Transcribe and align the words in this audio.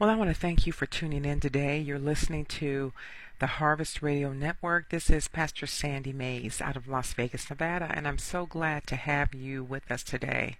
Well, 0.00 0.08
I 0.08 0.14
want 0.14 0.30
to 0.30 0.34
thank 0.34 0.66
you 0.66 0.72
for 0.72 0.86
tuning 0.86 1.26
in 1.26 1.40
today. 1.40 1.78
You're 1.78 1.98
listening 1.98 2.46
to 2.46 2.94
the 3.38 3.46
Harvest 3.46 4.00
Radio 4.00 4.32
Network. 4.32 4.88
This 4.88 5.10
is 5.10 5.28
Pastor 5.28 5.66
Sandy 5.66 6.14
Mays 6.14 6.62
out 6.62 6.74
of 6.74 6.88
Las 6.88 7.12
Vegas, 7.12 7.50
Nevada, 7.50 7.90
and 7.92 8.08
I'm 8.08 8.16
so 8.16 8.46
glad 8.46 8.86
to 8.86 8.96
have 8.96 9.34
you 9.34 9.62
with 9.62 9.90
us 9.90 10.02
today. 10.02 10.56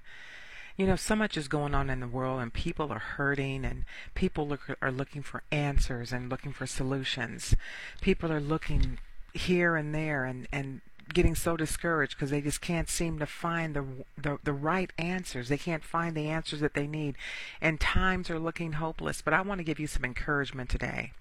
You 0.76 0.87
know, 0.87 0.95
so 0.95 1.16
much 1.16 1.38
is 1.38 1.48
going 1.48 1.74
on 1.74 1.88
in 1.88 2.00
the 2.00 2.06
world, 2.06 2.42
and 2.42 2.53
people 2.53 2.92
are 2.92 2.98
hurting, 2.98 3.64
and 3.64 3.87
people 4.14 4.47
look, 4.47 4.76
are 4.83 4.92
looking 4.92 5.22
for 5.22 5.43
answers 5.51 6.13
and 6.13 6.29
looking 6.29 6.53
for 6.53 6.67
solutions. 6.67 7.57
People 8.03 8.31
are 8.31 8.41
looking 8.41 8.99
here 9.33 9.75
and 9.75 9.95
there, 9.95 10.27
and, 10.27 10.49
and 10.53 10.83
getting 11.15 11.35
so 11.35 11.56
discouraged 11.56 12.17
because 12.17 12.31
they 12.31 12.40
just 12.40 12.61
can't 12.61 12.88
seem 12.88 13.19
to 13.19 13.26
find 13.26 13.74
the, 13.74 13.85
the 14.17 14.38
the 14.43 14.53
right 14.53 14.93
answers. 14.99 15.49
They 15.49 15.58
can't 15.58 15.85
find 15.85 16.16
the 16.16 16.29
answers 16.29 16.61
that 16.61 16.75
they 16.75 16.87
need, 16.87 17.16
and 17.61 17.80
times 17.80 18.30
are 18.30 18.38
looking 18.38 18.73
hopeless. 18.73 19.23
But 19.23 19.34
I 19.34 19.41
want 19.43 19.59
to 19.59 19.65
give 19.65 19.79
you 19.79 19.87
some 19.87 20.05
encouragement 20.05 20.70
today. 20.70 21.12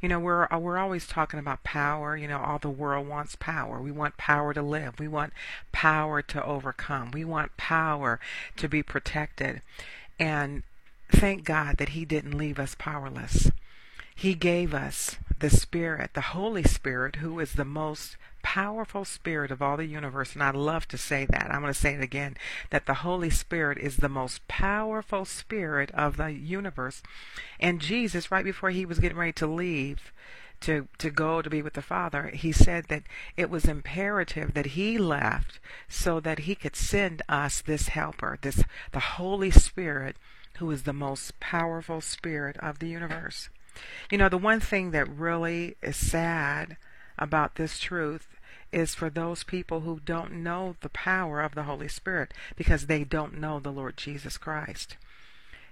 You 0.00 0.08
know, 0.08 0.18
we're 0.18 0.46
uh, 0.50 0.58
we're 0.58 0.78
always 0.78 1.06
talking 1.06 1.38
about 1.38 1.64
power. 1.64 2.16
You 2.16 2.28
know, 2.28 2.38
all 2.38 2.58
the 2.58 2.70
world 2.70 3.08
wants 3.08 3.36
power. 3.36 3.80
We 3.80 3.90
want 3.92 4.16
power 4.16 4.54
to 4.54 4.62
live. 4.62 4.98
We 4.98 5.08
want 5.08 5.32
power 5.72 6.22
to 6.22 6.44
overcome. 6.44 7.10
We 7.12 7.24
want 7.24 7.56
power 7.56 8.20
to 8.56 8.68
be 8.68 8.82
protected. 8.82 9.62
And 10.18 10.62
thank 11.10 11.44
God 11.44 11.78
that 11.78 11.90
He 11.90 12.04
didn't 12.04 12.36
leave 12.36 12.58
us 12.58 12.76
powerless. 12.78 13.50
He 14.14 14.34
gave 14.34 14.74
us 14.74 15.16
the 15.38 15.48
Spirit, 15.48 16.10
the 16.12 16.20
Holy 16.20 16.62
Spirit, 16.62 17.16
who 17.16 17.40
is 17.40 17.54
the 17.54 17.64
most 17.64 18.18
powerful 18.42 19.04
spirit 19.04 19.50
of 19.50 19.62
all 19.62 19.76
the 19.76 19.84
universe, 19.84 20.34
and 20.34 20.42
I 20.42 20.50
love 20.50 20.86
to 20.88 20.98
say 20.98 21.26
that. 21.26 21.50
I'm 21.50 21.60
going 21.60 21.72
to 21.72 21.78
say 21.78 21.94
it 21.94 22.02
again 22.02 22.36
that 22.70 22.86
the 22.86 22.94
Holy 22.94 23.30
Spirit 23.30 23.78
is 23.78 23.96
the 23.96 24.08
most 24.08 24.46
powerful 24.48 25.24
spirit 25.24 25.90
of 25.92 26.16
the 26.16 26.32
universe. 26.32 27.02
And 27.58 27.80
Jesus, 27.80 28.30
right 28.30 28.44
before 28.44 28.70
he 28.70 28.86
was 28.86 28.98
getting 28.98 29.18
ready 29.18 29.32
to 29.32 29.46
leave, 29.46 30.12
to 30.60 30.88
to 30.98 31.10
go 31.10 31.40
to 31.40 31.50
be 31.50 31.62
with 31.62 31.74
the 31.74 31.82
Father, 31.82 32.28
he 32.34 32.52
said 32.52 32.86
that 32.88 33.04
it 33.36 33.50
was 33.50 33.64
imperative 33.64 34.54
that 34.54 34.66
he 34.66 34.98
left 34.98 35.58
so 35.88 36.20
that 36.20 36.40
he 36.40 36.54
could 36.54 36.76
send 36.76 37.22
us 37.28 37.60
this 37.62 37.88
helper, 37.88 38.38
this 38.42 38.62
the 38.92 39.00
Holy 39.00 39.50
Spirit, 39.50 40.16
who 40.58 40.70
is 40.70 40.82
the 40.82 40.92
most 40.92 41.38
powerful 41.40 42.00
spirit 42.00 42.56
of 42.58 42.78
the 42.78 42.88
universe. 42.88 43.48
You 44.10 44.18
know, 44.18 44.28
the 44.28 44.38
one 44.38 44.60
thing 44.60 44.90
that 44.90 45.08
really 45.08 45.76
is 45.82 45.96
sad 45.96 46.76
about 47.20 47.54
this 47.56 47.78
truth 47.78 48.26
is 48.72 48.94
for 48.94 49.10
those 49.10 49.44
people 49.44 49.80
who 49.80 50.00
don't 50.04 50.32
know 50.32 50.76
the 50.80 50.88
power 50.88 51.40
of 51.40 51.54
the 51.54 51.64
Holy 51.64 51.88
Spirit 51.88 52.32
because 52.56 52.86
they 52.86 53.04
don't 53.04 53.38
know 53.38 53.58
the 53.58 53.72
Lord 53.72 53.96
Jesus 53.96 54.36
Christ. 54.36 54.96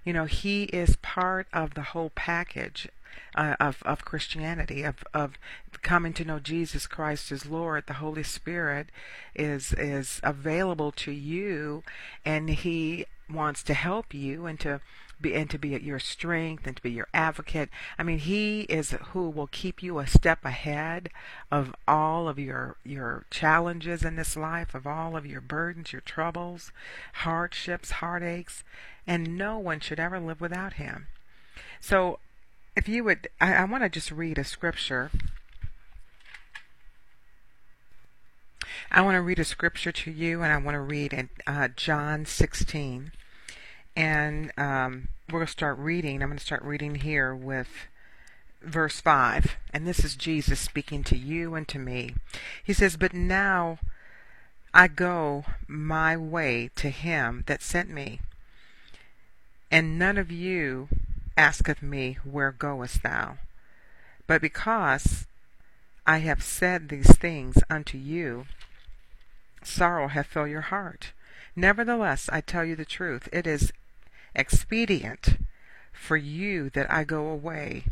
You 0.04 0.12
know, 0.12 0.24
He 0.24 0.64
is 0.64 0.96
part 0.96 1.46
of 1.52 1.74
the 1.74 1.82
whole 1.82 2.10
package 2.10 2.88
uh, 3.34 3.56
of 3.60 3.82
of 3.84 4.04
Christianity, 4.04 4.82
of 4.82 5.04
of 5.14 5.34
coming 5.82 6.12
to 6.14 6.24
know 6.24 6.38
Jesus 6.38 6.86
Christ 6.86 7.30
as 7.32 7.46
Lord. 7.46 7.84
The 7.86 7.94
Holy 7.94 8.22
Spirit 8.22 8.88
is 9.34 9.72
is 9.72 10.20
available 10.22 10.92
to 10.92 11.12
you, 11.12 11.82
and 12.24 12.50
He 12.50 13.06
wants 13.30 13.62
to 13.64 13.74
help 13.74 14.14
you 14.14 14.46
and 14.46 14.58
to 14.60 14.80
be 15.20 15.34
and 15.34 15.50
to 15.50 15.58
be 15.58 15.70
your 15.70 15.98
strength 15.98 16.66
and 16.66 16.76
to 16.76 16.82
be 16.82 16.90
your 16.90 17.08
advocate. 17.12 17.70
I 17.98 18.02
mean, 18.02 18.18
he 18.18 18.62
is 18.62 18.90
who 19.12 19.28
will 19.28 19.48
keep 19.48 19.82
you 19.82 19.98
a 19.98 20.06
step 20.06 20.44
ahead 20.44 21.10
of 21.50 21.74
all 21.86 22.28
of 22.28 22.38
your 22.38 22.76
your 22.84 23.24
challenges 23.30 24.04
in 24.04 24.16
this 24.16 24.36
life, 24.36 24.74
of 24.74 24.86
all 24.86 25.16
of 25.16 25.26
your 25.26 25.40
burdens, 25.40 25.92
your 25.92 26.00
troubles, 26.00 26.72
hardships, 27.14 27.92
heartaches, 27.92 28.64
and 29.06 29.36
no 29.36 29.58
one 29.58 29.80
should 29.80 30.00
ever 30.00 30.20
live 30.20 30.40
without 30.40 30.74
him. 30.74 31.06
So, 31.80 32.18
if 32.76 32.88
you 32.88 33.04
would, 33.04 33.28
I, 33.40 33.54
I 33.54 33.64
want 33.64 33.82
to 33.82 33.88
just 33.88 34.10
read 34.10 34.38
a 34.38 34.44
scripture. 34.44 35.10
I 38.90 39.02
want 39.02 39.16
to 39.16 39.22
read 39.22 39.38
a 39.38 39.44
scripture 39.44 39.92
to 39.92 40.10
you, 40.10 40.42
and 40.42 40.52
I 40.52 40.56
want 40.56 40.74
to 40.74 40.80
read 40.80 41.12
in 41.12 41.28
uh, 41.46 41.68
John 41.76 42.24
16 42.24 43.12
and 43.98 44.52
um, 44.56 45.08
we're 45.28 45.40
going 45.40 45.46
to 45.46 45.52
start 45.52 45.76
reading. 45.76 46.22
I'm 46.22 46.28
going 46.28 46.38
to 46.38 46.44
start 46.44 46.62
reading 46.62 46.94
here 46.94 47.34
with 47.34 47.88
verse 48.62 49.00
5. 49.00 49.56
And 49.74 49.88
this 49.88 50.04
is 50.04 50.14
Jesus 50.14 50.60
speaking 50.60 51.02
to 51.02 51.16
you 51.18 51.56
and 51.56 51.66
to 51.66 51.80
me. 51.80 52.14
He 52.62 52.72
says, 52.72 52.96
But 52.96 53.12
now 53.12 53.80
I 54.72 54.86
go 54.86 55.46
my 55.66 56.16
way 56.16 56.70
to 56.76 56.90
him 56.90 57.42
that 57.48 57.60
sent 57.60 57.90
me. 57.90 58.20
And 59.68 59.98
none 59.98 60.16
of 60.16 60.30
you 60.30 60.88
asketh 61.36 61.82
me, 61.82 62.18
Where 62.22 62.52
goest 62.52 63.02
thou? 63.02 63.38
But 64.28 64.40
because 64.40 65.26
I 66.06 66.18
have 66.18 66.44
said 66.44 66.88
these 66.88 67.16
things 67.16 67.56
unto 67.68 67.98
you, 67.98 68.46
sorrow 69.64 70.06
hath 70.06 70.28
filled 70.28 70.50
your 70.50 70.60
heart. 70.60 71.10
Nevertheless, 71.56 72.30
I 72.32 72.40
tell 72.40 72.64
you 72.64 72.76
the 72.76 72.84
truth, 72.84 73.28
it 73.32 73.44
is 73.44 73.72
expedient 74.38 75.36
for 75.92 76.16
you 76.16 76.70
that 76.70 76.90
I 76.90 77.04
go 77.04 77.28
away. 77.28 77.84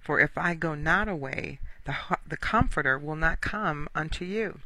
For 0.00 0.20
if 0.20 0.38
I 0.38 0.54
go 0.54 0.74
not 0.74 1.08
away, 1.08 1.58
the, 1.84 1.94
the 2.26 2.36
Comforter 2.36 2.98
will 2.98 3.16
not 3.16 3.40
come 3.40 3.88
unto 3.94 4.24
you. 4.24 4.60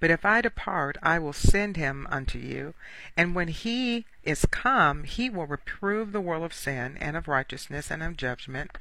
But 0.00 0.10
if 0.10 0.24
I 0.24 0.40
depart, 0.40 0.96
I 1.02 1.18
will 1.18 1.32
send 1.32 1.76
him 1.76 2.06
unto 2.10 2.38
you. 2.38 2.74
And 3.16 3.34
when 3.34 3.48
he 3.48 4.06
is 4.24 4.46
come, 4.50 5.04
he 5.04 5.28
will 5.28 5.46
reprove 5.46 6.12
the 6.12 6.20
world 6.20 6.44
of 6.44 6.54
sin, 6.54 6.96
and 6.98 7.16
of 7.16 7.28
righteousness, 7.28 7.90
and 7.90 8.02
of 8.02 8.16
judgment. 8.16 8.72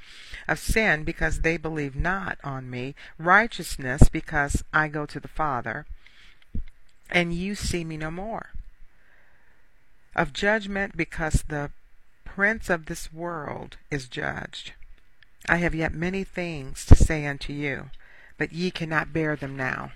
Of 0.47 0.59
sin, 0.59 1.03
because 1.03 1.41
they 1.41 1.57
believe 1.57 1.95
not 1.95 2.37
on 2.43 2.69
me. 2.69 2.95
Righteousness, 3.17 4.09
because 4.09 4.63
I 4.73 4.87
go 4.87 5.05
to 5.05 5.19
the 5.19 5.27
Father, 5.27 5.85
and 7.09 7.33
you 7.33 7.55
see 7.55 7.83
me 7.83 7.97
no 7.97 8.09
more. 8.09 8.49
Of 10.16 10.33
judgment, 10.33 10.95
because 10.95 11.43
the 11.47 11.72
prince 12.35 12.69
of 12.69 12.88
this 12.88 13.13
world 13.13 13.78
is 13.90 14.09
judged. 14.09 14.73
I 15.47 15.56
have 15.57 15.73
yet 15.73 15.94
many 15.94 16.25
things 16.25 16.85
to 16.88 16.94
say 16.94 17.25
unto 17.25 17.53
you, 17.53 17.91
but 18.38 18.51
ye 18.51 18.72
cannot 18.72 19.13
bear 19.13 19.38
them 19.38 19.56
now. 19.56 19.94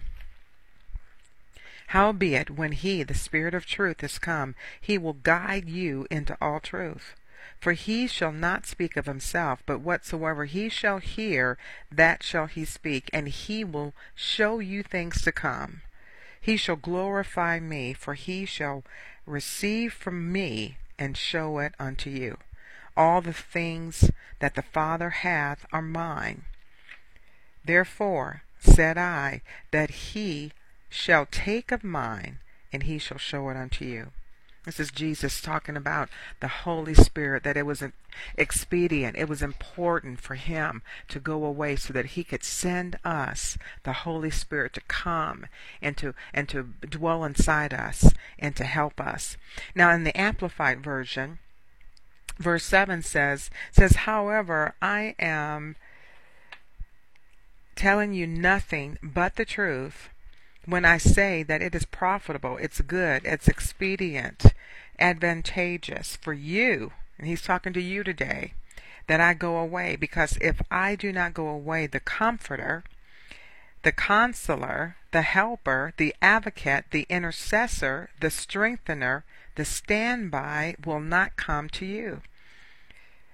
Howbeit, 1.88 2.50
when 2.50 2.72
he, 2.72 3.04
the 3.04 3.14
Spirit 3.14 3.54
of 3.54 3.66
truth, 3.66 4.02
is 4.06 4.18
come, 4.18 4.56
he 4.80 4.98
will 4.98 5.18
guide 5.22 5.68
you 5.68 6.08
into 6.10 6.38
all 6.40 6.62
truth. 6.62 7.14
For 7.60 7.74
he 7.74 8.08
shall 8.08 8.32
not 8.32 8.66
speak 8.66 8.96
of 8.96 9.06
himself, 9.06 9.62
but 9.66 9.82
whatsoever 9.82 10.46
he 10.46 10.70
shall 10.70 11.00
hear, 11.00 11.58
that 11.92 12.24
shall 12.24 12.46
he 12.46 12.64
speak, 12.64 13.10
and 13.12 13.28
he 13.28 13.66
will 13.66 13.94
show 14.16 14.60
you 14.60 14.82
things 14.82 15.22
to 15.24 15.34
come. 15.34 15.82
He 16.40 16.56
shall 16.56 16.78
glorify 16.78 17.60
me, 17.60 17.92
for 17.92 18.14
he 18.14 18.46
shall 18.46 18.86
receive 19.26 19.92
from 19.92 20.32
me 20.32 20.78
and 21.00 21.18
show 21.18 21.58
it 21.60 21.74
unto 21.80 22.10
you. 22.10 22.38
All 22.96 23.22
the 23.22 23.34
things 23.34 24.12
that 24.40 24.56
the 24.56 24.62
Father 24.62 25.10
hath 25.10 25.66
are 25.72 25.82
mine. 25.82 26.44
Therefore 27.64 28.44
said 28.60 28.98
I 28.98 29.42
that 29.72 29.90
he 29.90 30.52
shall 30.90 31.26
take 31.26 31.72
of 31.72 31.84
mine, 31.84 32.40
and 32.74 32.84
he 32.84 32.98
shall 32.98 33.18
show 33.18 33.50
it 33.50 33.58
unto 33.58 33.86
you. 33.86 34.12
This 34.70 34.80
is 34.80 34.92
Jesus 34.92 35.42
talking 35.42 35.76
about 35.76 36.10
the 36.42 36.48
Holy 36.48 36.94
Spirit, 36.94 37.42
that 37.42 37.58
it 37.58 37.66
was 37.66 37.82
expedient, 38.38 39.18
it 39.18 39.28
was 39.28 39.42
important 39.42 40.22
for 40.22 40.36
him 40.36 40.84
to 41.08 41.20
go 41.20 41.44
away 41.44 41.76
so 41.76 41.92
that 41.92 42.14
he 42.14 42.24
could 42.24 42.44
send 42.44 43.00
us 43.04 43.58
the 43.82 43.94
Holy 43.94 44.30
Spirit 44.30 44.74
to 44.74 44.82
come 44.82 45.48
and 45.82 45.98
to 45.98 46.14
and 46.36 46.48
to 46.50 46.70
dwell 46.88 47.24
inside 47.24 47.74
us 47.74 48.14
and 48.38 48.56
to 48.58 48.64
help 48.64 49.02
us. 49.02 49.38
Now 49.74 49.90
in 49.90 50.04
the 50.04 50.16
Amplified 50.16 50.84
version, 50.84 51.40
verse 52.38 52.64
7 52.64 53.02
says 53.02 53.50
says 53.72 53.96
however 54.06 54.76
I 54.84 55.16
am 55.18 55.78
telling 57.76 58.14
you 58.14 58.28
nothing 58.28 59.00
but 59.02 59.36
the 59.36 59.46
truth 59.46 60.10
when 60.70 60.86
I 60.86 60.98
say 60.98 61.44
that 61.44 61.62
it 61.62 61.76
is 61.76 61.86
profitable, 61.86 62.58
it's 62.58 62.82
good, 62.82 63.24
it's 63.26 63.48
expedient, 63.48 64.54
advantageous 65.00 66.16
for 66.16 66.34
you, 66.34 66.92
and 67.18 67.28
he's 67.28 67.42
talking 67.42 67.74
to 67.74 67.82
you 67.82 68.04
today, 68.04 68.54
that 69.08 69.20
I 69.20 69.34
go 69.34 69.58
away, 69.58 69.96
because 69.96 70.38
if 70.42 70.62
I 70.70 70.96
do 70.96 71.12
not 71.12 71.34
go 71.34 71.48
away, 71.48 71.88
the 71.88 72.00
comforter, 72.00 72.84
the 73.84 73.92
consoler, 73.92 74.96
the 75.12 75.22
helper, 75.22 75.94
the 75.98 76.16
advocate, 76.22 76.86
the 76.92 77.06
intercessor, 77.10 78.10
the 78.20 78.30
strengthener, 78.30 79.24
the 79.56 79.66
standby 79.66 80.76
will 80.86 81.00
not 81.00 81.36
come 81.36 81.70
to 81.70 81.86
you 81.86 82.22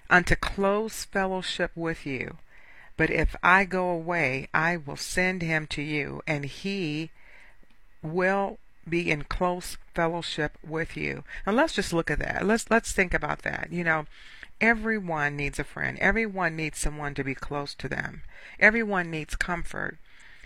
unto 0.09 0.35
close 0.35 1.05
fellowship 1.05 1.71
with 1.75 2.05
you. 2.05 2.37
But 2.97 3.09
if 3.09 3.35
I 3.43 3.65
go 3.65 3.89
away, 3.89 4.47
I 4.53 4.77
will 4.77 4.95
send 4.95 5.41
him 5.41 5.67
to 5.67 5.81
you, 5.81 6.21
and 6.25 6.45
he 6.45 7.11
will 8.05 8.59
be 8.87 9.09
in 9.09 9.23
close 9.23 9.77
fellowship 9.93 10.57
with 10.65 10.95
you. 10.95 11.23
And 11.45 11.55
let's 11.55 11.73
just 11.73 11.91
look 11.91 12.11
at 12.11 12.19
that. 12.19 12.45
Let's 12.45 12.69
let's 12.69 12.91
think 12.91 13.13
about 13.13 13.41
that. 13.41 13.69
You 13.71 13.83
know, 13.83 14.05
Everyone 14.61 15.35
needs 15.35 15.59
a 15.59 15.65
friend. 15.65 15.97
Everyone 15.99 16.55
needs 16.55 16.79
someone 16.79 17.13
to 17.15 17.23
be 17.23 17.35
close 17.35 17.73
to 17.75 17.89
them. 17.89 18.21
Everyone 18.57 19.11
needs 19.11 19.35
comfort. 19.35 19.97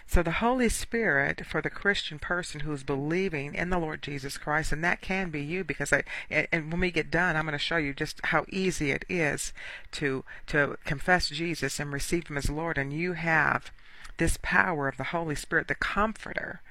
So 0.07 0.23
the 0.23 0.31
Holy 0.31 0.69
Spirit 0.69 1.45
for 1.45 1.61
the 1.61 1.69
Christian 1.69 2.17
person 2.17 2.61
who's 2.61 2.81
believing 2.81 3.53
in 3.53 3.69
the 3.69 3.77
Lord 3.77 4.01
Jesus 4.01 4.39
Christ, 4.39 4.71
and 4.71 4.83
that 4.83 5.01
can 5.01 5.29
be 5.29 5.43
you 5.43 5.63
because 5.63 5.93
I 5.93 6.03
and 6.31 6.71
when 6.71 6.81
we 6.81 6.89
get 6.89 7.11
done, 7.11 7.35
I'm 7.35 7.45
going 7.45 7.51
to 7.51 7.59
show 7.59 7.77
you 7.77 7.93
just 7.93 8.19
how 8.25 8.45
easy 8.49 8.89
it 8.89 9.05
is 9.07 9.53
to 9.91 10.25
to 10.47 10.77
confess 10.85 11.29
Jesus 11.29 11.79
and 11.79 11.93
receive 11.93 12.27
him 12.27 12.37
as 12.37 12.49
Lord 12.49 12.79
and 12.79 12.91
you 12.91 13.13
have 13.13 13.71
this 14.17 14.39
power 14.41 14.87
of 14.87 14.97
the 14.97 15.05
Holy 15.15 15.35
Spirit, 15.35 15.67
the 15.67 15.75
comforter 15.75 16.61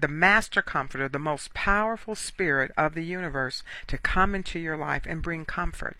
the 0.00 0.08
master 0.08 0.62
comforter, 0.62 1.08
the 1.08 1.18
most 1.18 1.54
powerful 1.54 2.14
spirit 2.14 2.70
of 2.76 2.94
the 2.94 3.04
universe 3.04 3.62
to 3.86 3.98
come 3.98 4.34
into 4.34 4.58
your 4.58 4.76
life 4.76 5.02
and 5.06 5.22
bring 5.22 5.44
comfort 5.44 5.96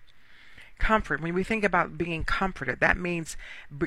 comfort. 0.79 1.21
When 1.21 1.35
we 1.35 1.45
think 1.45 1.65
about 1.65 1.99
being 1.99 2.25
comforted, 2.25 2.81
that 2.81 2.97
means 2.97 3.37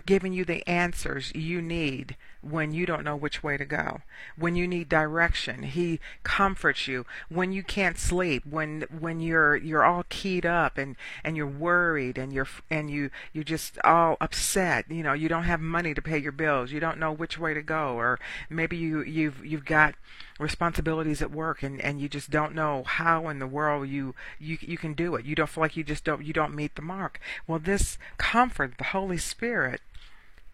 giving 0.05 0.33
you 0.33 0.45
the 0.45 0.67
answers 0.67 1.33
you 1.33 1.61
need 1.61 2.15
when 2.41 2.73
you 2.73 2.85
don't 2.85 3.03
know 3.03 3.15
which 3.15 3.43
way 3.43 3.57
to 3.57 3.65
go. 3.65 4.01
When 4.35 4.55
you 4.55 4.67
need 4.67 4.89
direction, 4.89 5.63
he 5.63 5.99
comforts 6.23 6.87
you. 6.87 7.05
When 7.29 7.51
you 7.51 7.63
can't 7.63 7.97
sleep, 7.97 8.45
when 8.45 8.85
when 8.99 9.19
you're 9.19 9.55
you're 9.55 9.83
all 9.83 10.03
keyed 10.09 10.45
up 10.45 10.77
and 10.77 10.95
and 11.23 11.37
you're 11.37 11.47
worried 11.47 12.17
and 12.17 12.33
you're 12.33 12.47
and 12.69 12.89
you 12.89 13.09
you're 13.33 13.43
just 13.43 13.77
all 13.83 14.17
upset, 14.19 14.89
you 14.89 15.03
know, 15.03 15.13
you 15.13 15.29
don't 15.29 15.43
have 15.43 15.61
money 15.61 15.93
to 15.93 16.01
pay 16.01 16.17
your 16.17 16.31
bills, 16.31 16.71
you 16.71 16.79
don't 16.79 16.99
know 16.99 17.11
which 17.11 17.37
way 17.39 17.53
to 17.53 17.61
go 17.61 17.95
or 17.95 18.19
maybe 18.49 18.77
you 18.77 19.03
you've 19.03 19.45
you've 19.45 19.65
got 19.65 19.95
responsibilities 20.41 21.21
at 21.21 21.31
work 21.31 21.63
and, 21.63 21.79
and 21.81 22.01
you 22.01 22.09
just 22.09 22.29
don't 22.29 22.55
know 22.55 22.83
how 22.85 23.27
in 23.29 23.39
the 23.39 23.47
world 23.47 23.87
you, 23.87 24.15
you 24.39 24.57
you 24.61 24.77
can 24.77 24.93
do 24.93 25.15
it. 25.15 25.25
You 25.25 25.35
don't 25.35 25.49
feel 25.49 25.61
like 25.61 25.77
you 25.77 25.83
just 25.83 26.03
don't 26.03 26.25
you 26.25 26.33
don't 26.33 26.55
meet 26.55 26.75
the 26.75 26.81
mark. 26.81 27.19
Well, 27.47 27.59
this 27.59 27.97
comfort, 28.17 28.77
the 28.77 28.85
Holy 28.85 29.17
Spirit, 29.17 29.81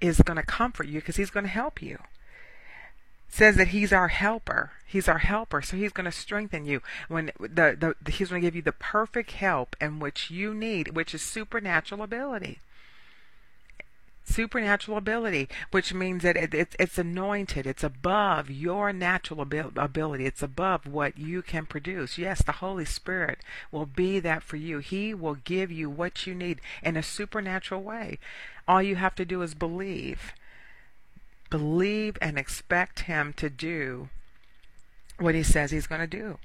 is 0.02 0.22
going 0.22 0.38
to 0.38 0.44
comfort 0.44 0.88
you 0.88 1.00
because 1.00 1.16
He's 1.16 1.30
going 1.30 1.46
to 1.46 1.52
help 1.52 1.82
you. 1.82 2.00
Says 3.30 3.56
that 3.56 3.70
He's 3.70 3.92
our 3.92 4.10
helper. 4.10 4.72
He's 4.86 5.08
our 5.08 5.18
helper, 5.20 5.62
so 5.62 5.78
He's 5.78 5.92
going 5.92 6.06
to 6.06 6.12
strengthen 6.12 6.66
you. 6.66 6.82
When 7.08 7.32
the, 7.40 7.96
the 8.02 8.12
He's 8.12 8.30
going 8.30 8.42
to 8.42 8.48
give 8.48 8.56
you 8.56 8.62
the 8.62 8.72
perfect 8.72 9.32
help 9.32 9.76
in 9.82 10.00
which 10.00 10.30
you 10.30 10.54
need, 10.54 10.96
which 10.96 11.14
is 11.14 11.22
supernatural 11.22 12.04
ability 12.04 12.60
supernatural 14.28 14.98
ability, 14.98 15.50
which 15.72 15.94
means 15.94 16.24
that 16.24 16.38
it, 16.38 16.54
it, 16.54 16.76
it's 16.80 16.98
anointed. 16.98 17.66
It's 17.66 17.84
above 17.84 18.50
your 18.50 18.92
natural 18.94 19.42
ability. 19.42 20.26
It's 20.26 20.44
above 20.44 20.86
what 20.86 21.18
you 21.18 21.42
can 21.42 21.66
produce. 21.66 22.18
Yes, 22.18 22.42
the 22.44 22.54
Holy 22.54 22.86
Spirit 22.86 23.40
will 23.72 23.86
be 23.86 24.20
that 24.20 24.44
for 24.44 24.58
you. 24.58 24.80
He 24.80 25.14
will 25.14 25.36
give 25.36 25.72
you 25.72 25.90
what 25.90 26.28
you 26.28 26.36
need 26.36 26.60
in 26.84 26.98
a 26.98 27.04
supernatural 27.04 27.82
way. 27.82 28.20
All 28.68 28.82
you 28.82 28.96
have 28.96 29.16
to 29.16 29.26
do 29.26 29.42
is 29.42 29.54
believe. 29.54 30.34
Believe 31.50 32.18
and 32.22 32.38
expect 32.38 33.02
Him 33.02 33.34
to 33.38 33.50
do 33.50 34.10
what 35.18 35.36
He 35.36 35.44
says 35.44 35.72
He's 35.72 35.88
going 35.88 36.02
to 36.02 36.08
do. 36.08 36.38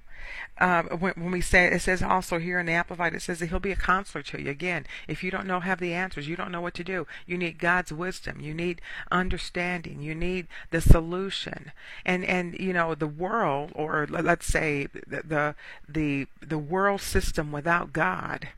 Um, 0.59 0.87
when, 0.87 1.15
when, 1.15 1.31
we 1.31 1.41
say 1.41 1.67
it 1.67 1.81
says 1.81 2.03
also 2.03 2.39
here 2.39 2.59
in 2.59 2.67
the 2.67 2.73
Amplified, 2.73 3.15
it 3.15 3.23
says 3.23 3.39
that 3.39 3.49
He'll 3.49 3.59
be 3.59 3.73
a 3.73 3.77
counselor 3.77 4.23
to 4.23 4.41
you. 4.41 4.51
Again, 4.51 4.87
if 5.09 5.25
you 5.25 5.31
don't 5.31 5.47
know, 5.47 5.61
have 5.61 5.81
the 5.81 5.93
answers, 5.95 6.29
you 6.29 6.37
don't 6.37 6.53
know 6.53 6.61
what 6.61 6.75
to 6.75 6.85
do. 6.85 7.07
You 7.27 7.39
need 7.39 7.59
God's 7.59 7.93
wisdom. 7.93 8.41
You 8.41 8.55
need 8.55 8.81
understanding. 9.11 10.03
You 10.03 10.15
need 10.15 10.47
the 10.71 10.81
solution. 10.81 11.73
And 12.05 12.25
and 12.25 12.55
you 12.59 12.73
know 12.73 12.95
the 12.95 13.07
world, 13.07 13.73
or 13.75 14.07
let's 14.09 14.47
say 14.47 14.89
the 14.93 15.23
the 15.25 15.55
the, 15.89 16.27
the 16.41 16.59
world 16.59 17.01
system 17.01 17.53
without 17.53 17.93
God 17.93 18.49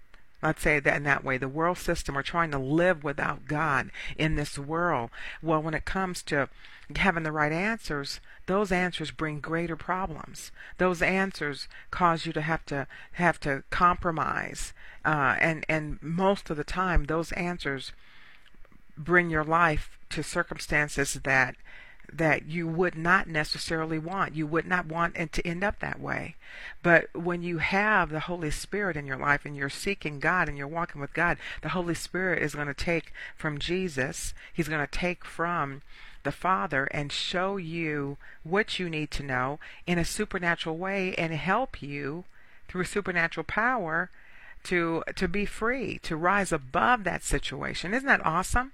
let's 0.44 0.62
say 0.62 0.78
that 0.78 0.96
in 0.96 1.02
that 1.02 1.24
way 1.24 1.36
the 1.36 1.48
world 1.48 1.78
system 1.78 2.16
are 2.16 2.22
trying 2.22 2.50
to 2.50 2.58
live 2.58 3.02
without 3.02 3.46
god 3.46 3.90
in 4.16 4.36
this 4.36 4.58
world 4.58 5.10
well 5.42 5.62
when 5.62 5.74
it 5.74 5.84
comes 5.84 6.22
to 6.22 6.48
having 6.96 7.22
the 7.22 7.32
right 7.32 7.52
answers 7.52 8.20
those 8.46 8.70
answers 8.70 9.10
bring 9.10 9.40
greater 9.40 9.76
problems. 9.76 10.52
Those 10.76 11.00
answers 11.00 11.66
cause 11.90 12.26
you 12.26 12.32
to 12.34 12.42
have 12.42 12.64
to 12.66 12.86
have 13.12 13.40
to 13.40 13.64
compromise, 13.70 14.74
uh, 15.04 15.36
and 15.40 15.64
and 15.68 16.02
most 16.02 16.50
of 16.50 16.56
the 16.56 16.64
time, 16.64 17.04
those 17.04 17.32
answers 17.32 17.92
bring 18.96 19.30
your 19.30 19.44
life 19.44 19.98
to 20.10 20.22
circumstances 20.22 21.14
that 21.24 21.56
that 22.12 22.46
you 22.46 22.66
would 22.68 22.96
not 22.96 23.28
necessarily 23.28 23.98
want. 23.98 24.34
You 24.34 24.46
would 24.46 24.66
not 24.66 24.86
want 24.86 25.16
it 25.16 25.32
to 25.32 25.46
end 25.46 25.64
up 25.64 25.80
that 25.80 26.00
way. 26.00 26.36
But 26.82 27.14
when 27.14 27.42
you 27.42 27.58
have 27.58 28.10
the 28.10 28.20
Holy 28.20 28.50
Spirit 28.50 28.96
in 28.96 29.06
your 29.06 29.16
life 29.16 29.44
and 29.44 29.56
you're 29.56 29.68
seeking 29.68 30.20
God 30.20 30.48
and 30.48 30.56
you're 30.56 30.66
walking 30.66 31.00
with 31.00 31.14
God, 31.14 31.38
the 31.62 31.70
Holy 31.70 31.94
Spirit 31.94 32.42
is 32.42 32.54
going 32.54 32.66
to 32.66 32.74
take 32.74 33.12
from 33.36 33.58
Jesus. 33.58 34.34
He's 34.52 34.68
going 34.68 34.84
to 34.84 34.98
take 34.98 35.24
from 35.24 35.82
the 36.22 36.32
Father 36.32 36.86
and 36.86 37.12
show 37.12 37.56
you 37.56 38.16
what 38.42 38.78
you 38.78 38.88
need 38.88 39.10
to 39.12 39.22
know 39.22 39.58
in 39.86 39.98
a 39.98 40.04
supernatural 40.04 40.76
way 40.76 41.14
and 41.16 41.32
help 41.32 41.82
you 41.82 42.24
through 42.68 42.84
supernatural 42.84 43.44
power 43.44 44.10
to 44.64 45.04
to 45.14 45.28
be 45.28 45.44
free, 45.44 45.98
to 46.02 46.16
rise 46.16 46.50
above 46.50 47.04
that 47.04 47.22
situation. 47.22 47.94
Isn't 47.94 48.08
that 48.08 48.24
awesome? 48.24 48.72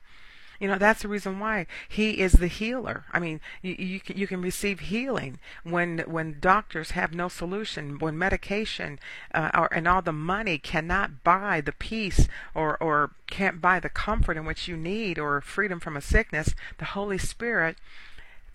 You 0.61 0.69
know, 0.69 0.79
that's 0.79 1.03
the 1.03 1.09
reason 1.09 1.41
why 1.41 1.67
he 1.89 2.21
is 2.21 2.33
the 2.33 2.47
healer. 2.47 3.05
I 3.13 3.19
mean, 3.19 3.41
you, 3.63 3.75
you, 3.79 4.01
can, 4.01 4.19
you 4.19 4.27
can 4.27 4.43
receive 4.43 4.81
healing 4.81 5.39
when 5.65 6.01
when 6.01 6.37
doctors 6.39 6.91
have 6.91 7.15
no 7.15 7.29
solution, 7.29 7.99
when 7.99 8.19
medication 8.19 8.99
uh, 9.35 9.51
or, 9.55 9.73
and 9.73 9.89
all 9.89 10.03
the 10.03 10.13
money 10.13 10.59
cannot 10.59 11.25
buy 11.25 11.63
the 11.63 11.73
peace 11.73 12.29
or, 12.55 12.77
or 12.83 13.13
can't 13.27 13.63
buy 13.63 13.81
the 13.81 13.89
comfort 13.89 14.37
in 14.37 14.45
which 14.45 14.69
you 14.69 14.77
need 14.77 15.19
or 15.19 15.41
freedom 15.41 15.81
from 15.81 15.97
a 15.97 16.03
sickness. 16.03 16.55
The 16.77 16.85
Holy 16.85 17.19
Spirit 17.19 17.79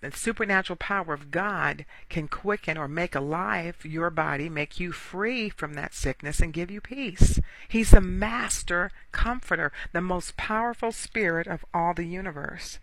the 0.00 0.12
supernatural 0.12 0.76
power 0.76 1.14
of 1.14 1.30
God 1.30 1.84
can 2.08 2.28
quicken 2.28 2.76
or 2.76 2.86
make 2.86 3.14
alive 3.14 3.84
your 3.84 4.10
body, 4.10 4.48
make 4.48 4.78
you 4.78 4.92
free 4.92 5.48
from 5.48 5.74
that 5.74 5.94
sickness, 5.94 6.40
and 6.40 6.52
give 6.52 6.70
you 6.70 6.80
peace. 6.80 7.40
He's 7.68 7.90
the 7.90 8.00
master 8.00 8.90
comforter, 9.12 9.72
the 9.92 10.00
most 10.00 10.36
powerful 10.36 10.92
spirit 10.92 11.46
of 11.46 11.64
all 11.72 11.94
the 11.94 12.04
universe. 12.04 12.78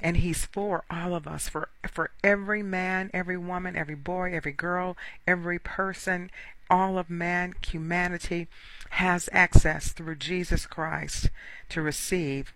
And 0.00 0.18
he's 0.18 0.44
for 0.44 0.84
all 0.90 1.14
of 1.14 1.26
us, 1.26 1.48
for, 1.48 1.70
for 1.88 2.10
every 2.22 2.62
man, 2.62 3.10
every 3.14 3.36
woman, 3.36 3.74
every 3.76 3.94
boy, 3.94 4.34
every 4.34 4.52
girl, 4.52 4.96
every 5.26 5.58
person, 5.58 6.30
all 6.70 6.98
of 6.98 7.10
man, 7.10 7.54
humanity 7.66 8.48
has 8.90 9.28
access 9.32 9.92
through 9.92 10.16
Jesus 10.16 10.66
Christ 10.66 11.30
to 11.70 11.82
receive 11.82 12.52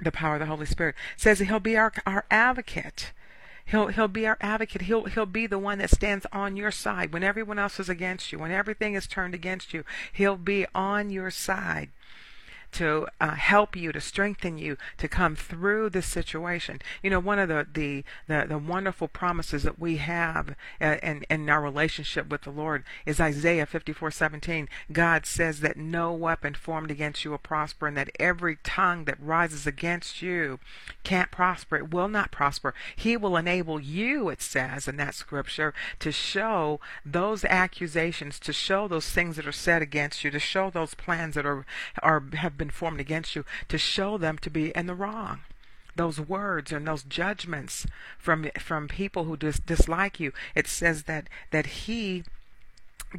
the 0.00 0.12
power 0.12 0.34
of 0.34 0.40
the 0.40 0.46
Holy 0.46 0.66
Spirit. 0.66 0.94
says 1.16 1.38
he'll 1.38 1.60
be 1.60 1.76
our, 1.76 1.92
our 2.06 2.24
advocate. 2.30 3.12
He'll 3.66 3.86
he'll 3.88 4.08
be 4.08 4.26
our 4.26 4.36
advocate. 4.40 4.82
He'll 4.82 5.04
he'll 5.04 5.24
be 5.24 5.46
the 5.46 5.58
one 5.58 5.78
that 5.78 5.90
stands 5.90 6.26
on 6.32 6.56
your 6.56 6.70
side 6.70 7.12
when 7.12 7.24
everyone 7.24 7.58
else 7.58 7.80
is 7.80 7.88
against 7.88 8.30
you, 8.30 8.38
when 8.38 8.50
everything 8.50 8.94
is 8.94 9.06
turned 9.06 9.34
against 9.34 9.72
you. 9.72 9.84
He'll 10.12 10.36
be 10.36 10.66
on 10.74 11.08
your 11.08 11.30
side 11.30 11.88
to 12.74 13.06
uh, 13.20 13.34
help 13.34 13.76
you, 13.76 13.92
to 13.92 14.00
strengthen 14.00 14.58
you, 14.58 14.76
to 14.98 15.08
come 15.08 15.36
through 15.36 15.90
this 15.90 16.06
situation. 16.06 16.80
You 17.02 17.10
know, 17.10 17.20
one 17.20 17.38
of 17.38 17.48
the 17.48 17.66
the 17.72 18.04
the, 18.26 18.46
the 18.48 18.58
wonderful 18.58 19.08
promises 19.08 19.62
that 19.62 19.78
we 19.78 19.96
have 19.96 20.54
uh, 20.80 20.96
in 21.02 21.24
in 21.30 21.48
our 21.48 21.62
relationship 21.62 22.28
with 22.28 22.42
the 22.42 22.50
Lord 22.50 22.84
is 23.06 23.20
Isaiah 23.20 23.66
54:17. 23.66 24.68
God 24.92 25.26
says 25.26 25.60
that 25.60 25.76
no 25.76 26.12
weapon 26.12 26.54
formed 26.54 26.90
against 26.90 27.24
you 27.24 27.30
will 27.30 27.38
prosper, 27.38 27.86
and 27.86 27.96
that 27.96 28.10
every 28.18 28.56
tongue 28.62 29.04
that 29.04 29.20
rises 29.20 29.66
against 29.66 30.20
you 30.20 30.58
can't 31.04 31.30
prosper. 31.30 31.76
It 31.76 31.92
will 31.92 32.08
not 32.08 32.30
prosper. 32.30 32.74
He 32.96 33.16
will 33.16 33.36
enable 33.36 33.80
you, 33.80 34.28
it 34.28 34.42
says 34.42 34.88
in 34.88 34.96
that 34.96 35.14
scripture, 35.14 35.72
to 36.00 36.10
show 36.10 36.80
those 37.04 37.44
accusations, 37.44 38.38
to 38.40 38.52
show 38.52 38.88
those 38.88 39.08
things 39.10 39.36
that 39.36 39.46
are 39.46 39.52
said 39.52 39.82
against 39.82 40.24
you, 40.24 40.30
to 40.30 40.38
show 40.38 40.70
those 40.70 40.94
plans 40.94 41.34
that 41.36 41.46
are 41.46 41.64
are 42.02 42.22
have 42.34 42.58
been 42.58 42.63
been 42.64 42.70
formed 42.70 42.98
against 43.00 43.36
you 43.36 43.44
to 43.68 43.76
show 43.76 44.16
them 44.16 44.38
to 44.38 44.48
be 44.48 44.70
in 44.70 44.86
the 44.86 44.94
wrong 44.94 45.40
those 45.96 46.18
words 46.18 46.72
and 46.72 46.88
those 46.88 47.02
judgments 47.02 47.86
from 48.18 48.46
from 48.58 48.88
people 48.88 49.24
who 49.24 49.36
dis- 49.36 49.60
dislike 49.60 50.18
you 50.18 50.32
it 50.54 50.66
says 50.66 51.02
that 51.02 51.28
that 51.50 51.66
he 51.66 52.24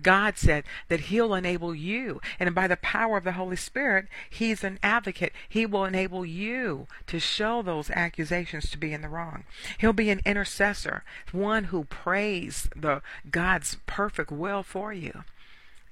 God 0.02 0.38
said 0.38 0.66
that 0.90 1.08
He'll 1.12 1.34
enable 1.34 1.74
you, 1.74 2.20
and 2.38 2.54
by 2.54 2.68
the 2.68 2.76
power 2.76 3.16
of 3.16 3.24
the 3.24 3.32
Holy 3.32 3.56
Spirit, 3.56 4.08
He's 4.30 4.62
an 4.62 4.78
advocate. 4.84 5.32
He 5.48 5.66
will 5.66 5.86
enable 5.86 6.26
you 6.26 6.88
to 7.08 7.18
show 7.18 7.62
those 7.62 7.90
accusations 7.90 8.70
to 8.72 8.78
be 8.78 8.92
in 8.92 9.00
the 9.00 9.08
wrong. 9.08 9.46
He'll 9.78 9.94
be 9.94 10.10
an 10.10 10.20
intercessor, 10.26 11.06
one 11.32 11.66
who 11.66 11.86
prays 11.86 12.68
the 12.76 13.02
God's 13.32 13.78
perfect 13.86 14.32
will 14.32 14.64
for 14.64 14.92
you. 14.92 15.24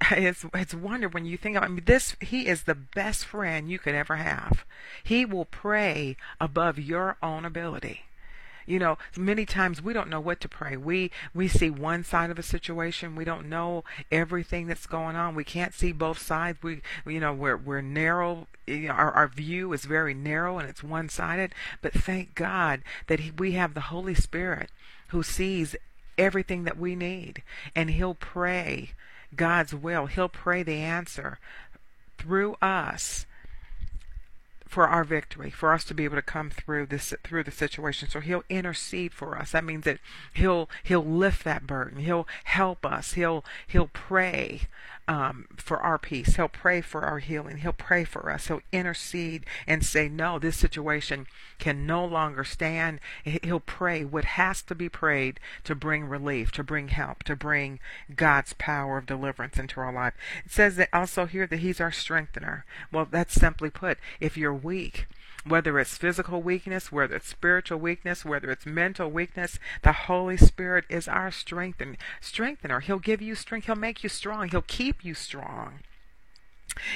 it's 0.12 0.46
it's 0.54 0.74
wonder 0.74 1.08
when 1.08 1.26
you 1.26 1.38
think 1.38 1.56
about 1.56 1.70
I 1.70 1.74
mean, 1.74 1.86
this 1.86 2.16
he 2.20 2.48
is 2.48 2.64
the 2.64 2.76
best 2.76 3.26
friend 3.26 3.70
you 3.70 3.80
could 3.80 3.96
ever 3.96 4.18
have. 4.18 4.66
He 5.04 5.26
will 5.26 5.46
pray 5.46 6.18
above 6.40 6.80
your 6.80 7.18
own 7.22 7.46
ability. 7.46 8.02
You 8.66 8.80
know, 8.80 8.98
many 9.18 9.46
times 9.46 9.82
we 9.82 9.92
don't 9.92 10.10
know 10.10 10.22
what 10.22 10.40
to 10.42 10.50
pray. 10.50 10.78
We 10.78 11.12
we 11.34 11.48
see 11.48 11.70
one 11.70 12.04
side 12.04 12.30
of 12.30 12.40
a 12.40 12.44
situation. 12.44 13.16
We 13.16 13.26
don't 13.26 13.50
know 13.50 13.84
everything 14.12 14.68
that's 14.68 14.86
going 14.86 15.16
on. 15.16 15.36
We 15.36 15.44
can't 15.44 15.74
see 15.74 15.92
both 15.92 16.20
sides. 16.20 16.60
We 16.64 16.82
you 17.06 17.20
know 17.20 17.34
we're 17.34 17.58
we're 17.58 17.82
narrow. 17.82 18.48
Our 18.68 19.12
our 19.12 19.28
view 19.28 19.74
is 19.74 19.86
very 19.86 20.14
narrow 20.14 20.60
and 20.60 20.70
it's 20.70 20.84
one 20.84 21.10
sided. 21.10 21.54
But 21.82 21.94
thank 21.94 22.36
God 22.36 22.82
that 23.08 23.20
he, 23.20 23.32
we 23.32 23.54
have 23.54 23.74
the 23.74 23.82
Holy 23.82 24.16
Spirit 24.16 24.70
who 25.10 25.24
sees 25.24 25.76
everything 26.18 26.64
that 26.64 26.78
we 26.78 26.96
need, 26.96 27.44
and 27.76 27.90
He'll 27.90 28.16
pray 28.16 28.92
God's 29.36 29.74
will. 29.74 30.08
He'll 30.08 30.30
pray 30.30 30.64
the 30.64 30.76
answer 30.76 31.40
through 32.18 32.56
us 32.62 33.26
for 34.74 34.88
our 34.88 35.04
victory, 35.04 35.52
for 35.52 35.72
us 35.72 35.84
to 35.84 35.94
be 35.94 36.04
able 36.04 36.16
to 36.16 36.22
come 36.24 36.50
through 36.50 36.88
this 36.88 37.14
through 37.24 37.44
the 37.44 37.52
situation. 37.52 38.10
So 38.10 38.20
he'll 38.20 38.44
intercede 38.50 39.14
for 39.14 39.38
us. 39.38 39.52
That 39.52 39.64
means 39.64 39.86
that 39.86 40.00
he'll 40.34 40.68
he'll 40.82 41.06
lift 41.06 41.44
that 41.44 41.68
burden. 41.68 42.00
He'll 42.00 42.28
help 42.46 42.84
us. 42.84 43.14
He'll 43.14 43.46
he'll 43.68 43.92
pray 43.94 44.62
um, 45.08 45.48
for 45.58 45.80
our 45.80 45.98
peace. 45.98 46.36
He'll 46.36 46.48
pray 46.48 46.82
for 46.82 47.02
our 47.02 47.20
healing. 47.20 47.58
He'll 47.58 47.74
pray 47.74 48.04
for 48.04 48.32
us. 48.32 48.48
He'll 48.48 48.62
intercede 48.72 49.46
and 49.68 49.86
say, 49.86 50.08
no, 50.08 50.40
this 50.40 50.58
situation 50.58 51.28
can 51.60 51.86
no 51.86 52.06
longer 52.06 52.44
stand. 52.44 53.00
He'll 53.24 53.60
pray 53.60 54.06
what 54.06 54.26
has 54.26 54.62
to 54.64 54.76
be 54.76 54.90
prayed 54.90 55.40
to 55.66 55.76
bring 55.76 56.06
relief, 56.06 56.52
to 56.54 56.64
bring 56.64 56.88
help, 56.90 57.24
to 57.24 57.36
bring 57.36 57.80
God's 58.16 58.54
power 58.54 58.98
of 58.98 59.06
deliverance 59.06 59.58
into 59.58 59.80
our 59.80 59.94
life. 59.94 60.14
It 60.46 60.52
says 60.52 60.76
that 60.78 60.90
also 60.94 61.26
here 61.26 61.48
that 61.48 61.60
He's 61.60 61.82
our 61.82 61.92
strengthener. 61.92 62.66
Well, 62.92 63.08
that's 63.10 63.34
simply 63.34 63.70
put, 63.70 63.98
if 64.20 64.38
you're 64.38 64.54
weak, 64.54 65.08
whether 65.46 65.80
it's 65.80 65.98
physical 65.98 66.42
weakness, 66.42 66.92
whether 66.92 67.16
it's 67.16 67.28
spiritual 67.28 67.80
weakness, 67.80 68.24
whether 68.24 68.50
it's 68.52 68.66
mental 68.66 69.10
weakness, 69.10 69.60
the 69.82 69.92
Holy 69.92 70.38
Spirit 70.38 70.86
is 70.90 71.08
our 71.08 71.32
strengthener. 71.32 71.96
Strengthener. 72.22 72.80
He'll 72.80 73.00
give 73.00 73.22
you 73.22 73.36
strength. 73.36 73.66
He'll 73.66 73.76
make 73.76 74.04
you 74.04 74.10
strong. 74.10 74.50
He'll 74.50 74.62
keep 74.62 75.04
you 75.04 75.14
strong. 75.14 75.80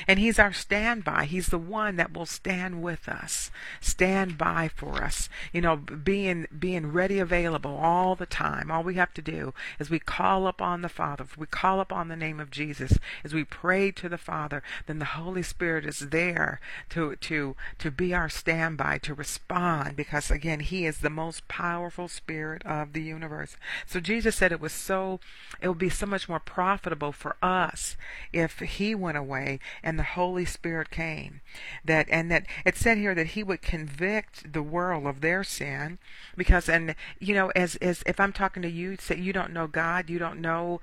And 0.07 0.19
he's 0.19 0.39
our 0.39 0.53
standby. 0.53 1.25
He's 1.25 1.47
the 1.47 1.57
one 1.57 1.95
that 1.97 2.13
will 2.13 2.25
stand 2.25 2.81
with 2.81 3.07
us, 3.07 3.51
stand 3.81 4.37
by 4.37 4.69
for 4.73 5.03
us. 5.03 5.29
You 5.51 5.61
know, 5.61 5.75
being 5.75 6.47
being 6.57 6.91
ready, 6.91 7.19
available 7.19 7.75
all 7.75 8.15
the 8.15 8.25
time. 8.25 8.71
All 8.71 8.83
we 8.83 8.95
have 8.95 9.13
to 9.15 9.21
do 9.21 9.53
is 9.79 9.89
we 9.89 9.99
call 9.99 10.47
upon 10.47 10.81
the 10.81 10.89
Father. 10.89 11.23
If 11.23 11.37
we 11.37 11.47
call 11.47 11.79
upon 11.79 12.07
the 12.07 12.15
name 12.15 12.39
of 12.39 12.51
Jesus, 12.51 12.97
as 13.23 13.33
we 13.33 13.43
pray 13.43 13.91
to 13.91 14.09
the 14.09 14.17
Father, 14.17 14.63
then 14.85 14.99
the 14.99 15.05
Holy 15.05 15.43
Spirit 15.43 15.85
is 15.85 16.09
there 16.09 16.59
to 16.89 17.15
to 17.15 17.55
to 17.79 17.91
be 17.91 18.13
our 18.13 18.29
standby, 18.29 18.99
to 18.99 19.13
respond, 19.13 19.95
because 19.95 20.31
again, 20.31 20.59
He 20.59 20.85
is 20.85 20.99
the 20.99 21.09
most 21.09 21.47
powerful 21.47 22.07
Spirit 22.07 22.65
of 22.65 22.93
the 22.93 23.01
universe. 23.01 23.57
So 23.85 23.99
Jesus 23.99 24.35
said 24.35 24.51
it 24.51 24.61
was 24.61 24.73
so 24.73 25.19
it 25.61 25.67
would 25.67 25.77
be 25.77 25.89
so 25.89 26.05
much 26.05 26.29
more 26.29 26.39
profitable 26.39 27.11
for 27.11 27.35
us 27.41 27.97
if 28.31 28.59
He 28.59 28.95
went 28.95 29.17
away 29.17 29.59
and 29.83 29.97
the 29.97 30.03
Holy 30.03 30.45
Spirit 30.45 30.89
came. 30.89 31.41
That 31.83 32.07
and 32.09 32.31
that 32.31 32.45
it 32.65 32.75
said 32.75 32.97
here 32.97 33.15
that 33.15 33.27
he 33.27 33.43
would 33.43 33.61
convict 33.61 34.53
the 34.53 34.63
world 34.63 35.05
of 35.05 35.21
their 35.21 35.43
sin 35.43 35.99
because 36.35 36.69
and 36.69 36.95
you 37.19 37.33
know 37.33 37.51
as 37.55 37.75
as 37.77 38.03
if 38.05 38.19
I'm 38.19 38.33
talking 38.33 38.63
to 38.63 38.69
you 38.69 38.97
say 38.99 39.17
you 39.17 39.33
don't 39.33 39.53
know 39.53 39.67
God, 39.67 40.09
you 40.09 40.19
don't 40.19 40.41
know 40.41 40.81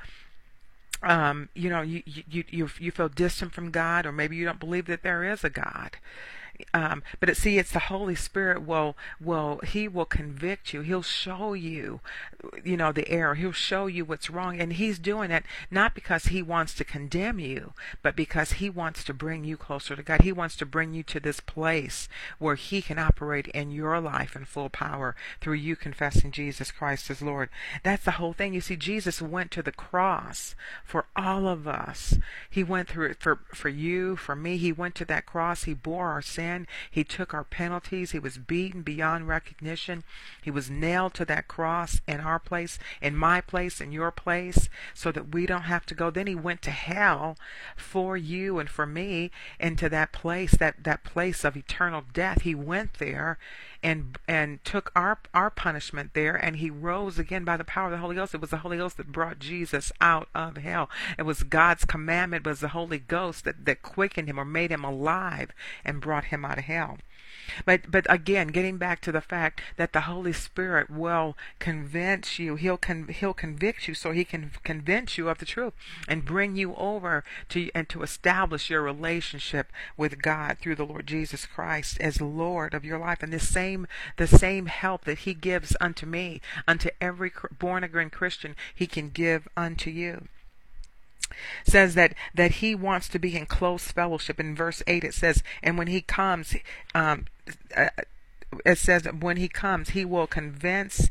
um, 1.05 1.51
you 1.55 1.69
know, 1.69 1.83
you, 1.83 2.03
you 2.07 2.45
you 2.49 2.71
you 2.79 2.91
feel 2.91 3.09
distant 3.09 3.53
from 3.53 3.71
God, 3.71 4.07
or 4.07 4.13
maybe 4.13 4.37
you 4.37 4.45
don't 4.45 4.61
believe 4.61 4.87
that 4.87 5.03
there 5.03 5.23
is 5.23 5.45
a 5.45 5.51
God. 5.51 5.99
Um, 6.73 7.03
but 7.19 7.29
it, 7.29 7.37
see, 7.37 7.59
it's 7.59 7.73
the 7.73 7.79
Holy 7.81 8.15
Spirit 8.15 8.63
will 8.63 8.97
will 9.21 9.61
He 9.65 9.89
will 9.89 10.05
convict 10.05 10.73
you. 10.73 10.83
He'll 10.83 11.03
show 11.03 11.53
you, 11.53 12.01
you 12.65 12.77
know, 12.77 12.93
the 12.93 13.09
error. 13.09 13.35
He'll 13.35 13.53
show 13.53 13.87
you 13.87 14.05
what's 14.05 14.31
wrong, 14.31 14.61
and 14.61 14.75
He's 14.75 14.99
doing 14.99 15.31
it 15.31 15.45
not 15.71 15.95
because 15.95 16.27
He 16.27 16.43
wants 16.43 16.75
to 16.75 16.85
condemn 16.85 17.41
you, 17.41 17.73
but 18.03 18.15
because 18.15 18.53
He 18.55 18.71
wants 18.71 19.03
to 19.05 19.15
bring 19.15 19.45
you 19.45 19.57
closer 19.57 19.97
to 19.97 20.03
God. 20.03 20.23
He 20.23 20.33
wants 20.33 20.57
to 20.57 20.67
bring 20.67 20.95
you 20.95 21.03
to 21.05 21.19
this 21.19 21.41
place 21.41 22.09
where 22.39 22.57
He 22.57 22.83
can 22.83 22.99
operate 22.99 23.49
in 23.49 23.73
your 23.73 24.01
life 24.01 24.37
in 24.37 24.45
full 24.45 24.69
power 24.69 25.17
through 25.41 25.55
you 25.55 25.75
confessing 25.75 26.31
Jesus 26.31 26.71
Christ 26.71 27.11
as 27.11 27.23
Lord. 27.23 27.49
That's 27.83 28.05
the 28.05 28.13
whole 28.13 28.33
thing. 28.33 28.55
You 28.55 28.61
see, 28.61 28.77
Jesus 28.77 29.21
went 29.21 29.51
to 29.53 29.63
the 29.63 29.73
cross 29.73 30.55
for 30.85 31.07
all 31.17 31.49
of 31.49 31.67
us. 31.67 32.17
He 32.49 32.63
went 32.63 32.89
through 32.89 33.07
it 33.07 33.21
for 33.21 33.41
for 33.53 33.69
you, 33.69 34.15
for 34.17 34.37
me. 34.37 34.57
He 34.57 34.73
went 34.73 34.95
to 34.97 35.05
that 35.07 35.27
cross. 35.27 35.65
He 35.65 35.75
bore 35.75 36.09
our 36.09 36.23
sin 36.23 36.44
sin. 36.45 36.67
He 36.91 37.05
took 37.05 37.33
our 37.33 37.45
penalties. 37.45 38.13
He 38.13 38.19
was 38.19 38.39
beaten 38.39 38.83
beyond 38.83 39.29
recognition. 39.29 40.05
He 40.43 40.51
was 40.51 40.71
nailed 40.71 41.15
to 41.15 41.25
that 41.25 41.49
cross 41.49 42.01
in 42.07 42.21
our 42.21 42.39
place, 42.39 42.79
in 43.01 43.17
my 43.17 43.41
place, 43.41 43.81
in 43.81 43.93
your 43.93 44.11
place, 44.11 44.69
so 44.93 45.11
that 45.13 45.33
we 45.33 45.47
don't 45.47 45.63
have 45.63 45.87
to 45.87 45.95
go. 45.95 46.11
Then 46.11 46.27
he 46.27 46.35
went 46.35 46.63
to 46.63 46.71
hell 46.71 47.37
for 47.77 48.17
you 48.17 48.59
and 48.59 48.69
for 48.69 48.87
me 48.87 49.31
into 49.59 49.89
that 49.89 50.13
place, 50.13 50.53
that, 50.53 50.85
that 50.85 51.05
place 51.05 51.45
of 51.45 51.57
eternal 51.57 52.05
death. 52.13 52.43
He 52.43 52.55
went 52.55 52.95
there 52.95 53.39
and 53.85 54.19
and 54.27 54.65
took 54.65 54.91
our 54.97 55.19
our 55.35 55.51
punishment 55.51 56.15
there 56.15 56.35
and 56.35 56.57
he 56.57 56.71
rose 56.71 57.19
again 57.19 57.45
by 57.45 57.59
the 57.59 57.65
power 57.65 57.87
of 57.87 57.93
the 57.93 57.99
Holy 57.99 58.17
Ghost. 58.17 58.35
It 58.35 58.41
was 58.41 58.51
the 58.51 58.59
Holy 58.59 58.79
Ghost 58.79 58.97
that 58.97 59.13
brought 59.13 59.39
Jesus 59.39 59.93
out 60.01 60.29
of 60.35 60.57
hell. 60.57 60.89
It 61.19 61.23
was 61.23 61.43
God's 61.43 61.85
commandment, 61.85 62.47
it 62.47 62.49
was 62.49 62.61
the 62.61 62.69
Holy 62.69 62.99
Ghost 62.99 63.45
that, 63.45 63.67
that 63.67 63.83
quickened 63.83 64.29
him 64.29 64.41
or 64.41 64.45
made 64.45 64.73
him 64.73 64.85
alive 64.85 65.51
and 65.85 66.01
brought 66.01 66.27
him 66.27 66.45
out 66.45 66.59
of 66.59 66.65
hell. 66.65 66.99
But 67.65 67.91
but 67.91 68.07
again, 68.09 68.49
getting 68.49 68.79
back 68.79 69.01
to 69.03 69.13
the 69.13 69.21
fact 69.21 69.61
that 69.77 69.93
the 69.93 70.03
Holy 70.03 70.33
Spirit 70.33 70.89
will 70.89 71.37
convince 71.59 72.39
you, 72.39 72.57
he'll 72.57 72.77
con- 72.79 73.09
he'll 73.09 73.35
convict 73.35 73.87
you, 73.89 73.95
so 73.95 74.13
he 74.13 74.25
can 74.25 74.53
convince 74.63 75.19
you 75.19 75.29
of 75.29 75.39
the 75.39 75.45
truth 75.45 75.75
and 76.09 76.25
bring 76.25 76.57
you 76.57 76.75
over 76.77 77.25
to 77.51 77.71
and 77.75 77.89
to 77.91 78.03
establish 78.03 78.71
your 78.71 78.83
relationship 78.83 79.73
with 79.97 80.23
God 80.23 80.59
through 80.59 80.77
the 80.77 80.87
Lord 80.87 81.07
Jesus 81.07 81.45
Christ 81.45 82.01
as 82.01 82.21
Lord 82.21 82.73
of 82.73 82.85
your 82.85 82.99
life. 82.99 83.23
And 83.23 83.33
the 83.33 83.41
same 83.41 83.74
the 84.17 84.27
same 84.27 84.67
help 84.67 85.05
that 85.05 85.21
He 85.21 85.35
gives 85.35 85.77
unto 85.81 86.07
me, 86.07 86.41
unto 86.67 86.91
every 87.01 87.33
born 87.59 87.85
again 87.85 88.11
Christian, 88.11 88.57
He 88.75 88.87
can 88.87 89.11
give 89.11 89.49
unto 89.57 89.91
you 89.91 90.29
says 91.67 91.95
that 91.95 92.15
that 92.35 92.53
he 92.53 92.75
wants 92.75 93.09
to 93.09 93.19
be 93.19 93.37
in 93.37 93.47
close 93.47 93.91
fellowship. 93.91 94.39
In 94.39 94.55
verse 94.55 94.83
eight, 94.87 95.05
it 95.05 95.15
says, 95.15 95.43
"And 95.63 95.77
when 95.79 95.89
he 95.89 96.01
comes, 96.01 96.55
um, 96.95 97.27
uh, 97.77 97.89
it 98.65 98.79
says 98.79 99.03
that 99.03 99.17
when 99.17 99.37
he 99.37 99.49
comes, 99.49 99.91
he 99.91 100.05
will 100.05 100.27
convince." 100.27 101.11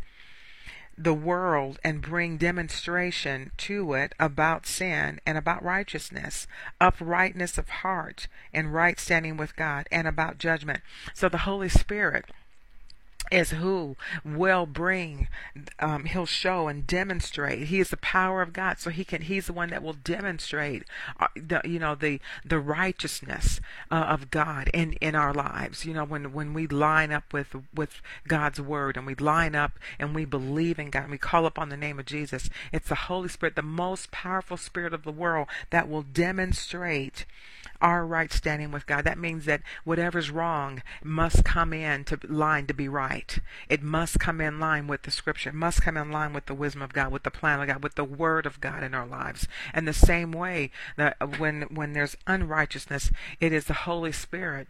the 0.95 1.13
world 1.13 1.79
and 1.83 2.03
bring 2.03 2.37
demonstration 2.37 3.49
to 3.57 3.93
it 3.93 4.13
about 4.19 4.67
sin 4.67 5.19
and 5.25 5.39
about 5.39 5.63
righteousness, 5.63 6.45
uprightness 6.79 7.57
of 7.57 7.67
heart 7.67 8.27
and 8.53 8.75
right 8.75 8.99
standing 8.99 9.35
with 9.35 9.55
God, 9.55 9.87
and 9.91 10.07
about 10.07 10.37
judgment. 10.37 10.81
So 11.15 11.29
the 11.29 11.49
Holy 11.49 11.67
Spirit 11.67 12.25
is 13.31 13.51
who 13.51 13.95
will 14.23 14.65
bring 14.65 15.27
um, 15.79 16.05
he'll 16.05 16.25
show 16.25 16.67
and 16.67 16.85
demonstrate. 16.85 17.67
He 17.67 17.79
is 17.79 17.89
the 17.89 17.97
power 17.97 18.41
of 18.41 18.53
god 18.53 18.79
so 18.79 18.89
he 18.89 19.03
can 19.03 19.23
he's 19.23 19.47
the 19.47 19.53
one 19.53 19.69
that 19.69 19.83
will 19.83 19.93
demonstrate 19.93 20.83
uh, 21.19 21.27
the 21.35 21.61
you 21.65 21.79
know 21.79 21.95
the 21.95 22.19
the 22.45 22.59
righteousness 22.59 23.59
uh, 23.91 23.95
of 23.95 24.31
god 24.31 24.69
in 24.73 24.93
in 24.93 25.15
our 25.15 25.33
lives. 25.33 25.85
You 25.85 25.93
know 25.93 26.05
when 26.05 26.33
when 26.33 26.53
we 26.53 26.67
line 26.67 27.11
up 27.11 27.31
with 27.33 27.55
with 27.73 28.01
god's 28.27 28.59
word 28.59 28.97
and 28.97 29.05
we 29.05 29.15
line 29.15 29.55
up 29.55 29.79
and 29.99 30.13
we 30.13 30.25
believe 30.25 30.79
in 30.79 30.89
god 30.89 31.03
and 31.03 31.11
we 31.11 31.17
call 31.17 31.45
upon 31.45 31.69
the 31.69 31.77
name 31.77 31.99
of 31.99 32.05
jesus 32.05 32.49
it's 32.71 32.89
the 32.89 32.95
holy 32.95 33.29
spirit 33.29 33.55
the 33.55 33.61
most 33.61 34.11
powerful 34.11 34.57
spirit 34.57 34.93
of 34.93 35.03
the 35.03 35.11
world 35.11 35.47
that 35.69 35.89
will 35.89 36.03
demonstrate 36.03 37.25
our 37.83 38.05
right 38.05 38.31
standing 38.31 38.71
with 38.71 38.87
God. 38.87 39.03
That 39.03 39.19
means 39.19 39.45
that 39.45 39.61
whatever's 39.83 40.31
wrong 40.31 40.81
must 41.03 41.43
come 41.43 41.73
in 41.73 42.05
to 42.05 42.17
line 42.27 42.65
to 42.67 42.73
be 42.73 42.87
right. 42.87 43.37
It 43.67 43.83
must 43.83 44.19
come 44.19 44.39
in 44.39 44.59
line 44.59 44.87
with 44.87 45.03
the 45.03 45.11
scripture. 45.11 45.49
It 45.49 45.55
must 45.55 45.81
come 45.81 45.97
in 45.97 46.09
line 46.09 46.33
with 46.33 46.45
the 46.45 46.53
wisdom 46.53 46.81
of 46.81 46.93
God, 46.93 47.11
with 47.11 47.23
the 47.23 47.31
plan 47.31 47.59
of 47.59 47.67
God, 47.67 47.83
with 47.83 47.95
the 47.95 48.05
word 48.05 48.45
of 48.45 48.61
God 48.61 48.83
in 48.83 48.95
our 48.95 49.05
lives. 49.05 49.47
And 49.73 49.85
the 49.85 49.93
same 49.93 50.31
way 50.31 50.71
that 50.95 51.37
when 51.37 51.63
when 51.63 51.91
there's 51.91 52.15
unrighteousness, 52.25 53.11
it 53.41 53.51
is 53.51 53.65
the 53.65 53.73
Holy 53.73 54.13
Spirit 54.13 54.67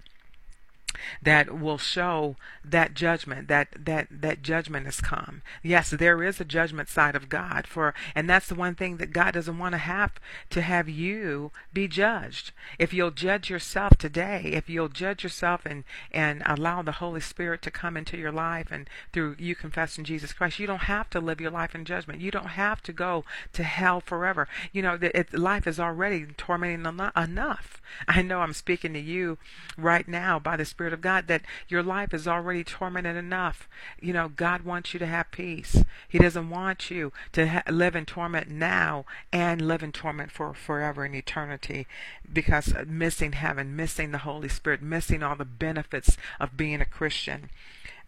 that 1.22 1.58
will 1.58 1.78
show 1.78 2.36
that 2.64 2.94
judgment 2.94 3.48
that 3.48 3.70
that 3.78 4.08
that 4.10 4.42
judgment 4.42 4.86
has 4.86 5.02
come. 5.02 5.42
Yes 5.62 5.90
there 5.90 6.24
is 6.24 6.40
a 6.40 6.46
judgment 6.46 6.90
side 6.90 7.16
of 7.16 7.30
god 7.30 7.68
for 7.68 7.94
and 8.16 8.30
that's 8.30 8.48
the 8.48 8.56
one 8.56 8.76
thing 8.76 8.98
that 8.98 9.14
god 9.14 9.34
doesn't 9.34 9.58
want 9.58 9.74
to 9.74 9.80
have 9.80 10.14
to 10.50 10.62
have 10.62 10.90
you 10.90 11.52
be 11.74 11.88
judged. 11.88 12.52
If 12.80 12.94
you'll 12.94 13.12
judge 13.12 13.50
yourself 13.50 13.98
today 13.98 14.52
if 14.54 14.70
you'll 14.70 14.90
judge 14.90 15.24
yourself 15.24 15.66
and 15.66 15.84
and 16.12 16.44
allow 16.46 16.82
the 16.82 16.94
holy 16.94 17.22
spirit 17.22 17.62
to 17.64 17.72
come 17.72 17.98
into 17.98 18.18
your 18.18 18.32
life 18.32 18.68
and 18.72 18.90
through 19.12 19.36
you 19.40 19.56
confessing 19.56 20.04
jesus 20.04 20.34
christ 20.34 20.60
you 20.60 20.68
don't 20.68 20.84
have 20.84 21.10
to 21.10 21.20
live 21.20 21.40
your 21.40 21.52
life 21.52 21.76
in 21.76 21.86
judgment. 21.86 22.22
You 22.22 22.32
don't 22.32 22.48
have 22.48 22.82
to 22.84 22.94
go 22.94 23.24
to 23.54 23.64
hell 23.64 24.02
forever. 24.02 24.48
You 24.72 24.82
know 24.82 24.98
it, 25.00 25.34
life 25.34 25.68
is 25.68 25.80
already 25.80 26.26
tormenting 26.38 26.86
enough. 26.86 27.82
I 28.08 28.22
know 28.22 28.40
i'm 28.42 28.54
speaking 28.54 28.94
to 28.94 29.00
you 29.00 29.38
right 29.78 30.08
now 30.08 30.40
by 30.40 30.58
the 30.58 30.66
spirit 30.66 30.83
Spirit 30.84 30.94
of 30.94 31.00
God 31.00 31.28
that 31.28 31.44
your 31.70 31.82
life 31.82 32.14
is 32.14 32.28
already 32.28 32.62
tormented 32.62 33.16
enough. 33.16 33.70
You 34.02 34.12
know, 34.12 34.28
God 34.28 34.64
wants 34.64 34.94
you 34.94 35.00
to 35.00 35.06
have 35.06 35.32
peace. 35.32 35.82
He 36.10 36.18
doesn't 36.18 36.50
want 36.50 36.92
you 36.92 37.14
to 37.32 37.48
ha- 37.48 37.64
live 37.70 37.96
in 37.96 38.06
torment 38.06 38.50
now 38.50 39.06
and 39.32 39.66
live 39.66 39.82
in 39.82 39.94
torment 39.94 40.30
for 40.30 40.54
forever 40.54 41.06
in 41.06 41.16
eternity 41.16 41.88
because 42.32 42.74
missing 42.86 43.32
heaven, 43.32 43.78
missing 43.78 44.12
the 44.12 44.18
Holy 44.18 44.50
Spirit, 44.50 44.82
missing 44.82 45.24
all 45.24 45.38
the 45.38 45.46
benefits 45.46 46.18
of 46.38 46.58
being 46.58 46.82
a 46.82 46.86
Christian 46.86 47.50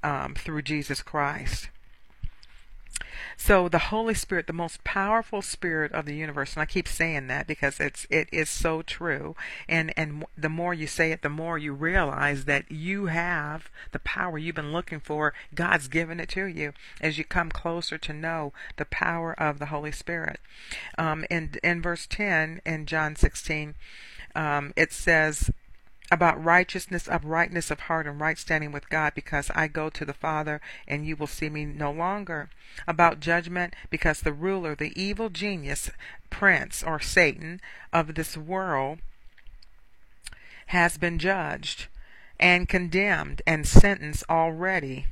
um, 0.03 0.35
through 0.35 0.63
Jesus 0.63 1.01
Christ. 1.01 1.69
So 3.37 3.67
the 3.67 3.77
Holy 3.77 4.13
Spirit, 4.13 4.47
the 4.47 4.53
most 4.53 4.83
powerful 4.83 5.41
spirit 5.41 5.91
of 5.91 6.05
the 6.05 6.15
universe, 6.15 6.53
and 6.53 6.61
I 6.61 6.65
keep 6.65 6.87
saying 6.87 7.27
that 7.27 7.47
because 7.47 7.79
it's 7.79 8.07
it 8.09 8.27
is 8.31 8.49
so 8.49 8.81
true. 8.81 9.35
And 9.67 9.93
and 9.97 10.25
the 10.37 10.49
more 10.49 10.73
you 10.73 10.87
say 10.87 11.11
it, 11.11 11.21
the 11.21 11.29
more 11.29 11.57
you 11.57 11.73
realize 11.73 12.45
that 12.45 12.71
you 12.71 13.07
have 13.07 13.69
the 13.91 13.99
power 13.99 14.37
you've 14.37 14.55
been 14.55 14.71
looking 14.71 14.99
for. 14.99 15.33
God's 15.53 15.87
given 15.87 16.19
it 16.19 16.29
to 16.29 16.45
you 16.45 16.73
as 17.01 17.17
you 17.17 17.23
come 17.23 17.49
closer 17.49 17.97
to 17.97 18.13
know 18.13 18.53
the 18.77 18.85
power 18.85 19.33
of 19.39 19.59
the 19.59 19.67
Holy 19.67 19.91
Spirit. 19.91 20.39
Um, 20.97 21.25
in 21.29 21.55
in 21.63 21.81
verse 21.81 22.07
ten 22.07 22.61
in 22.65 22.85
John 22.85 23.15
sixteen, 23.15 23.75
um, 24.35 24.73
it 24.75 24.91
says 24.91 25.51
about 26.11 26.43
righteousness, 26.43 27.07
uprightness 27.07 27.71
of 27.71 27.81
heart, 27.81 28.05
and 28.07 28.19
right 28.19 28.37
standing 28.37 28.71
with 28.71 28.89
God, 28.89 29.13
because 29.15 29.49
I 29.55 29.67
go 29.67 29.89
to 29.89 30.05
the 30.05 30.13
Father, 30.13 30.61
and 30.87 31.05
you 31.05 31.15
will 31.15 31.27
see 31.27 31.49
me 31.49 31.65
no 31.65 31.91
longer. 31.91 32.49
About 32.87 33.19
judgment, 33.19 33.75
because 33.89 34.21
the 34.21 34.33
ruler, 34.33 34.75
the 34.75 34.93
evil 35.01 35.29
genius, 35.29 35.89
prince, 36.29 36.83
or 36.83 36.99
Satan 36.99 37.59
of 37.91 38.15
this 38.15 38.37
world, 38.37 38.99
has 40.67 40.97
been 40.97 41.19
judged 41.19 41.87
and 42.39 42.67
condemned 42.67 43.41
and 43.47 43.67
sentenced 43.67 44.23
already 44.29 45.05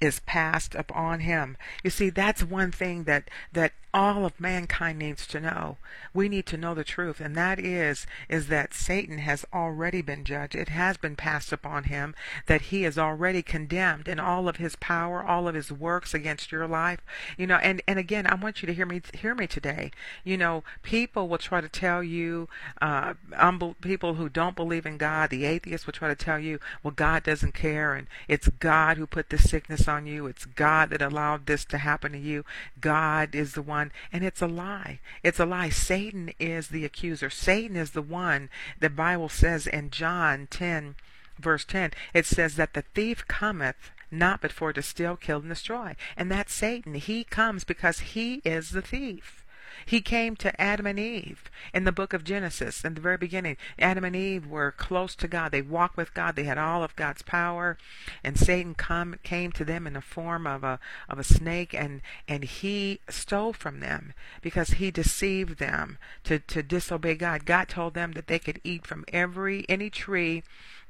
is 0.00 0.20
passed 0.20 0.74
upon 0.74 1.20
him. 1.20 1.56
You 1.82 1.90
see, 1.90 2.10
that's 2.10 2.42
one 2.42 2.72
thing 2.72 3.04
that, 3.04 3.30
that 3.52 3.72
all 3.96 4.26
of 4.26 4.38
mankind 4.38 4.98
needs 4.98 5.26
to 5.26 5.40
know. 5.40 5.78
We 6.12 6.28
need 6.28 6.44
to 6.46 6.58
know 6.58 6.74
the 6.74 6.84
truth, 6.84 7.18
and 7.18 7.34
that 7.34 7.58
is 7.58 8.06
is 8.28 8.48
that 8.48 8.74
Satan 8.74 9.16
has 9.18 9.46
already 9.54 10.02
been 10.02 10.22
judged. 10.22 10.54
It 10.54 10.68
has 10.68 10.98
been 10.98 11.16
passed 11.16 11.50
upon 11.50 11.84
him 11.84 12.14
that 12.44 12.62
he 12.62 12.84
is 12.84 12.98
already 12.98 13.42
condemned 13.42 14.06
in 14.06 14.20
all 14.20 14.50
of 14.50 14.58
his 14.58 14.76
power, 14.76 15.24
all 15.24 15.48
of 15.48 15.54
his 15.54 15.72
works 15.72 16.12
against 16.12 16.52
your 16.52 16.66
life. 16.66 17.00
You 17.38 17.46
know, 17.46 17.56
and 17.56 17.80
and 17.88 17.98
again, 17.98 18.26
I 18.26 18.34
want 18.34 18.60
you 18.60 18.66
to 18.66 18.74
hear 18.74 18.84
me 18.84 19.00
hear 19.14 19.34
me 19.34 19.46
today. 19.46 19.92
You 20.24 20.36
know, 20.36 20.62
people 20.82 21.26
will 21.26 21.38
try 21.38 21.62
to 21.62 21.68
tell 21.68 22.02
you, 22.02 22.50
uh, 22.82 23.14
um, 23.34 23.76
people 23.80 24.14
who 24.14 24.28
don't 24.28 24.56
believe 24.56 24.84
in 24.84 24.98
God, 24.98 25.30
the 25.30 25.46
atheists 25.46 25.86
will 25.86 25.94
try 25.94 26.08
to 26.08 26.14
tell 26.14 26.38
you, 26.38 26.58
well, 26.82 26.92
God 26.94 27.22
doesn't 27.22 27.54
care, 27.54 27.94
and 27.94 28.08
it's 28.28 28.48
God 28.48 28.98
who 28.98 29.06
put 29.06 29.30
this 29.30 29.48
sickness 29.48 29.88
on 29.88 30.06
you. 30.06 30.26
It's 30.26 30.44
God 30.44 30.90
that 30.90 31.00
allowed 31.00 31.46
this 31.46 31.64
to 31.66 31.78
happen 31.78 32.12
to 32.12 32.18
you. 32.18 32.44
God 32.78 33.34
is 33.34 33.54
the 33.54 33.62
one 33.62 33.85
and 34.12 34.24
it's 34.24 34.42
a 34.42 34.46
lie. 34.46 35.00
It's 35.22 35.40
a 35.40 35.46
lie. 35.46 35.70
Satan 35.70 36.32
is 36.38 36.68
the 36.68 36.84
accuser. 36.84 37.30
Satan 37.30 37.76
is 37.76 37.90
the 37.90 38.02
one 38.02 38.48
the 38.78 38.90
Bible 38.90 39.28
says 39.28 39.66
in 39.66 39.90
John 39.90 40.48
10 40.50 40.96
verse 41.38 41.64
10 41.64 41.92
it 42.14 42.24
says 42.24 42.56
that 42.56 42.72
the 42.72 42.82
thief 42.94 43.26
cometh 43.28 43.90
not 44.10 44.40
but 44.40 44.52
for 44.52 44.72
to 44.72 44.82
steal, 44.82 45.16
kill, 45.16 45.38
and 45.38 45.48
destroy. 45.48 45.96
And 46.16 46.30
that's 46.30 46.54
Satan. 46.54 46.94
He 46.94 47.24
comes 47.24 47.64
because 47.64 47.98
he 48.00 48.40
is 48.44 48.70
the 48.70 48.82
thief. 48.82 49.44
He 49.84 50.00
came 50.00 50.36
to 50.36 50.60
Adam 50.60 50.86
and 50.86 50.98
Eve 50.98 51.50
in 51.74 51.84
the 51.84 51.92
book 51.92 52.12
of 52.12 52.24
Genesis 52.24 52.84
in 52.84 52.94
the 52.94 53.00
very 53.00 53.16
beginning. 53.16 53.56
Adam 53.78 54.04
and 54.04 54.16
Eve 54.16 54.46
were 54.46 54.72
close 54.72 55.14
to 55.16 55.28
God. 55.28 55.52
They 55.52 55.62
walked 55.62 55.96
with 55.96 56.14
God. 56.14 56.36
They 56.36 56.44
had 56.44 56.58
all 56.58 56.82
of 56.82 56.96
God's 56.96 57.22
power. 57.22 57.76
And 58.24 58.38
Satan 58.38 58.74
come, 58.74 59.16
came 59.22 59.52
to 59.52 59.64
them 59.64 59.86
in 59.86 59.92
the 59.94 60.00
form 60.00 60.46
of 60.46 60.64
a 60.64 60.78
of 61.08 61.18
a 61.18 61.24
snake 61.24 61.74
and 61.74 62.00
and 62.28 62.44
he 62.44 63.00
stole 63.08 63.52
from 63.52 63.80
them 63.80 64.14
because 64.40 64.70
he 64.70 64.90
deceived 64.90 65.58
them 65.58 65.98
to, 66.24 66.38
to 66.38 66.62
disobey 66.62 67.14
God. 67.14 67.44
God 67.44 67.68
told 67.68 67.94
them 67.94 68.12
that 68.12 68.26
they 68.26 68.38
could 68.38 68.60
eat 68.64 68.86
from 68.86 69.04
every 69.12 69.64
any 69.68 69.90
tree 69.90 70.42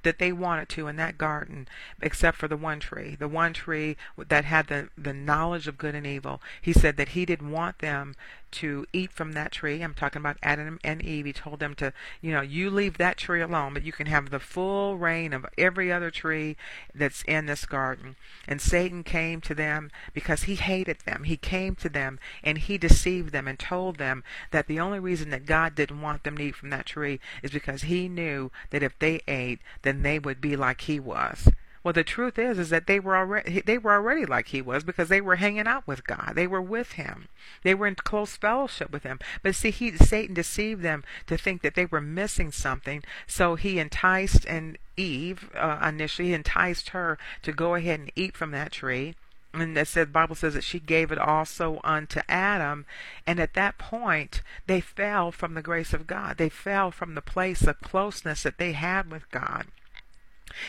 that 0.07 0.21
they 0.21 0.31
wanted 0.33 0.69
to 0.69 0.87
in 0.87 0.95
that 0.97 1.19
garden, 1.19 1.67
except 2.01 2.37
for 2.37 2.47
the 2.47 2.57
one 2.57 2.79
tree, 2.79 3.17
the 3.19 3.27
one 3.27 3.53
tree 3.53 3.97
that 4.29 4.45
had 4.45 4.69
the, 4.69 4.89
the 4.97 5.13
knowledge 5.13 5.67
of 5.67 5.79
good 5.79 5.97
and 5.97 6.07
evil. 6.07 6.41
He 6.63 6.73
said 6.73 6.97
that 6.97 7.11
he 7.11 7.27
didn't 7.27 7.51
want 7.51 7.81
them 7.81 8.15
to 8.57 8.87
eat 8.93 9.13
from 9.13 9.33
that 9.33 9.53
tree. 9.53 9.83
I'm 9.83 9.95
talking 9.95 10.21
about 10.21 10.39
Adam 10.43 10.79
and 10.83 11.03
Eve. 11.03 11.27
He 11.27 11.33
told 11.33 11.61
them 11.61 11.75
to, 11.75 11.93
you 12.21 12.33
know, 12.33 12.41
you 12.41 12.71
leave 12.71 12.97
that 12.99 13.19
tree 13.19 13.43
alone, 13.43 13.75
but 13.75 13.85
you 13.85 13.93
can 13.93 14.07
have 14.07 14.31
the 14.31 14.41
full 14.41 14.97
reign 14.97 15.33
of 15.33 15.45
every 15.59 15.93
other 15.93 16.11
tree 16.11 16.57
that's 16.95 17.23
in 17.25 17.47
this 17.47 17.67
garden. 17.67 18.17
And 18.49 18.61
Satan 18.61 19.03
came 19.03 19.41
to 19.43 19.55
them 19.55 19.91
because 20.15 20.45
he 20.45 20.55
hated 20.55 21.01
them. 21.01 21.25
He 21.25 21.37
came 21.37 21.75
to 21.77 21.89
them 21.89 22.19
and 22.43 22.57
he 22.59 22.79
deceived 22.79 23.33
them 23.33 23.47
and 23.47 23.59
told 23.59 23.99
them 23.99 24.25
that 24.53 24.69
the 24.69 24.81
only 24.81 25.01
reason 25.01 25.31
that 25.31 25.45
God 25.45 25.75
didn't 25.75 26.01
want 26.01 26.25
them 26.25 26.39
to 26.39 26.45
eat 26.45 26.57
from 26.57 26.71
that 26.71 26.87
tree 26.87 27.21
is 27.43 27.51
because 27.51 27.83
he 27.83 28.09
knew 28.09 28.51
that 28.71 28.83
if 28.83 28.99
they 28.99 29.21
ate, 29.29 29.61
then 29.83 30.03
they 30.03 30.19
would 30.19 30.41
be 30.41 30.57
like 30.57 30.83
he 30.83 30.99
was. 30.99 31.49
Well, 31.87 31.93
the 31.93 32.03
truth 32.03 32.37
is, 32.37 32.59
is 32.59 32.71
that 32.71 32.89
they 32.89 32.99
were 32.99 33.17
already 33.17 33.61
they 33.61 33.79
were 33.79 33.93
already 33.93 34.27
like 34.27 34.49
he 34.49 34.61
was 34.61 34.83
because 34.83 35.09
they 35.09 35.21
were 35.21 35.37
hanging 35.37 35.69
out 35.69 35.87
with 35.87 36.05
God. 36.05 36.33
They 36.35 36.49
were 36.49 36.61
with 36.61 36.95
Him. 36.95 37.29
They 37.63 37.75
were 37.75 37.87
in 37.87 37.95
close 37.95 38.37
fellowship 38.37 38.91
with 38.91 39.05
Him. 39.05 39.21
But 39.41 39.55
see, 39.55 39.71
he 39.71 39.97
Satan 39.97 40.35
deceived 40.35 40.83
them 40.83 41.05
to 41.29 41.39
think 41.39 41.63
that 41.63 41.77
they 41.77 41.87
were 41.87 42.01
missing 42.01 42.51
something. 42.51 43.05
So 43.29 43.55
he 43.55 43.79
enticed 43.79 44.45
and 44.47 44.79
Eve 44.97 45.49
uh, 45.55 45.79
initially 45.81 46.35
enticed 46.35 46.89
her 46.89 47.19
to 47.43 47.53
go 47.53 47.77
ahead 47.77 48.01
and 48.01 48.13
eat 48.17 48.37
from 48.37 48.51
that 48.51 48.73
tree. 48.73 49.15
And 49.55 49.79
it 49.79 49.87
said, 49.87 50.09
the 50.09 50.13
Bible 50.13 50.35
says 50.35 50.55
that 50.55 50.65
she 50.65 50.81
gave 50.81 51.13
it 51.13 51.19
also 51.19 51.79
unto 51.85 52.21
Adam. 52.29 52.85
And 53.29 53.39
at 53.39 53.55
that 53.55 53.79
point, 53.79 54.43
they 54.67 54.81
fell 54.81 55.31
from 55.31 55.55
the 55.55 55.63
grace 55.63 55.93
of 55.93 56.09
God. 56.09 56.37
They 56.37 56.49
fell 56.49 56.91
from 56.91 57.15
the 57.15 57.23
place 57.23 57.63
of 57.63 57.81
closeness 57.81 58.43
that 58.43 58.59
they 58.59 58.73
had 58.73 59.09
with 59.09 59.31
God 59.31 59.67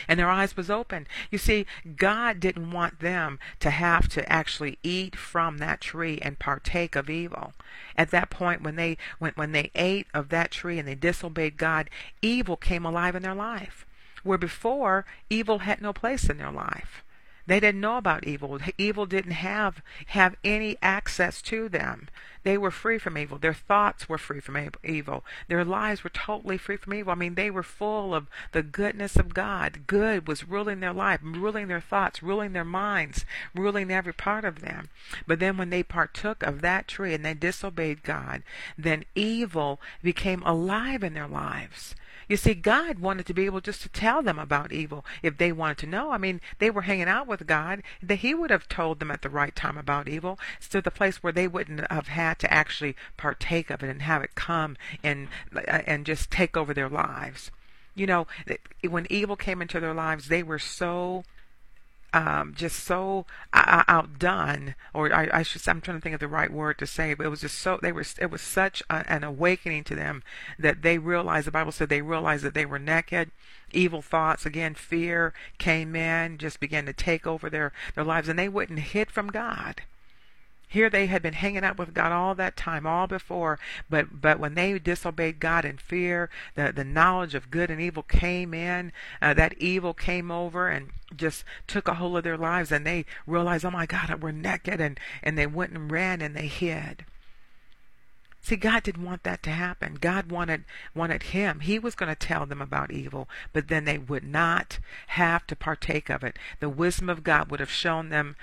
and 0.06 0.18
their 0.18 0.30
eyes 0.30 0.56
was 0.56 0.70
open. 0.70 1.06
You 1.30 1.38
see, 1.38 1.66
God 1.96 2.40
didn't 2.40 2.70
want 2.70 3.00
them 3.00 3.38
to 3.60 3.70
have 3.70 4.08
to 4.10 4.30
actually 4.30 4.78
eat 4.82 5.16
from 5.16 5.58
that 5.58 5.80
tree 5.80 6.18
and 6.22 6.38
partake 6.38 6.96
of 6.96 7.10
evil. 7.10 7.52
At 7.96 8.10
that 8.10 8.30
point 8.30 8.62
when 8.62 8.76
they 8.76 8.96
when, 9.18 9.32
when 9.34 9.52
they 9.52 9.70
ate 9.74 10.06
of 10.14 10.28
that 10.30 10.50
tree 10.50 10.78
and 10.78 10.86
they 10.86 10.94
disobeyed 10.94 11.56
God, 11.56 11.90
evil 12.22 12.56
came 12.56 12.84
alive 12.84 13.14
in 13.14 13.22
their 13.22 13.34
life. 13.34 13.86
Where 14.22 14.38
before 14.38 15.06
evil 15.30 15.60
had 15.60 15.80
no 15.80 15.92
place 15.92 16.28
in 16.28 16.38
their 16.38 16.52
life. 16.52 17.02
They 17.48 17.60
didn't 17.60 17.80
know 17.80 17.96
about 17.96 18.26
evil. 18.26 18.58
Evil 18.76 19.06
didn't 19.06 19.32
have 19.32 19.80
have 20.08 20.36
any 20.44 20.76
access 20.82 21.40
to 21.42 21.70
them. 21.70 22.08
They 22.42 22.58
were 22.58 22.70
free 22.70 22.98
from 22.98 23.16
evil. 23.16 23.38
Their 23.38 23.54
thoughts 23.54 24.06
were 24.06 24.18
free 24.18 24.40
from 24.40 24.70
evil. 24.84 25.24
Their 25.48 25.64
lives 25.64 26.04
were 26.04 26.10
totally 26.10 26.58
free 26.58 26.76
from 26.76 26.92
evil. 26.92 27.12
I 27.12 27.14
mean, 27.14 27.36
they 27.36 27.50
were 27.50 27.62
full 27.62 28.14
of 28.14 28.26
the 28.52 28.62
goodness 28.62 29.16
of 29.16 29.32
God. 29.32 29.86
Good 29.86 30.28
was 30.28 30.46
ruling 30.46 30.80
their 30.80 30.92
life, 30.92 31.20
ruling 31.22 31.68
their 31.68 31.80
thoughts, 31.80 32.22
ruling 32.22 32.52
their 32.52 32.66
minds, 32.66 33.24
ruling 33.54 33.90
every 33.90 34.12
part 34.12 34.44
of 34.44 34.60
them. 34.60 34.90
But 35.26 35.40
then 35.40 35.56
when 35.56 35.70
they 35.70 35.82
partook 35.82 36.42
of 36.42 36.60
that 36.60 36.86
tree 36.86 37.14
and 37.14 37.24
they 37.24 37.32
disobeyed 37.32 38.02
God, 38.02 38.42
then 38.76 39.06
evil 39.14 39.80
became 40.02 40.42
alive 40.42 41.02
in 41.02 41.14
their 41.14 41.28
lives. 41.28 41.94
You 42.28 42.36
see, 42.36 42.54
God 42.54 42.98
wanted 42.98 43.24
to 43.26 43.34
be 43.34 43.46
able 43.46 43.62
just 43.62 43.80
to 43.82 43.88
tell 43.88 44.22
them 44.22 44.38
about 44.38 44.70
evil 44.70 45.04
if 45.22 45.38
they 45.38 45.50
wanted 45.50 45.78
to 45.78 45.86
know. 45.86 46.12
I 46.12 46.18
mean, 46.18 46.40
they 46.58 46.70
were 46.70 46.82
hanging 46.82 47.08
out 47.08 47.26
with 47.26 47.46
God, 47.46 47.82
that 48.02 48.16
He 48.16 48.34
would 48.34 48.50
have 48.50 48.68
told 48.68 49.00
them 49.00 49.10
at 49.10 49.22
the 49.22 49.30
right 49.30 49.56
time 49.56 49.78
about 49.78 50.08
evil, 50.08 50.38
to 50.70 50.82
the 50.82 50.90
place 50.90 51.22
where 51.22 51.32
they 51.32 51.48
wouldn't 51.48 51.90
have 51.90 52.08
had 52.08 52.38
to 52.40 52.52
actually 52.52 52.96
partake 53.16 53.70
of 53.70 53.82
it 53.82 53.88
and 53.88 54.02
have 54.02 54.22
it 54.22 54.34
come 54.34 54.76
and 55.02 55.28
uh, 55.56 55.60
and 55.86 56.04
just 56.04 56.30
take 56.30 56.56
over 56.56 56.74
their 56.74 56.90
lives. 56.90 57.50
You 57.94 58.06
know, 58.06 58.26
when 58.86 59.06
evil 59.10 59.34
came 59.34 59.62
into 59.62 59.80
their 59.80 59.94
lives, 59.94 60.28
they 60.28 60.42
were 60.42 60.58
so 60.58 61.24
um, 62.12 62.54
just 62.54 62.84
so 62.84 63.26
uh, 63.52 63.82
outdone, 63.86 64.74
or 64.94 65.12
I, 65.12 65.28
I 65.32 65.42
should. 65.42 65.66
I'm 65.68 65.80
trying 65.80 65.98
to 65.98 66.00
think 66.00 66.14
of 66.14 66.20
the 66.20 66.28
right 66.28 66.52
word 66.52 66.78
to 66.78 66.86
say, 66.86 67.14
but 67.14 67.26
it 67.26 67.28
was 67.28 67.42
just 67.42 67.58
so 67.58 67.78
they 67.80 67.92
were. 67.92 68.04
It 68.18 68.30
was 68.30 68.40
such 68.40 68.82
a, 68.88 69.10
an 69.10 69.24
awakening 69.24 69.84
to 69.84 69.94
them 69.94 70.22
that 70.58 70.82
they 70.82 70.98
realized. 70.98 71.46
The 71.46 71.52
Bible 71.52 71.72
said 71.72 71.88
they 71.88 72.02
realized 72.02 72.44
that 72.44 72.54
they 72.54 72.66
were 72.66 72.78
naked. 72.78 73.30
Evil 73.72 74.00
thoughts, 74.00 74.46
again, 74.46 74.74
fear 74.74 75.34
came 75.58 75.94
in, 75.94 76.38
just 76.38 76.60
began 76.60 76.86
to 76.86 76.92
take 76.92 77.26
over 77.26 77.50
their 77.50 77.72
their 77.94 78.04
lives, 78.04 78.28
and 78.28 78.38
they 78.38 78.48
wouldn't 78.48 78.78
hid 78.78 79.10
from 79.10 79.28
God. 79.28 79.82
Here 80.68 80.90
they 80.90 81.06
had 81.06 81.22
been 81.22 81.32
hanging 81.32 81.64
out 81.64 81.78
with 81.78 81.94
God 81.94 82.12
all 82.12 82.34
that 82.34 82.56
time, 82.56 82.86
all 82.86 83.06
before, 83.06 83.58
but 83.88 84.20
but 84.20 84.38
when 84.38 84.54
they 84.54 84.78
disobeyed 84.78 85.40
God 85.40 85.64
in 85.64 85.78
fear, 85.78 86.28
the 86.54 86.72
the 86.72 86.84
knowledge 86.84 87.34
of 87.34 87.50
good 87.50 87.70
and 87.70 87.80
evil 87.80 88.02
came 88.02 88.52
in. 88.52 88.92
Uh, 89.22 89.32
that 89.32 89.56
evil 89.56 89.94
came 89.94 90.30
over 90.30 90.68
and 90.68 90.90
just 91.16 91.42
took 91.66 91.88
a 91.88 91.94
hold 91.94 92.18
of 92.18 92.24
their 92.24 92.36
lives, 92.36 92.70
and 92.70 92.86
they 92.86 93.06
realized, 93.26 93.64
oh 93.64 93.70
my 93.70 93.86
God, 93.86 94.22
we're 94.22 94.30
naked, 94.30 94.78
and 94.78 95.00
and 95.22 95.38
they 95.38 95.46
went 95.46 95.72
and 95.72 95.90
ran 95.90 96.20
and 96.20 96.36
they 96.36 96.48
hid. 96.48 97.06
See, 98.40 98.56
God 98.56 98.82
didn't 98.82 99.04
want 99.04 99.24
that 99.24 99.42
to 99.44 99.50
happen. 99.50 99.96
God 100.00 100.30
wanted 100.30 100.64
wanted 100.94 101.24
him. 101.24 101.60
He 101.60 101.78
was 101.78 101.94
going 101.94 102.08
to 102.08 102.14
tell 102.14 102.46
them 102.46 102.62
about 102.62 102.90
evil, 102.90 103.28
but 103.52 103.68
then 103.68 103.84
they 103.84 103.98
would 103.98 104.24
not 104.24 104.78
have 105.08 105.46
to 105.48 105.56
partake 105.56 106.08
of 106.08 106.22
it. 106.22 106.38
The 106.60 106.68
wisdom 106.68 107.08
of 107.08 107.24
God 107.24 107.50
would 107.50 107.60
have 107.60 107.70
shown 107.70 108.10
them 108.10 108.36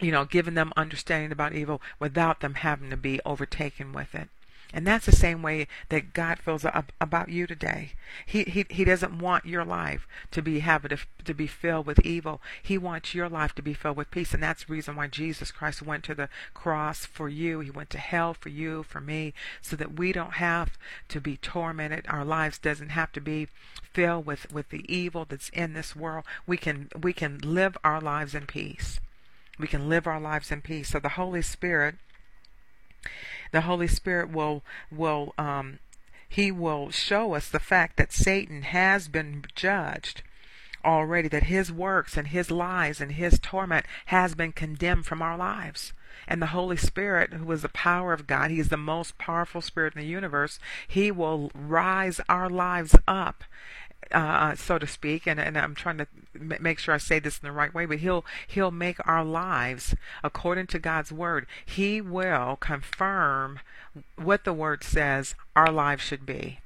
you 0.00 0.10
know, 0.10 0.24
giving 0.24 0.54
them 0.54 0.72
understanding 0.76 1.32
about 1.32 1.54
evil 1.54 1.80
without 1.98 2.40
them 2.40 2.54
having 2.54 2.90
to 2.90 2.96
be 2.96 3.20
overtaken 3.24 3.92
with 3.92 4.14
it. 4.14 4.28
And 4.72 4.86
that's 4.86 5.06
the 5.06 5.12
same 5.12 5.42
way 5.42 5.66
that 5.88 6.12
God 6.12 6.38
feels 6.38 6.64
about 7.00 7.28
you 7.28 7.46
today. 7.46 7.92
He, 8.24 8.44
he, 8.44 8.64
he 8.70 8.84
doesn't 8.84 9.18
want 9.18 9.44
your 9.44 9.64
life 9.64 10.06
to 10.30 10.42
be 10.42 10.60
have 10.60 10.88
to, 10.88 10.98
to 11.24 11.34
be 11.34 11.48
filled 11.48 11.86
with 11.86 12.06
evil. 12.06 12.40
He 12.62 12.78
wants 12.78 13.12
your 13.12 13.28
life 13.28 13.52
to 13.56 13.62
be 13.62 13.74
filled 13.74 13.96
with 13.96 14.12
peace. 14.12 14.32
And 14.32 14.42
that's 14.42 14.64
the 14.64 14.72
reason 14.72 14.94
why 14.94 15.08
Jesus 15.08 15.50
Christ 15.50 15.82
went 15.82 16.04
to 16.04 16.14
the 16.14 16.28
cross 16.54 17.04
for 17.04 17.28
you. 17.28 17.58
He 17.58 17.70
went 17.70 17.90
to 17.90 17.98
hell 17.98 18.32
for 18.32 18.48
you, 18.48 18.84
for 18.84 19.00
me, 19.00 19.34
so 19.60 19.74
that 19.74 19.98
we 19.98 20.12
don't 20.12 20.34
have 20.34 20.78
to 21.08 21.20
be 21.20 21.36
tormented. 21.36 22.06
Our 22.08 22.24
lives 22.24 22.58
doesn't 22.58 22.90
have 22.90 23.10
to 23.12 23.20
be 23.20 23.48
filled 23.92 24.24
with, 24.24 24.52
with 24.52 24.68
the 24.68 24.84
evil 24.92 25.26
that's 25.28 25.48
in 25.48 25.72
this 25.72 25.96
world. 25.96 26.24
We 26.46 26.56
can 26.56 26.90
we 27.00 27.12
can 27.12 27.38
live 27.38 27.76
our 27.82 28.00
lives 28.00 28.36
in 28.36 28.46
peace. 28.46 29.00
We 29.60 29.68
can 29.68 29.88
live 29.88 30.06
our 30.06 30.20
lives 30.20 30.50
in 30.50 30.62
peace. 30.62 30.90
So 30.90 30.98
the 30.98 31.10
Holy 31.10 31.42
Spirit 31.42 31.96
the 33.52 33.62
Holy 33.62 33.88
Spirit 33.88 34.30
will 34.30 34.62
will 34.90 35.34
um, 35.36 35.78
he 36.28 36.52
will 36.52 36.90
show 36.90 37.34
us 37.34 37.48
the 37.48 37.58
fact 37.58 37.96
that 37.96 38.12
Satan 38.12 38.62
has 38.62 39.08
been 39.08 39.44
judged 39.54 40.22
already, 40.84 41.28
that 41.28 41.44
his 41.44 41.72
works 41.72 42.16
and 42.16 42.28
his 42.28 42.50
lies 42.50 43.00
and 43.00 43.12
his 43.12 43.38
torment 43.40 43.86
has 44.06 44.34
been 44.34 44.52
condemned 44.52 45.06
from 45.06 45.20
our 45.20 45.36
lives. 45.36 45.92
And 46.28 46.40
the 46.40 46.46
Holy 46.46 46.76
Spirit, 46.76 47.32
who 47.32 47.50
is 47.50 47.62
the 47.62 47.68
power 47.68 48.12
of 48.12 48.26
God, 48.26 48.50
He 48.50 48.60
is 48.60 48.68
the 48.68 48.76
most 48.76 49.16
powerful 49.16 49.60
Spirit 49.60 49.94
in 49.96 50.02
the 50.02 50.06
universe. 50.06 50.60
He 50.86 51.10
will 51.10 51.50
rise 51.54 52.20
our 52.28 52.48
lives 52.48 52.94
up 53.08 53.42
uh, 54.12 54.54
so 54.54 54.78
to 54.78 54.86
speak, 54.86 55.26
and, 55.26 55.40
and 55.40 55.56
I'm 55.56 55.74
trying 55.74 55.98
to 55.98 56.06
make 56.34 56.78
sure 56.78 56.94
I 56.94 56.98
say 56.98 57.18
this 57.18 57.38
in 57.38 57.46
the 57.46 57.52
right 57.52 57.72
way, 57.74 57.86
but 57.86 57.98
he'll 57.98 58.24
he'll 58.46 58.70
make 58.70 59.06
our 59.06 59.24
lives 59.24 59.94
according 60.22 60.68
to 60.68 60.78
God's 60.78 61.12
word. 61.12 61.46
He 61.64 62.00
will 62.00 62.56
confirm 62.56 63.60
what 64.16 64.44
the 64.44 64.52
word 64.52 64.84
says 64.84 65.34
our 65.56 65.70
lives 65.70 66.02
should 66.02 66.24
be 66.24 66.60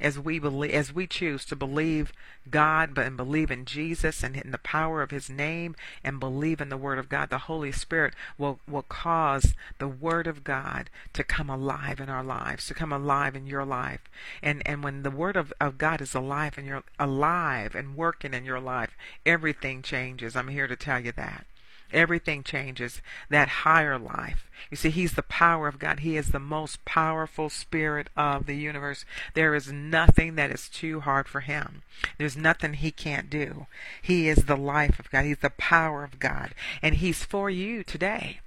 as 0.00 0.18
we 0.18 0.38
believe, 0.38 0.72
as 0.72 0.92
we 0.92 1.06
choose 1.06 1.44
to 1.46 1.56
believe 1.56 2.12
God, 2.50 2.96
and 2.96 3.16
believe 3.16 3.50
in 3.50 3.64
Jesus 3.64 4.22
and 4.22 4.36
in 4.36 4.50
the 4.50 4.58
power 4.58 5.02
of 5.02 5.10
His 5.10 5.28
name, 5.28 5.76
and 6.02 6.20
believe 6.20 6.60
in 6.60 6.68
the 6.68 6.76
Word 6.76 6.98
of 6.98 7.08
God, 7.08 7.30
the 7.30 7.38
Holy 7.38 7.72
Spirit 7.72 8.14
will 8.36 8.60
will 8.68 8.82
cause 8.82 9.54
the 9.78 9.88
Word 9.88 10.26
of 10.26 10.44
God 10.44 10.90
to 11.12 11.24
come 11.24 11.50
alive 11.50 12.00
in 12.00 12.08
our 12.08 12.24
lives, 12.24 12.66
to 12.68 12.74
come 12.74 12.92
alive 12.92 13.34
in 13.36 13.46
your 13.46 13.64
life, 13.64 14.02
and 14.42 14.62
and 14.66 14.82
when 14.82 15.02
the 15.02 15.10
Word 15.10 15.36
of, 15.36 15.52
of 15.60 15.78
God 15.78 16.00
is 16.00 16.14
alive 16.14 16.56
and 16.56 16.66
you're 16.66 16.84
alive 16.98 17.74
and 17.74 17.96
working 17.96 18.34
in 18.34 18.44
your 18.44 18.60
life, 18.60 18.96
everything 19.26 19.82
changes. 19.82 20.36
I'm 20.36 20.48
here 20.48 20.66
to 20.66 20.76
tell 20.76 21.00
you 21.00 21.12
that. 21.12 21.46
Everything 21.92 22.42
changes. 22.42 23.00
That 23.30 23.48
higher 23.48 23.98
life. 23.98 24.50
You 24.70 24.76
see, 24.76 24.90
He's 24.90 25.14
the 25.14 25.22
power 25.22 25.68
of 25.68 25.78
God. 25.78 26.00
He 26.00 26.16
is 26.16 26.28
the 26.28 26.38
most 26.38 26.84
powerful 26.84 27.48
spirit 27.48 28.08
of 28.16 28.46
the 28.46 28.56
universe. 28.56 29.04
There 29.34 29.54
is 29.54 29.72
nothing 29.72 30.34
that 30.34 30.50
is 30.50 30.68
too 30.68 31.00
hard 31.00 31.28
for 31.28 31.40
Him. 31.40 31.82
There's 32.18 32.36
nothing 32.36 32.74
He 32.74 32.90
can't 32.90 33.30
do. 33.30 33.66
He 34.02 34.28
is 34.28 34.44
the 34.44 34.56
life 34.56 34.98
of 34.98 35.10
God. 35.10 35.24
He's 35.24 35.38
the 35.38 35.50
power 35.50 36.04
of 36.04 36.18
God. 36.18 36.54
And 36.82 36.96
He's 36.96 37.24
for 37.24 37.48
you 37.48 37.82
today. 37.82 38.40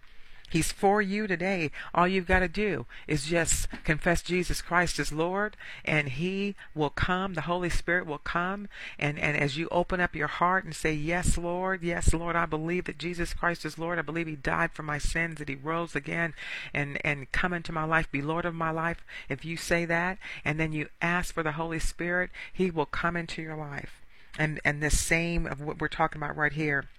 He's 0.52 0.70
for 0.70 1.02
you 1.02 1.28
today. 1.28 1.72
All 1.96 2.10
you've 2.10 2.28
got 2.28 2.40
to 2.40 2.50
do 2.50 2.86
is 3.08 3.26
just 3.26 3.70
confess 3.86 4.22
Jesus 4.22 4.62
Christ 4.62 5.00
as 5.00 5.14
Lord, 5.14 5.56
and 5.86 6.10
He 6.10 6.56
will 6.76 6.90
come. 6.90 7.36
The 7.36 7.42
Holy 7.42 7.70
Spirit 7.70 8.06
will 8.06 8.18
come. 8.18 8.68
And, 9.00 9.18
and 9.18 9.38
as 9.38 9.56
you 9.56 9.70
open 9.72 10.02
up 10.02 10.14
your 10.14 10.28
heart 10.28 10.66
and 10.66 10.76
say, 10.76 10.92
Yes, 10.92 11.38
Lord, 11.38 11.84
yes, 11.84 12.14
Lord, 12.14 12.36
I 12.36 12.46
believe 12.46 12.84
that 12.84 12.98
Jesus 12.98 13.34
Christ 13.34 13.64
is 13.64 13.80
Lord. 13.80 13.98
I 13.98 14.02
believe 14.02 14.28
He 14.28 14.36
died 14.36 14.74
for 14.74 14.84
my 14.84 14.98
sins, 14.98 15.38
that 15.38 15.48
He 15.48 15.56
rose 15.56 15.96
again, 15.96 16.34
and, 16.74 17.00
and 17.06 17.32
come 17.32 17.54
into 17.54 17.72
my 17.72 17.86
life, 17.86 18.12
be 18.12 18.22
Lord 18.22 18.44
of 18.44 18.54
my 18.54 18.72
life. 18.72 19.06
If 19.30 19.46
you 19.46 19.56
say 19.56 19.86
that, 19.86 20.18
and 20.44 20.60
then 20.60 20.74
you 20.74 20.90
ask 21.02 21.34
for 21.34 21.44
the 21.44 21.54
Holy 21.54 21.80
Spirit, 21.80 22.30
He 22.52 22.70
will 22.70 22.86
come 22.86 23.16
into 23.16 23.42
your 23.42 23.56
life. 23.56 24.02
And, 24.38 24.60
and 24.66 24.84
the 24.84 24.90
same 24.90 25.46
of 25.46 25.62
what 25.62 25.80
we're 25.80 25.88
talking 25.88 26.22
about 26.22 26.36
right 26.36 26.52
here 26.52 26.90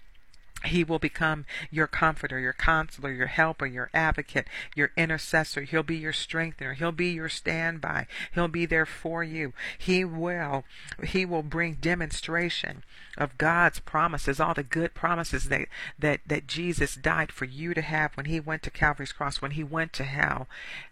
he 0.64 0.84
will 0.84 0.98
become 0.98 1.44
your 1.70 1.86
comforter, 1.86 2.38
your 2.38 2.52
counselor, 2.52 3.10
your 3.10 3.26
helper, 3.26 3.66
your 3.66 3.90
advocate, 3.92 4.46
your 4.74 4.90
intercessor. 4.96 5.62
He'll 5.62 5.82
be 5.82 5.96
your 5.96 6.12
strengthener. 6.12 6.74
He'll 6.74 6.92
be 6.92 7.10
your 7.10 7.28
standby. 7.28 8.06
He'll 8.32 8.48
be 8.48 8.66
there 8.66 8.86
for 8.86 9.24
you. 9.24 9.52
He 9.78 10.04
will, 10.04 10.64
he 11.02 11.24
will 11.24 11.42
bring 11.42 11.74
demonstration 11.74 12.84
of 13.18 13.38
God's 13.38 13.80
promises, 13.80 14.40
all 14.40 14.54
the 14.54 14.62
good 14.62 14.94
promises 14.94 15.48
that, 15.48 15.68
that, 15.98 16.20
that 16.26 16.46
Jesus 16.46 16.94
died 16.94 17.32
for 17.32 17.44
you 17.44 17.74
to 17.74 17.82
have 17.82 18.16
when 18.16 18.26
he 18.26 18.40
went 18.40 18.62
to 18.62 18.70
Calvary's 18.70 19.12
cross, 19.12 19.42
when 19.42 19.52
he 19.52 19.64
went 19.64 19.92
to 19.94 20.04
hell. 20.04 20.48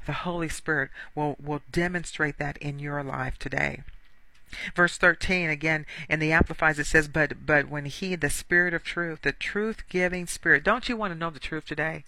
The 0.07 0.13
Holy 0.13 0.49
Spirit 0.49 0.91
will, 1.15 1.37
will 1.43 1.63
demonstrate 1.71 2.39
that 2.39 2.59
in 2.59 2.79
your 2.79 3.03
life 3.03 3.39
today. 3.39 3.83
Verse 4.75 4.99
13 4.99 5.51
again 5.51 5.87
in 6.09 6.19
the 6.19 6.33
Amplified 6.33 6.79
it 6.79 6.87
says, 6.87 7.09
But 7.09 7.47
but 7.47 7.69
when 7.69 7.85
he, 7.87 8.15
the 8.15 8.31
Spirit 8.31 8.75
of 8.75 8.83
truth, 8.83 9.23
the 9.23 9.33
truth 9.33 9.85
giving 9.89 10.27
Spirit, 10.27 10.65
don't 10.65 10.89
you 10.89 10.97
want 10.97 11.13
to 11.13 11.19
know 11.19 11.31
the 11.31 11.39
truth 11.39 11.67
today? 11.67 12.05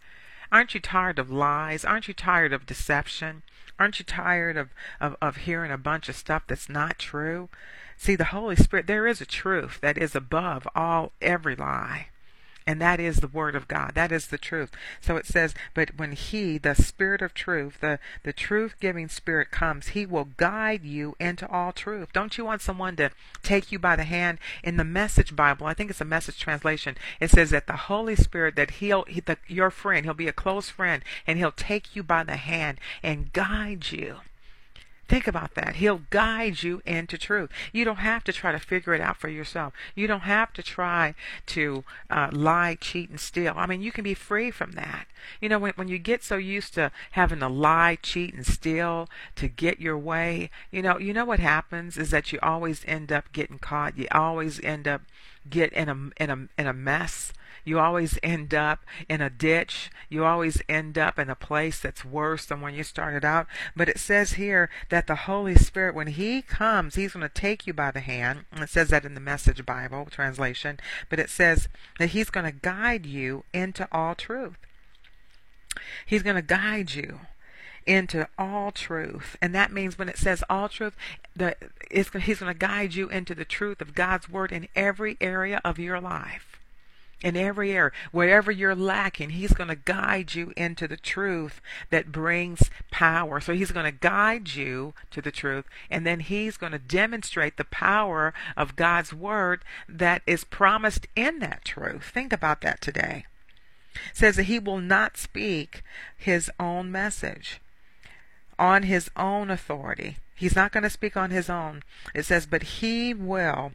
Aren't 0.50 0.74
you 0.74 0.80
tired 0.80 1.18
of 1.18 1.30
lies? 1.30 1.84
Aren't 1.84 2.08
you 2.08 2.14
tired 2.14 2.52
of 2.52 2.66
deception? 2.66 3.42
Aren't 3.78 3.98
you 3.98 4.04
tired 4.04 4.56
of, 4.56 4.68
of, 5.00 5.16
of 5.20 5.36
hearing 5.38 5.72
a 5.72 5.78
bunch 5.78 6.08
of 6.08 6.16
stuff 6.16 6.42
that's 6.46 6.68
not 6.68 6.98
true? 6.98 7.48
See, 7.96 8.16
the 8.16 8.26
Holy 8.26 8.56
Spirit, 8.56 8.86
there 8.86 9.06
is 9.06 9.20
a 9.20 9.26
truth 9.26 9.78
that 9.80 9.96
is 9.96 10.14
above 10.14 10.68
all 10.74 11.12
every 11.20 11.56
lie. 11.56 12.08
And 12.66 12.80
that 12.80 13.00
is 13.00 13.16
the 13.16 13.28
word 13.28 13.54
of 13.54 13.68
God. 13.68 13.92
That 13.94 14.12
is 14.12 14.28
the 14.28 14.38
truth. 14.38 14.70
So 15.00 15.16
it 15.16 15.26
says, 15.26 15.54
but 15.74 15.96
when 15.96 16.12
he, 16.12 16.58
the 16.58 16.74
spirit 16.74 17.22
of 17.22 17.34
truth, 17.34 17.78
the, 17.80 17.98
the 18.22 18.32
truth 18.32 18.74
giving 18.80 19.08
spirit 19.08 19.50
comes, 19.50 19.88
he 19.88 20.06
will 20.06 20.28
guide 20.36 20.84
you 20.84 21.14
into 21.18 21.48
all 21.48 21.72
truth. 21.72 22.12
Don't 22.12 22.38
you 22.38 22.44
want 22.44 22.62
someone 22.62 22.96
to 22.96 23.10
take 23.42 23.72
you 23.72 23.78
by 23.78 23.96
the 23.96 24.04
hand? 24.04 24.38
In 24.62 24.76
the 24.76 24.84
message 24.84 25.34
Bible, 25.34 25.66
I 25.66 25.74
think 25.74 25.90
it's 25.90 26.00
a 26.00 26.04
message 26.04 26.38
translation, 26.38 26.96
it 27.20 27.30
says 27.30 27.50
that 27.50 27.66
the 27.66 27.72
Holy 27.72 28.16
Spirit, 28.16 28.56
that 28.56 28.72
he'll, 28.72 29.04
he, 29.04 29.20
the, 29.20 29.38
your 29.46 29.70
friend, 29.70 30.04
he'll 30.06 30.14
be 30.14 30.28
a 30.28 30.32
close 30.32 30.68
friend, 30.68 31.02
and 31.26 31.38
he'll 31.38 31.52
take 31.52 31.96
you 31.96 32.02
by 32.02 32.24
the 32.24 32.36
hand 32.36 32.78
and 33.02 33.32
guide 33.32 33.90
you 33.90 34.16
Think 35.12 35.26
about 35.26 35.56
that. 35.56 35.76
He'll 35.76 36.00
guide 36.08 36.62
you 36.62 36.80
into 36.86 37.18
truth. 37.18 37.50
You 37.70 37.84
don't 37.84 37.96
have 37.96 38.24
to 38.24 38.32
try 38.32 38.50
to 38.50 38.58
figure 38.58 38.94
it 38.94 39.00
out 39.02 39.18
for 39.18 39.28
yourself. 39.28 39.74
You 39.94 40.06
don't 40.06 40.20
have 40.20 40.54
to 40.54 40.62
try 40.62 41.14
to 41.48 41.84
uh, 42.08 42.30
lie, 42.32 42.78
cheat, 42.80 43.10
and 43.10 43.20
steal. 43.20 43.52
I 43.54 43.66
mean, 43.66 43.82
you 43.82 43.92
can 43.92 44.04
be 44.04 44.14
free 44.14 44.50
from 44.50 44.72
that. 44.72 45.08
You 45.38 45.50
know, 45.50 45.58
when, 45.58 45.74
when 45.76 45.88
you 45.88 45.98
get 45.98 46.24
so 46.24 46.38
used 46.38 46.72
to 46.74 46.92
having 47.10 47.40
to 47.40 47.48
lie, 47.50 47.98
cheat, 48.00 48.32
and 48.32 48.46
steal 48.46 49.06
to 49.36 49.48
get 49.48 49.82
your 49.82 49.98
way, 49.98 50.48
you 50.70 50.80
know, 50.80 50.98
you 50.98 51.12
know 51.12 51.26
what 51.26 51.40
happens 51.40 51.98
is 51.98 52.10
that 52.10 52.32
you 52.32 52.38
always 52.42 52.82
end 52.86 53.12
up 53.12 53.30
getting 53.32 53.58
caught. 53.58 53.98
You 53.98 54.06
always 54.12 54.64
end 54.64 54.88
up 54.88 55.02
get 55.50 55.74
in 55.74 55.90
a 55.90 56.22
in 56.22 56.30
a 56.30 56.48
in 56.58 56.66
a 56.66 56.72
mess 56.72 57.34
you 57.64 57.78
always 57.78 58.18
end 58.22 58.52
up 58.54 58.84
in 59.08 59.20
a 59.20 59.30
ditch. 59.30 59.90
You 60.08 60.24
always 60.24 60.62
end 60.68 60.98
up 60.98 61.18
in 61.18 61.30
a 61.30 61.36
place 61.36 61.78
that's 61.78 62.04
worse 62.04 62.44
than 62.44 62.60
when 62.60 62.74
you 62.74 62.82
started 62.82 63.24
out. 63.24 63.46
But 63.76 63.88
it 63.88 63.98
says 63.98 64.32
here 64.32 64.68
that 64.90 65.06
the 65.06 65.14
Holy 65.14 65.54
Spirit, 65.54 65.94
when 65.94 66.08
He 66.08 66.42
comes, 66.42 66.94
He's 66.94 67.12
going 67.12 67.22
to 67.22 67.28
take 67.28 67.66
you 67.66 67.72
by 67.72 67.90
the 67.90 68.00
hand. 68.00 68.44
it 68.56 68.68
says 68.68 68.88
that 68.88 69.04
in 69.04 69.14
the 69.14 69.20
Message 69.20 69.64
Bible 69.64 70.08
translation. 70.10 70.80
But 71.08 71.20
it 71.20 71.30
says 71.30 71.68
that 71.98 72.10
He's 72.10 72.30
going 72.30 72.46
to 72.46 72.58
guide 72.58 73.06
you 73.06 73.44
into 73.52 73.88
all 73.92 74.14
truth. 74.14 74.56
He's 76.04 76.22
going 76.22 76.36
to 76.36 76.42
guide 76.42 76.94
you 76.94 77.20
into 77.86 78.28
all 78.38 78.70
truth. 78.70 79.36
And 79.40 79.54
that 79.54 79.72
means 79.72 79.98
when 79.98 80.08
it 80.08 80.18
says 80.18 80.44
all 80.50 80.68
truth, 80.68 80.94
that 81.34 81.58
he's 81.90 82.10
going 82.10 82.52
to 82.52 82.54
guide 82.54 82.94
you 82.94 83.08
into 83.08 83.34
the 83.34 83.44
truth 83.44 83.80
of 83.80 83.94
God's 83.94 84.28
Word 84.28 84.52
in 84.52 84.68
every 84.76 85.16
area 85.20 85.60
of 85.64 85.78
your 85.78 86.00
life 86.00 86.51
in 87.22 87.36
every 87.36 87.72
area. 87.72 87.92
Wherever 88.10 88.50
you're 88.50 88.74
lacking, 88.74 89.30
He's 89.30 89.52
going 89.52 89.68
to 89.68 89.76
guide 89.76 90.34
you 90.34 90.52
into 90.56 90.88
the 90.88 90.96
truth 90.96 91.60
that 91.90 92.12
brings 92.12 92.70
power. 92.90 93.40
So 93.40 93.54
He's 93.54 93.72
going 93.72 93.86
to 93.86 93.98
guide 93.98 94.54
you 94.54 94.94
to 95.10 95.22
the 95.22 95.30
truth, 95.30 95.64
and 95.90 96.06
then 96.06 96.20
He's 96.20 96.56
going 96.56 96.72
to 96.72 96.78
demonstrate 96.78 97.56
the 97.56 97.64
power 97.64 98.34
of 98.56 98.76
God's 98.76 99.12
Word 99.12 99.64
that 99.88 100.22
is 100.26 100.44
promised 100.44 101.06
in 101.14 101.38
that 101.38 101.64
truth. 101.64 102.04
Think 102.04 102.32
about 102.32 102.60
that 102.62 102.80
today. 102.80 103.26
It 104.10 104.16
says 104.16 104.36
that 104.36 104.44
He 104.44 104.58
will 104.58 104.80
not 104.80 105.16
speak 105.16 105.82
His 106.16 106.50
own 106.58 106.90
message 106.90 107.60
on 108.58 108.84
His 108.84 109.10
own 109.16 109.50
authority. 109.50 110.16
He's 110.34 110.56
not 110.56 110.72
going 110.72 110.82
to 110.82 110.90
speak 110.90 111.16
on 111.16 111.30
His 111.30 111.48
own. 111.48 111.82
It 112.14 112.24
says, 112.24 112.46
but 112.46 112.62
He 112.62 113.14
will 113.14 113.72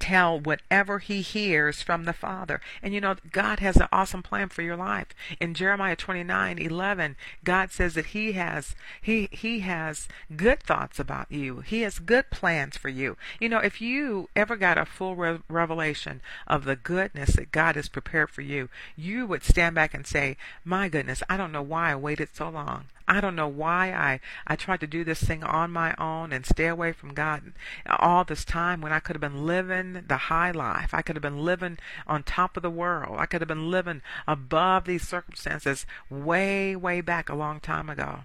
tell 0.00 0.40
whatever 0.40 0.98
he 0.98 1.20
hears 1.20 1.82
from 1.82 2.04
the 2.04 2.12
Father. 2.12 2.60
And 2.82 2.92
you 2.92 3.00
know, 3.00 3.14
God 3.30 3.60
has 3.60 3.76
an 3.76 3.88
awesome 3.92 4.22
plan 4.22 4.48
for 4.48 4.62
your 4.62 4.76
life. 4.76 5.08
In 5.38 5.54
Jeremiah 5.54 5.94
29 5.94 6.58
11, 6.58 7.16
God 7.44 7.70
says 7.70 7.94
that 7.94 8.06
he 8.06 8.32
has 8.32 8.74
he 9.00 9.28
he 9.30 9.60
has 9.60 10.08
good 10.34 10.62
thoughts 10.62 10.98
about 10.98 11.30
you. 11.30 11.60
He 11.60 11.82
has 11.82 11.98
good 11.98 12.30
plans 12.30 12.76
for 12.76 12.88
you. 12.88 13.16
You 13.38 13.48
know, 13.48 13.58
if 13.58 13.80
you 13.80 14.28
ever 14.34 14.56
got 14.56 14.78
a 14.78 14.84
full 14.84 15.14
re- 15.14 15.40
revelation 15.48 16.22
of 16.46 16.64
the 16.64 16.76
goodness 16.76 17.36
that 17.36 17.52
God 17.52 17.76
has 17.76 17.88
prepared 17.88 18.30
for 18.30 18.42
you, 18.42 18.68
you 18.96 19.26
would 19.26 19.44
stand 19.44 19.74
back 19.74 19.94
and 19.94 20.06
say, 20.06 20.36
"My 20.64 20.88
goodness, 20.88 21.22
I 21.28 21.36
don't 21.36 21.52
know 21.52 21.62
why 21.62 21.92
I 21.92 21.96
waited 21.96 22.30
so 22.34 22.48
long. 22.48 22.86
I 23.10 23.20
don't 23.20 23.34
know 23.34 23.48
why 23.48 23.92
I, 23.92 24.20
I 24.46 24.54
tried 24.54 24.78
to 24.80 24.86
do 24.86 25.02
this 25.02 25.20
thing 25.20 25.42
on 25.42 25.72
my 25.72 25.96
own 25.98 26.32
and 26.32 26.46
stay 26.46 26.68
away 26.68 26.92
from 26.92 27.12
God 27.12 27.54
all 27.98 28.22
this 28.22 28.44
time 28.44 28.80
when 28.80 28.92
I 28.92 29.00
could 29.00 29.16
have 29.16 29.20
been 29.20 29.44
living 29.44 30.04
the 30.06 30.16
high 30.16 30.52
life. 30.52 30.94
I 30.94 31.02
could 31.02 31.16
have 31.16 31.22
been 31.22 31.44
living 31.44 31.78
on 32.06 32.22
top 32.22 32.56
of 32.56 32.62
the 32.62 32.70
world. 32.70 33.16
I 33.18 33.26
could 33.26 33.40
have 33.40 33.48
been 33.48 33.68
living 33.68 34.02
above 34.28 34.84
these 34.84 35.08
circumstances 35.08 35.86
way, 36.08 36.76
way 36.76 37.00
back 37.00 37.28
a 37.28 37.34
long 37.34 37.58
time 37.58 37.90
ago. 37.90 38.20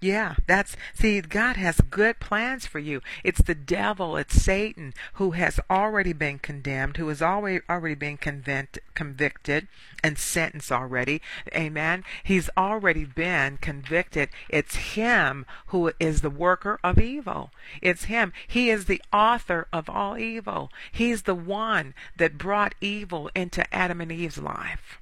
Yeah, 0.00 0.36
that's 0.46 0.76
see 0.94 1.20
God 1.20 1.56
has 1.56 1.80
good 1.80 2.20
plans 2.20 2.66
for 2.66 2.78
you. 2.78 3.00
It's 3.24 3.42
the 3.42 3.56
devil, 3.56 4.16
it's 4.16 4.40
Satan 4.40 4.94
who 5.14 5.32
has 5.32 5.58
already 5.68 6.12
been 6.12 6.38
condemned, 6.38 6.98
who 6.98 7.08
has 7.08 7.20
already 7.20 7.62
already 7.68 7.96
been 7.96 8.16
convict, 8.16 8.78
convicted 8.94 9.66
and 10.04 10.16
sentenced 10.16 10.70
already. 10.70 11.20
Amen. 11.52 12.04
He's 12.22 12.48
already 12.56 13.06
been 13.06 13.56
convicted. 13.56 14.28
It's 14.48 14.76
him 14.94 15.44
who 15.68 15.90
is 15.98 16.20
the 16.20 16.30
worker 16.30 16.78
of 16.84 17.00
evil. 17.00 17.50
It's 17.82 18.04
him. 18.04 18.32
He 18.46 18.70
is 18.70 18.84
the 18.84 19.02
author 19.12 19.66
of 19.72 19.90
all 19.90 20.16
evil. 20.16 20.70
He's 20.92 21.22
the 21.22 21.34
one 21.34 21.92
that 22.16 22.38
brought 22.38 22.76
evil 22.80 23.30
into 23.34 23.66
Adam 23.74 24.00
and 24.00 24.12
Eve's 24.12 24.38
life 24.38 25.00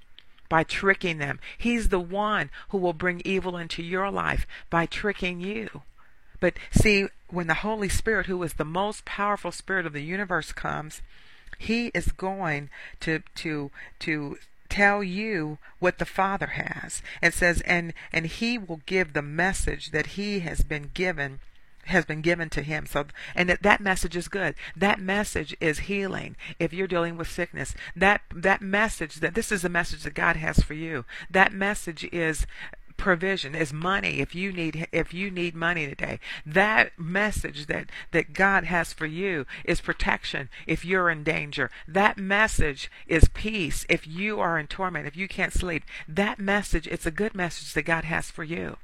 by 0.48 0.64
tricking 0.64 1.18
them. 1.18 1.38
He's 1.56 1.88
the 1.88 2.00
one 2.00 2.50
who 2.68 2.78
will 2.78 2.92
bring 2.92 3.22
evil 3.24 3.56
into 3.56 3.82
your 3.82 4.10
life 4.10 4.46
by 4.70 4.86
tricking 4.86 5.40
you. 5.40 5.82
But 6.40 6.54
see, 6.70 7.08
when 7.28 7.46
the 7.46 7.54
Holy 7.54 7.88
Spirit, 7.88 8.26
who 8.26 8.42
is 8.42 8.54
the 8.54 8.64
most 8.64 9.04
powerful 9.04 9.52
spirit 9.52 9.86
of 9.86 9.92
the 9.92 10.02
universe, 10.02 10.52
comes, 10.52 11.02
he 11.58 11.86
is 11.88 12.12
going 12.12 12.70
to 13.00 13.22
to 13.36 13.70
to 14.00 14.38
tell 14.68 15.02
you 15.02 15.58
what 15.78 15.98
the 15.98 16.04
Father 16.04 16.48
has. 16.48 17.02
It 17.22 17.34
says, 17.34 17.62
and 17.62 17.94
and 18.12 18.26
he 18.26 18.58
will 18.58 18.80
give 18.86 19.12
the 19.12 19.22
message 19.22 19.90
that 19.90 20.08
he 20.08 20.40
has 20.40 20.62
been 20.62 20.90
given 20.92 21.40
has 21.86 22.04
been 22.04 22.20
given 22.20 22.48
to 22.50 22.62
him. 22.62 22.86
So, 22.86 23.06
and 23.34 23.48
that, 23.48 23.62
that 23.62 23.80
message 23.80 24.16
is 24.16 24.28
good. 24.28 24.54
That 24.76 25.00
message 25.00 25.56
is 25.60 25.80
healing. 25.80 26.36
If 26.58 26.72
you're 26.72 26.86
dealing 26.86 27.16
with 27.16 27.30
sickness, 27.30 27.74
that 27.94 28.22
that 28.34 28.62
message 28.62 29.16
that 29.16 29.34
this 29.34 29.52
is 29.52 29.62
the 29.62 29.68
message 29.68 30.02
that 30.02 30.14
God 30.14 30.36
has 30.36 30.60
for 30.60 30.74
you. 30.74 31.04
That 31.30 31.52
message 31.52 32.08
is 32.12 32.46
provision 32.96 33.54
is 33.54 33.72
money 33.72 34.20
if 34.20 34.34
you 34.34 34.52
need 34.52 34.88
if 34.90 35.12
you 35.12 35.30
need 35.30 35.54
money 35.54 35.86
today 35.86 36.18
that 36.44 36.98
message 36.98 37.66
that 37.66 37.90
that 38.10 38.32
God 38.32 38.64
has 38.64 38.92
for 38.92 39.06
you 39.06 39.46
is 39.64 39.80
protection 39.80 40.48
if 40.66 40.84
you're 40.84 41.10
in 41.10 41.22
danger 41.22 41.70
that 41.86 42.16
message 42.16 42.90
is 43.06 43.28
peace 43.34 43.84
if 43.88 44.06
you 44.06 44.40
are 44.40 44.58
in 44.58 44.66
torment 44.66 45.06
if 45.06 45.16
you 45.16 45.28
can't 45.28 45.52
sleep 45.52 45.84
that 46.08 46.38
message 46.38 46.86
it's 46.86 47.06
a 47.06 47.10
good 47.10 47.34
message 47.34 47.74
that 47.74 47.82
God 47.82 48.04
has 48.04 48.30
for 48.30 48.44
you 48.44 48.76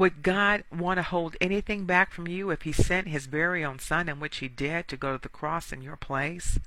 would 0.00 0.22
God 0.22 0.64
want 0.74 0.96
to 0.96 1.02
hold 1.02 1.36
anything 1.42 1.84
back 1.84 2.10
from 2.10 2.26
you 2.26 2.48
if 2.48 2.62
He 2.62 2.72
sent 2.72 3.06
His 3.06 3.26
very 3.26 3.62
own 3.62 3.78
Son, 3.78 4.08
in 4.08 4.18
which 4.18 4.38
He 4.38 4.48
did, 4.48 4.88
to 4.88 4.96
go 4.96 5.12
to 5.12 5.22
the 5.22 5.28
cross 5.28 5.72
in 5.72 5.82
your 5.82 5.96
place? 5.96 6.58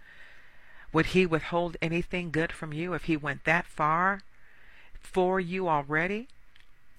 Would 0.94 1.08
He 1.08 1.26
withhold 1.26 1.76
anything 1.82 2.30
good 2.30 2.52
from 2.52 2.74
you 2.74 2.94
if 2.94 3.06
He 3.06 3.18
went 3.18 3.44
that 3.46 3.66
far 3.66 4.22
for 5.02 5.40
you 5.40 5.68
already? 5.68 6.28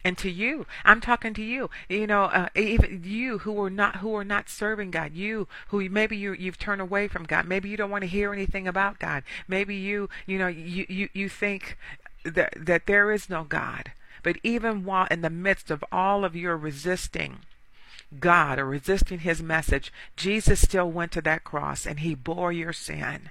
and 0.06 0.18
to 0.18 0.28
you 0.28 0.66
i'm 0.84 1.00
talking 1.00 1.32
to 1.32 1.42
you 1.42 1.70
you 1.88 2.06
know 2.06 2.24
uh, 2.24 2.48
even 2.54 3.00
you 3.04 3.38
who 3.38 3.58
are 3.62 3.70
not 3.70 3.96
who 3.96 4.14
are 4.14 4.22
not 4.22 4.50
serving 4.50 4.90
god 4.90 5.14
you 5.14 5.48
who 5.68 5.88
maybe 5.88 6.14
you 6.14 6.34
you've 6.34 6.58
turned 6.58 6.82
away 6.82 7.08
from 7.08 7.24
god 7.24 7.46
maybe 7.46 7.70
you 7.70 7.76
don't 7.78 7.88
want 7.88 8.02
to 8.02 8.08
hear 8.08 8.30
anything 8.30 8.68
about 8.68 8.98
god 8.98 9.22
maybe 9.48 9.74
you 9.74 10.10
you 10.26 10.36
know 10.36 10.46
you 10.46 10.84
you, 10.90 11.08
you 11.14 11.26
think 11.26 11.78
that 12.22 12.52
that 12.54 12.84
there 12.84 13.10
is 13.12 13.30
no 13.30 13.44
god 13.44 13.92
but 14.24 14.38
even 14.42 14.84
while 14.84 15.06
in 15.10 15.20
the 15.20 15.30
midst 15.30 15.70
of 15.70 15.84
all 15.92 16.24
of 16.24 16.34
your 16.34 16.56
resisting 16.56 17.40
God 18.18 18.58
or 18.58 18.66
resisting 18.66 19.20
his 19.20 19.42
message, 19.42 19.92
Jesus 20.16 20.60
still 20.60 20.90
went 20.90 21.12
to 21.12 21.22
that 21.22 21.44
cross 21.44 21.86
and 21.86 22.00
he 22.00 22.16
bore 22.16 22.52
your 22.52 22.72
sin 22.72 23.30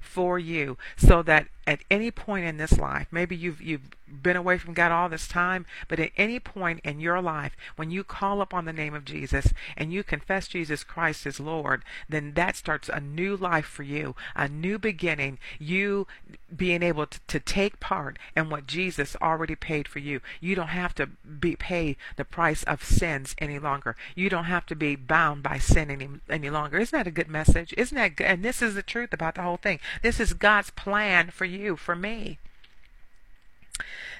for 0.00 0.38
you 0.38 0.76
so 0.96 1.22
that 1.22 1.46
at 1.70 1.84
any 1.88 2.10
point 2.10 2.44
in 2.44 2.56
this 2.56 2.78
life, 2.78 3.06
maybe 3.12 3.36
you've 3.36 3.62
you've 3.62 3.90
been 4.10 4.36
away 4.36 4.58
from 4.58 4.74
God 4.74 4.90
all 4.90 5.08
this 5.08 5.28
time, 5.28 5.64
but 5.86 6.00
at 6.00 6.10
any 6.16 6.40
point 6.40 6.80
in 6.82 6.98
your 6.98 7.22
life 7.22 7.56
when 7.76 7.92
you 7.92 8.02
call 8.02 8.40
upon 8.40 8.64
the 8.64 8.72
name 8.72 8.92
of 8.92 9.04
Jesus 9.04 9.54
and 9.76 9.92
you 9.92 10.02
confess 10.02 10.48
Jesus 10.48 10.82
Christ 10.82 11.26
as 11.26 11.38
Lord, 11.38 11.84
then 12.08 12.34
that 12.34 12.56
starts 12.56 12.88
a 12.88 12.98
new 12.98 13.36
life 13.36 13.66
for 13.66 13.84
you, 13.84 14.16
a 14.34 14.48
new 14.48 14.80
beginning, 14.80 15.38
you 15.60 16.08
being 16.54 16.82
able 16.82 17.06
to, 17.06 17.20
to 17.28 17.38
take 17.38 17.78
part 17.78 18.18
in 18.36 18.50
what 18.50 18.66
Jesus 18.66 19.14
already 19.22 19.54
paid 19.54 19.86
for 19.86 20.00
you. 20.00 20.20
You 20.40 20.56
don't 20.56 20.68
have 20.68 20.92
to 20.96 21.06
be 21.06 21.54
pay 21.54 21.96
the 22.16 22.24
price 22.24 22.64
of 22.64 22.82
sins 22.82 23.36
any 23.38 23.60
longer. 23.60 23.94
You 24.16 24.28
don't 24.28 24.44
have 24.44 24.66
to 24.66 24.74
be 24.74 24.96
bound 24.96 25.44
by 25.44 25.58
sin 25.58 25.88
any, 25.88 26.08
any 26.28 26.50
longer. 26.50 26.78
Isn't 26.78 26.98
that 26.98 27.06
a 27.06 27.12
good 27.12 27.28
message? 27.28 27.72
Isn't 27.78 27.96
that 27.96 28.16
good? 28.16 28.26
And 28.26 28.44
this 28.44 28.60
is 28.60 28.74
the 28.74 28.82
truth 28.82 29.12
about 29.12 29.36
the 29.36 29.42
whole 29.42 29.56
thing. 29.56 29.78
This 30.02 30.18
is 30.18 30.32
God's 30.32 30.70
plan 30.70 31.30
for 31.30 31.44
you 31.44 31.59
you, 31.60 31.76
for 31.76 31.94
me. 31.94 32.38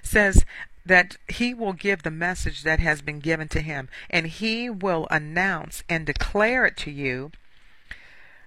Says 0.02 0.44
that 0.84 1.16
he 1.28 1.52
will 1.54 1.72
give 1.72 2.02
the 2.02 2.10
message 2.10 2.62
that 2.62 2.80
has 2.80 3.02
been 3.02 3.20
given 3.20 3.48
to 3.48 3.60
him, 3.60 3.88
and 4.08 4.26
he 4.26 4.70
will 4.70 5.06
announce 5.10 5.84
and 5.88 6.06
declare 6.06 6.66
it 6.66 6.76
to 6.78 6.90
you 6.90 7.30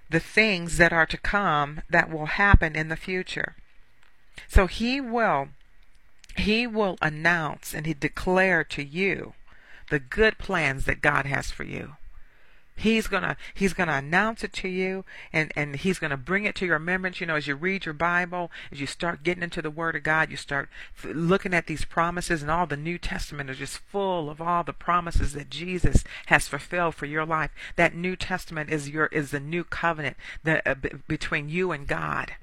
the 0.10 0.20
things 0.20 0.78
that 0.78 0.94
are 0.94 1.06
to 1.06 1.18
come 1.18 1.82
that 1.90 2.10
will 2.10 2.28
happen 2.28 2.76
in 2.76 2.90
the 2.90 2.96
future. 2.96 3.56
So 4.48 4.68
he 4.68 5.02
will 5.02 5.50
he 6.36 6.66
will 6.66 6.98
announce 7.02 7.74
and 7.74 7.86
he 7.86 7.94
declare 7.94 8.64
to 8.64 8.84
you 8.84 9.34
the 9.90 10.00
good 10.00 10.38
plans 10.40 10.86
that 10.86 11.02
God 11.02 11.26
has 11.26 11.52
for 11.52 11.64
you. 11.64 11.96
He's 12.76 13.08
gonna 13.08 13.38
he's 13.54 13.74
gonna 13.74 13.94
announce 13.94 14.44
it 14.44 14.54
to 14.54 14.68
you 14.68 15.06
and, 15.32 15.52
and 15.56 15.76
he's 15.76 16.00
gonna 16.00 16.18
bring 16.18 16.46
it 16.46 16.56
to 16.56 16.66
your 16.66 16.78
remembrance. 16.78 17.22
You 17.22 17.28
know, 17.28 17.36
as 17.36 17.48
you 17.48 17.56
read 17.56 17.86
your 17.86 17.94
Bible, 17.94 18.52
as 18.72 18.80
you 18.80 18.88
start 18.88 19.24
getting 19.24 19.44
into 19.44 19.62
the 19.62 19.72
Word 19.72 19.96
of 19.96 20.04
God, 20.04 20.32
you 20.32 20.38
start 20.38 20.70
looking 21.04 21.54
at 21.54 21.68
these 21.68 21.86
promises 21.86 22.42
and 22.42 22.52
all 22.52 22.66
the 22.66 22.76
New 22.78 22.98
Testament 22.98 23.50
is 23.50 23.58
just 23.58 23.78
full 23.78 24.30
of 24.30 24.42
all 24.42 24.64
the 24.64 24.74
promises 24.74 25.34
that 25.34 25.50
Jesus 25.50 26.04
has 26.28 26.48
fulfilled 26.48 26.96
for 26.96 27.06
your 27.06 27.26
life. 27.26 27.52
That 27.76 27.96
New 27.96 28.16
Testament 28.16 28.70
is 28.70 28.90
your 28.90 29.08
is 29.08 29.32
the 29.32 29.40
new 29.40 29.64
covenant 29.64 30.18
that, 30.44 30.66
uh, 30.66 30.76
b- 30.76 30.92
between 31.08 31.50
you 31.50 31.72
and 31.72 31.88
God 31.88 32.34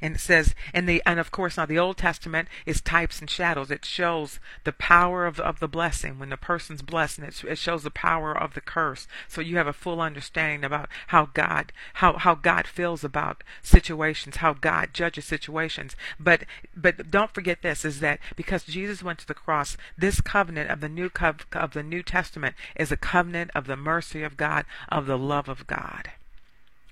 and 0.00 0.16
it 0.16 0.20
says 0.20 0.54
and 0.72 0.88
the 0.88 1.02
and 1.06 1.18
of 1.18 1.30
course 1.30 1.56
now 1.56 1.66
the 1.66 1.78
old 1.78 1.96
testament 1.96 2.48
is 2.66 2.80
types 2.80 3.20
and 3.20 3.30
shadows. 3.30 3.70
It 3.70 3.84
shows 3.84 4.38
the 4.64 4.72
power 4.72 5.26
of, 5.26 5.40
of 5.40 5.60
the 5.60 5.68
blessing. 5.68 6.18
When 6.18 6.30
the 6.30 6.36
person's 6.36 6.82
blessed 6.82 7.18
and 7.18 7.28
it, 7.28 7.44
it 7.44 7.58
shows 7.58 7.82
the 7.82 7.90
power 7.90 8.36
of 8.36 8.54
the 8.54 8.60
curse. 8.60 9.06
So 9.28 9.40
you 9.40 9.56
have 9.56 9.66
a 9.66 9.72
full 9.72 10.00
understanding 10.00 10.64
about 10.64 10.88
how 11.08 11.26
god 11.34 11.72
how 11.94 12.18
how 12.18 12.34
god 12.34 12.66
feels 12.66 13.04
about 13.04 13.42
situations 13.62 14.36
how 14.36 14.52
god 14.52 14.90
judges 14.92 15.24
situations. 15.24 15.96
But 16.18 16.44
but 16.74 17.10
don't 17.10 17.34
forget 17.34 17.62
this 17.62 17.84
is 17.84 18.00
that 18.00 18.18
because 18.36 18.64
jesus 18.64 19.02
went 19.02 19.18
to 19.18 19.26
the 19.26 19.34
cross 19.34 19.76
this 19.96 20.20
covenant 20.20 20.70
of 20.70 20.80
the 20.80 20.88
new 20.88 21.10
cov- 21.10 21.46
of 21.52 21.72
the 21.72 21.82
new 21.82 22.02
testament 22.02 22.54
is 22.76 22.92
a 22.92 22.96
covenant 22.96 23.50
of 23.54 23.66
the 23.66 23.76
mercy 23.76 24.22
of 24.22 24.36
god 24.36 24.64
of 24.88 25.06
the 25.06 25.18
love 25.18 25.48
of 25.48 25.66
god 25.66 26.12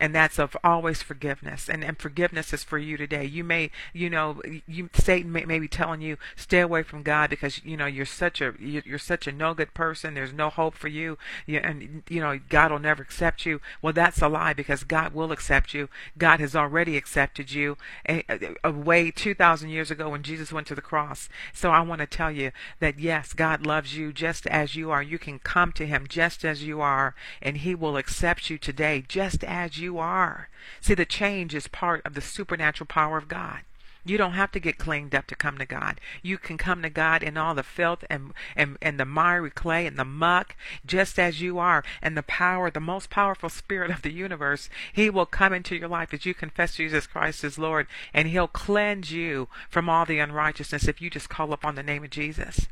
and 0.01 0.15
that's 0.15 0.39
of 0.39 0.57
always 0.63 1.03
forgiveness. 1.03 1.69
And, 1.69 1.85
and 1.85 1.99
forgiveness 1.99 2.53
is 2.53 2.65
for 2.65 2.79
you 2.79 2.97
today. 2.97 3.25
You 3.25 3.45
may 3.45 3.71
you 3.93 4.11
know 4.11 4.41
you 4.67 4.91
satan 4.95 5.33
may, 5.33 5.45
may 5.45 5.59
be 5.59 5.69
telling 5.69 6.01
you 6.01 6.17
stay 6.37 6.61
away 6.61 6.83
from 6.83 7.03
god 7.03 7.31
because 7.31 7.65
you 7.65 7.77
know 7.77 7.87
you're 7.87 8.07
such 8.07 8.41
a 8.41 8.55
you're 8.59 8.99
such 8.99 9.27
a 9.27 9.33
no 9.33 9.55
good 9.55 9.75
person. 9.75 10.15
There's 10.15 10.33
no 10.33 10.51
hope 10.51 10.75
for 10.75 10.89
you, 10.89 11.19
and 11.47 12.03
you 12.09 12.21
know 12.21 12.39
god 12.49 12.71
will 12.71 12.79
never 12.79 13.03
accept 13.03 13.45
you. 13.45 13.61
Well 13.83 13.93
that's 13.93 14.23
a 14.23 14.29
lie 14.29 14.53
because 14.53 14.85
god 14.85 15.13
will 15.13 15.33
accept 15.33 15.75
you. 15.75 15.89
God 16.17 16.41
has 16.41 16.55
already 16.55 16.97
accepted 16.97 17.53
you 17.53 17.77
a, 18.09 18.25
a, 18.65 18.73
way 18.73 19.11
2000 19.11 19.69
years 19.69 19.91
ago 19.91 20.11
when 20.11 20.23
jesus 20.23 20.53
went 20.53 20.67
to 20.69 20.75
the 20.75 20.81
cross. 20.81 21.29
So 21.53 21.71
i 21.71 21.81
want 21.81 22.01
to 22.01 22.07
tell 22.07 22.31
you 22.31 22.53
that 22.81 22.99
yes 22.99 23.33
god 23.33 23.67
loves 23.67 23.97
you 23.97 24.13
just 24.13 24.47
as 24.47 24.77
you 24.77 24.91
are. 24.91 25.03
You 25.03 25.19
can 25.19 25.39
come 25.39 25.73
to 25.73 25.87
him 25.87 26.07
just 26.09 26.45
as 26.45 26.63
you 26.63 26.81
are 26.81 27.15
and 27.43 27.59
he 27.59 27.75
will 27.75 27.97
accept 27.97 28.51
you 28.51 28.59
today 28.59 29.05
just 29.07 29.43
as 29.45 29.79
you 29.79 29.88
you 29.89 29.99
are. 29.99 30.51
See, 30.83 30.93
the 30.93 31.07
change 31.07 31.55
is 31.55 31.67
part 31.67 32.05
of 32.05 32.13
the 32.13 32.21
supernatural 32.21 32.87
power 32.87 33.17
of 33.17 33.27
God. 33.27 33.61
You 34.05 34.19
don't 34.19 34.35
have 34.35 34.53
to 34.53 34.61
get 34.61 34.77
cleaned 34.77 35.15
up 35.15 35.27
to 35.29 35.35
come 35.35 35.57
to 35.57 35.65
God. 35.65 35.99
You 36.23 36.37
can 36.37 36.59
come 36.59 36.83
to 36.83 36.91
God 36.91 37.23
in 37.23 37.39
all 37.39 37.55
the 37.55 37.63
filth 37.63 38.05
and, 38.11 38.35
and, 38.55 38.77
and 38.83 39.01
the 39.01 39.07
miry 39.07 39.51
clay 39.51 39.87
and 39.87 39.99
the 39.99 40.05
muck, 40.05 40.57
just 40.85 41.19
as 41.19 41.41
you 41.41 41.59
are. 41.59 41.83
And 42.03 42.17
the 42.17 42.23
power, 42.23 42.71
the 42.71 42.81
most 42.81 43.09
powerful 43.09 43.49
spirit 43.49 43.91
of 43.91 44.03
the 44.03 44.13
universe, 44.13 44.69
He 44.93 45.09
will 45.09 45.27
come 45.27 45.55
into 45.55 45.75
your 45.75 45.89
life 45.89 46.13
as 46.13 46.27
you 46.27 46.35
confess 46.35 46.77
Jesus 46.77 47.07
Christ 47.07 47.45
as 47.45 47.59
Lord, 47.59 47.87
and 48.13 48.29
He'll 48.29 48.49
cleanse 48.49 49.11
you 49.11 49.49
from 49.71 49.89
all 49.89 50.05
the 50.05 50.19
unrighteousness 50.19 50.87
if 50.87 51.01
you 51.01 51.09
just 51.09 51.31
call 51.31 51.55
upon 51.55 51.77
the 51.77 51.83
name 51.83 52.05
of 52.05 52.11
Jesus. 52.11 52.69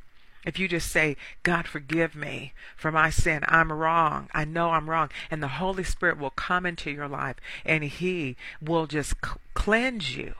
If 0.47 0.59
you 0.59 0.69
just 0.69 0.91
say, 0.91 1.17
God, 1.43 1.67
forgive 1.69 2.15
me 2.15 2.55
for 2.77 2.91
my 2.91 3.11
sin. 3.11 3.43
I'm 3.49 3.71
wrong. 3.71 4.31
I 4.33 4.47
know 4.47 4.71
I'm 4.71 4.89
wrong. 4.89 5.11
And 5.31 5.43
the 5.43 5.49
Holy 5.49 5.85
Spirit 5.85 6.19
will 6.19 6.31
come 6.31 6.65
into 6.65 6.91
your 6.91 7.09
life 7.09 7.37
and 7.65 7.85
He 7.85 8.37
will 8.63 8.87
just 8.87 9.17
cleanse 9.53 10.17
you 10.17 10.35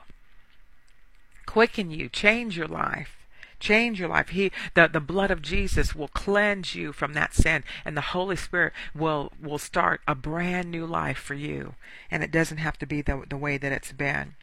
quicken 1.47 1.89
you, 1.89 2.07
change 2.07 2.55
your 2.55 2.67
life. 2.67 3.15
Change 3.59 3.99
your 3.99 4.09
life. 4.09 4.29
He 4.29 4.51
the, 4.75 4.87
the 4.87 4.99
blood 4.99 5.31
of 5.31 5.41
Jesus 5.41 5.95
will 5.95 6.09
cleanse 6.09 6.75
you 6.75 6.93
from 6.93 7.13
that 7.13 7.33
sin 7.33 7.63
and 7.83 7.97
the 7.97 8.13
Holy 8.13 8.35
Spirit 8.35 8.71
will 8.93 9.31
will 9.41 9.57
start 9.57 10.01
a 10.07 10.13
brand 10.13 10.69
new 10.69 10.85
life 10.85 11.17
for 11.17 11.33
you. 11.33 11.73
And 12.11 12.23
it 12.23 12.29
doesn't 12.29 12.59
have 12.59 12.77
to 12.77 12.85
be 12.85 13.01
the 13.01 13.23
the 13.27 13.35
way 13.35 13.57
that 13.57 13.71
it's 13.71 13.91
been. 13.91 14.35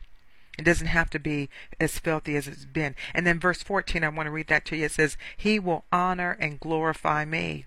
It 0.58 0.64
doesn't 0.64 0.86
have 0.86 1.10
to 1.10 1.18
be 1.18 1.48
as 1.80 1.98
filthy 1.98 2.36
as 2.36 2.46
it's 2.46 2.64
been. 2.64 2.94
And 3.12 3.26
then 3.26 3.40
verse 3.40 3.62
14, 3.62 4.04
I 4.04 4.08
want 4.08 4.26
to 4.26 4.30
read 4.30 4.48
that 4.48 4.64
to 4.66 4.76
you. 4.76 4.84
It 4.84 4.92
says, 4.92 5.16
He 5.36 5.58
will 5.58 5.84
honor 5.92 6.36
and 6.40 6.60
glorify 6.60 7.24
me. 7.24 7.66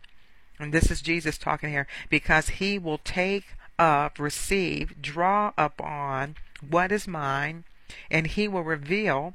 And 0.60 0.73
this 0.73 0.89
is 0.89 1.02
Jesus 1.02 1.38
talking 1.38 1.69
here, 1.69 1.88
because 2.10 2.50
He 2.50 2.80
will 2.80 3.00
take 3.00 3.45
up, 3.78 4.19
receive, 4.19 5.02
draw 5.02 5.54
upon 5.58 6.36
what 6.67 6.91
is 6.91 7.08
mine, 7.08 7.63
and 8.10 8.28
he 8.28 8.47
will 8.47 8.63
reveal 8.63 9.34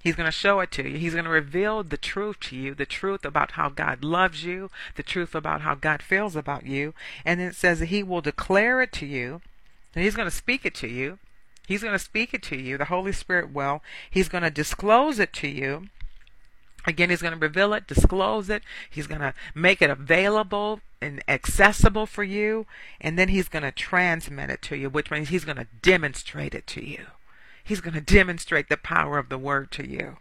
He's 0.00 0.14
going 0.14 0.28
to 0.28 0.32
show 0.32 0.60
it 0.60 0.70
to 0.72 0.88
you. 0.88 0.96
He's 0.96 1.14
going 1.14 1.24
to 1.24 1.30
reveal 1.30 1.82
the 1.82 1.96
truth 1.96 2.38
to 2.40 2.56
you, 2.56 2.72
the 2.72 2.86
truth 2.86 3.24
about 3.24 3.52
how 3.52 3.68
God 3.68 4.04
loves 4.04 4.44
you, 4.44 4.70
the 4.94 5.02
truth 5.02 5.34
about 5.34 5.62
how 5.62 5.74
God 5.74 6.02
feels 6.02 6.36
about 6.36 6.64
you. 6.64 6.94
And 7.24 7.40
then 7.40 7.48
it 7.48 7.56
says 7.56 7.80
that 7.80 7.86
He 7.86 8.04
will 8.04 8.20
declare 8.20 8.80
it 8.80 8.92
to 8.92 9.06
you. 9.06 9.40
And 9.94 10.04
He's 10.04 10.14
going 10.14 10.28
to 10.28 10.34
speak 10.34 10.64
it 10.64 10.74
to 10.76 10.86
you. 10.86 11.18
He's 11.68 11.82
going 11.82 11.92
to 11.92 11.98
speak 11.98 12.32
it 12.32 12.42
to 12.44 12.56
you. 12.56 12.78
The 12.78 12.86
Holy 12.86 13.12
Spirit 13.12 13.52
will. 13.52 13.82
He's 14.10 14.30
going 14.30 14.42
to 14.42 14.50
disclose 14.50 15.18
it 15.18 15.34
to 15.34 15.48
you. 15.48 15.88
Again, 16.86 17.10
He's 17.10 17.20
going 17.20 17.34
to 17.34 17.38
reveal 17.38 17.74
it, 17.74 17.86
disclose 17.86 18.48
it. 18.48 18.62
He's 18.88 19.06
going 19.06 19.20
to 19.20 19.34
make 19.54 19.82
it 19.82 19.90
available 19.90 20.80
and 21.02 21.22
accessible 21.28 22.06
for 22.06 22.24
you. 22.24 22.64
And 23.02 23.18
then 23.18 23.28
He's 23.28 23.50
going 23.50 23.64
to 23.64 23.70
transmit 23.70 24.48
it 24.48 24.62
to 24.62 24.76
you, 24.76 24.88
which 24.88 25.10
means 25.10 25.28
He's 25.28 25.44
going 25.44 25.58
to 25.58 25.66
demonstrate 25.82 26.54
it 26.54 26.66
to 26.68 26.82
you. 26.82 27.04
He's 27.62 27.82
going 27.82 27.92
to 27.92 28.00
demonstrate 28.00 28.70
the 28.70 28.78
power 28.78 29.18
of 29.18 29.28
the 29.28 29.36
word 29.36 29.70
to 29.72 29.86
you. 29.86 30.16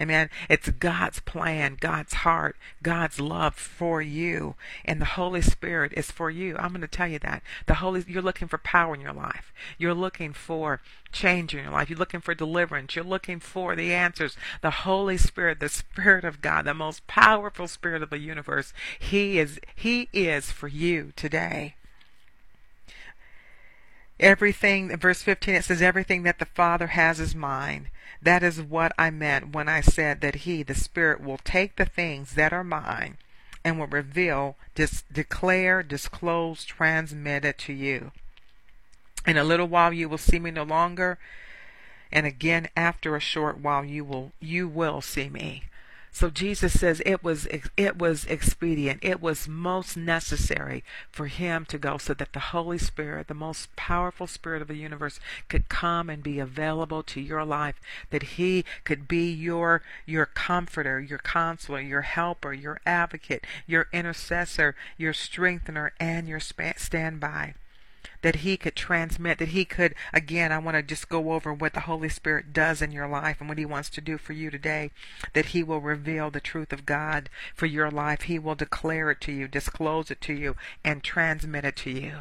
Amen. 0.00 0.30
It's 0.48 0.70
God's 0.70 1.20
plan, 1.20 1.76
God's 1.78 2.14
heart, 2.14 2.56
God's 2.82 3.20
love 3.20 3.54
for 3.54 4.00
you, 4.00 4.54
and 4.82 4.98
the 4.98 5.04
Holy 5.04 5.42
Spirit 5.42 5.92
is 5.94 6.10
for 6.10 6.30
you. 6.30 6.56
I'm 6.56 6.70
going 6.70 6.80
to 6.80 6.88
tell 6.88 7.06
you 7.08 7.18
that. 7.18 7.42
The 7.66 7.74
Holy 7.74 8.02
you're 8.08 8.22
looking 8.22 8.48
for 8.48 8.56
power 8.56 8.94
in 8.94 9.02
your 9.02 9.12
life. 9.12 9.52
You're 9.76 9.92
looking 9.92 10.32
for 10.32 10.80
change 11.12 11.54
in 11.54 11.64
your 11.64 11.72
life. 11.72 11.90
You're 11.90 11.98
looking 11.98 12.20
for 12.20 12.34
deliverance. 12.34 12.96
You're 12.96 13.04
looking 13.04 13.40
for 13.40 13.76
the 13.76 13.92
answers. 13.92 14.36
The 14.62 14.70
Holy 14.70 15.18
Spirit, 15.18 15.60
the 15.60 15.68
Spirit 15.68 16.24
of 16.24 16.40
God, 16.40 16.64
the 16.64 16.72
most 16.72 17.06
powerful 17.06 17.68
spirit 17.68 18.02
of 18.02 18.08
the 18.08 18.18
universe, 18.18 18.72
he 18.98 19.38
is 19.38 19.60
he 19.74 20.08
is 20.14 20.50
for 20.50 20.68
you 20.68 21.12
today. 21.14 21.74
Everything, 24.20 24.94
verse 24.98 25.22
15, 25.22 25.54
it 25.54 25.64
says, 25.64 25.80
Everything 25.80 26.24
that 26.24 26.38
the 26.38 26.44
Father 26.44 26.88
has 26.88 27.18
is 27.18 27.34
mine. 27.34 27.88
That 28.20 28.42
is 28.42 28.60
what 28.60 28.92
I 28.98 29.08
meant 29.08 29.54
when 29.54 29.66
I 29.66 29.80
said 29.80 30.20
that 30.20 30.36
He, 30.36 30.62
the 30.62 30.74
Spirit, 30.74 31.22
will 31.22 31.38
take 31.38 31.76
the 31.76 31.86
things 31.86 32.34
that 32.34 32.52
are 32.52 32.62
mine 32.62 33.16
and 33.64 33.78
will 33.78 33.86
reveal, 33.86 34.56
dis- 34.74 35.04
declare, 35.10 35.82
disclose, 35.82 36.66
transmit 36.66 37.46
it 37.46 37.56
to 37.58 37.72
you. 37.72 38.12
In 39.26 39.38
a 39.38 39.44
little 39.44 39.68
while 39.68 39.92
you 39.92 40.06
will 40.08 40.18
see 40.18 40.38
me 40.38 40.50
no 40.50 40.64
longer, 40.64 41.18
and 42.12 42.26
again 42.26 42.68
after 42.76 43.16
a 43.16 43.20
short 43.20 43.58
while 43.58 43.84
you 43.84 44.04
will 44.04 44.32
you 44.40 44.68
will 44.68 45.00
see 45.00 45.28
me. 45.28 45.64
So 46.12 46.28
Jesus 46.28 46.78
says 46.78 47.00
it 47.06 47.22
was 47.22 47.46
it 47.76 47.98
was 47.98 48.24
expedient. 48.26 49.00
It 49.02 49.20
was 49.20 49.48
most 49.48 49.96
necessary 49.96 50.82
for 51.10 51.26
him 51.26 51.64
to 51.66 51.78
go 51.78 51.98
so 51.98 52.14
that 52.14 52.32
the 52.32 52.50
Holy 52.50 52.78
Spirit, 52.78 53.28
the 53.28 53.34
most 53.34 53.74
powerful 53.76 54.26
spirit 54.26 54.60
of 54.60 54.68
the 54.68 54.76
universe 54.76 55.20
could 55.48 55.68
come 55.68 56.10
and 56.10 56.22
be 56.22 56.38
available 56.38 57.02
to 57.04 57.20
your 57.20 57.44
life, 57.44 57.80
that 58.10 58.34
he 58.34 58.64
could 58.84 59.06
be 59.06 59.30
your 59.30 59.82
your 60.04 60.26
comforter, 60.26 61.00
your 61.00 61.18
counselor, 61.18 61.80
your 61.80 62.02
helper, 62.02 62.52
your 62.52 62.80
advocate, 62.84 63.46
your 63.66 63.86
intercessor, 63.92 64.74
your 64.98 65.12
strengthener 65.12 65.92
and 66.00 66.28
your 66.28 66.40
standby 66.40 67.54
that 68.22 68.36
he 68.36 68.56
could 68.56 68.76
transmit, 68.76 69.38
that 69.38 69.48
he 69.48 69.64
could, 69.64 69.94
again, 70.12 70.52
I 70.52 70.58
want 70.58 70.76
to 70.76 70.82
just 70.82 71.08
go 71.08 71.32
over 71.32 71.52
what 71.52 71.74
the 71.74 71.80
Holy 71.80 72.08
Spirit 72.08 72.52
does 72.52 72.82
in 72.82 72.92
your 72.92 73.08
life 73.08 73.38
and 73.40 73.48
what 73.48 73.58
he 73.58 73.66
wants 73.66 73.88
to 73.90 74.00
do 74.00 74.18
for 74.18 74.32
you 74.32 74.50
today, 74.50 74.90
that 75.32 75.46
he 75.46 75.62
will 75.62 75.80
reveal 75.80 76.30
the 76.30 76.40
truth 76.40 76.72
of 76.72 76.86
God 76.86 77.30
for 77.54 77.66
your 77.66 77.90
life. 77.90 78.22
He 78.22 78.38
will 78.38 78.54
declare 78.54 79.10
it 79.10 79.20
to 79.22 79.32
you, 79.32 79.48
disclose 79.48 80.10
it 80.10 80.20
to 80.22 80.32
you, 80.32 80.56
and 80.84 81.02
transmit 81.02 81.64
it 81.64 81.76
to 81.76 81.90
you. 81.90 82.12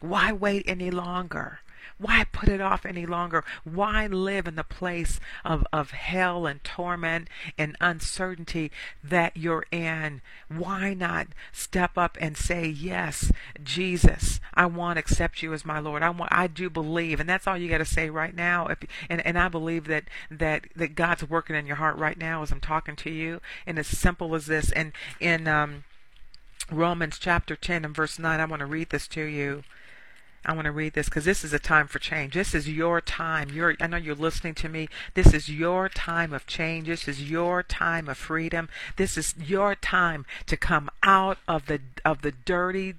Why 0.00 0.32
wait 0.32 0.64
any 0.66 0.90
longer? 0.90 1.60
Why 1.98 2.24
put 2.32 2.48
it 2.48 2.60
off 2.60 2.84
any 2.84 3.06
longer? 3.06 3.44
Why 3.64 4.06
live 4.06 4.46
in 4.46 4.56
the 4.56 4.64
place 4.64 5.20
of, 5.44 5.66
of 5.72 5.92
hell 5.92 6.46
and 6.46 6.62
torment 6.64 7.28
and 7.56 7.76
uncertainty 7.80 8.70
that 9.02 9.36
you're 9.36 9.66
in? 9.70 10.20
Why 10.48 10.94
not 10.94 11.28
step 11.52 11.96
up 11.96 12.16
and 12.20 12.36
say, 12.36 12.66
Yes, 12.66 13.32
Jesus, 13.62 14.40
I 14.54 14.66
want 14.66 14.96
to 14.96 15.00
accept 15.00 15.42
you 15.42 15.52
as 15.52 15.64
my 15.64 15.78
Lord. 15.78 16.02
I 16.02 16.10
want 16.10 16.32
I 16.32 16.46
do 16.46 16.68
believe, 16.68 17.20
and 17.20 17.28
that's 17.28 17.46
all 17.46 17.56
you 17.56 17.68
gotta 17.68 17.84
say 17.84 18.10
right 18.10 18.34
now. 18.34 18.66
If, 18.66 18.78
and, 19.08 19.24
and 19.26 19.38
I 19.38 19.48
believe 19.48 19.86
that, 19.86 20.04
that 20.30 20.66
that 20.76 20.94
God's 20.94 21.28
working 21.28 21.56
in 21.56 21.66
your 21.66 21.76
heart 21.76 21.96
right 21.96 22.18
now 22.18 22.42
as 22.42 22.50
I'm 22.50 22.60
talking 22.60 22.96
to 22.96 23.10
you. 23.10 23.40
And 23.66 23.78
as 23.78 23.86
simple 23.86 24.34
as 24.34 24.46
this. 24.46 24.70
And 24.72 24.92
in 25.20 25.48
um 25.48 25.84
Romans 26.70 27.18
chapter 27.18 27.56
10 27.56 27.84
and 27.84 27.94
verse 27.94 28.18
9, 28.18 28.40
I 28.40 28.44
want 28.44 28.60
to 28.60 28.66
read 28.66 28.90
this 28.90 29.06
to 29.08 29.22
you. 29.22 29.64
I 30.44 30.54
want 30.54 30.64
to 30.64 30.72
read 30.72 30.94
this 30.94 31.08
because 31.08 31.24
this 31.24 31.44
is 31.44 31.52
a 31.52 31.58
time 31.58 31.86
for 31.86 31.98
change. 31.98 32.34
This 32.34 32.54
is 32.54 32.68
your 32.68 33.00
time. 33.00 33.50
You're, 33.50 33.76
I 33.80 33.86
know 33.86 33.96
you're 33.96 34.14
listening 34.14 34.54
to 34.56 34.68
me. 34.68 34.88
This 35.14 35.32
is 35.32 35.48
your 35.48 35.88
time 35.88 36.32
of 36.32 36.46
change. 36.46 36.88
This 36.88 37.06
is 37.06 37.30
your 37.30 37.62
time 37.62 38.08
of 38.08 38.18
freedom. 38.18 38.68
This 38.96 39.16
is 39.16 39.34
your 39.38 39.74
time 39.74 40.26
to 40.46 40.56
come 40.56 40.90
out 41.02 41.38
of 41.46 41.66
the 41.66 41.80
of 42.04 42.22
the 42.22 42.32
dirty 42.32 42.94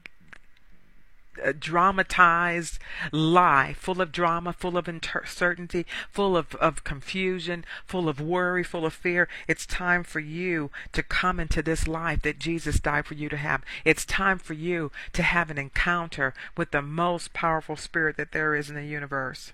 dramatized 1.60 2.80
lie, 3.12 3.74
full 3.74 4.02
of 4.02 4.12
drama, 4.12 4.54
full 4.54 4.78
of 4.78 4.88
uncertainty, 4.88 5.86
full 6.10 6.38
of, 6.38 6.56
of 6.56 6.84
confusion, 6.84 7.66
full 7.86 8.10
of 8.10 8.20
worry, 8.20 8.64
full 8.64 8.86
of 8.86 8.94
fear. 8.94 9.28
It's 9.48 9.66
time 9.66 10.04
for 10.04 10.20
you 10.20 10.72
to 10.92 11.04
come 11.04 11.40
into 11.40 11.62
this 11.62 11.88
life 11.88 12.22
that 12.24 12.40
Jesus 12.40 12.80
died 12.80 13.06
for 13.06 13.14
you 13.16 13.30
to 13.30 13.38
have. 13.38 13.64
It's 13.86 14.06
time 14.06 14.40
for 14.40 14.54
you 14.54 14.92
to 15.14 15.24
have 15.24 15.50
an 15.50 15.58
encounter 15.58 16.34
with 16.58 16.72
the 16.72 16.82
most 16.82 17.34
powerful 17.34 17.76
spirit 17.76 18.18
that 18.18 18.32
there 18.32 18.56
is 18.56 18.70
in 18.70 18.76
the 18.76 18.86
universe. 18.86 19.54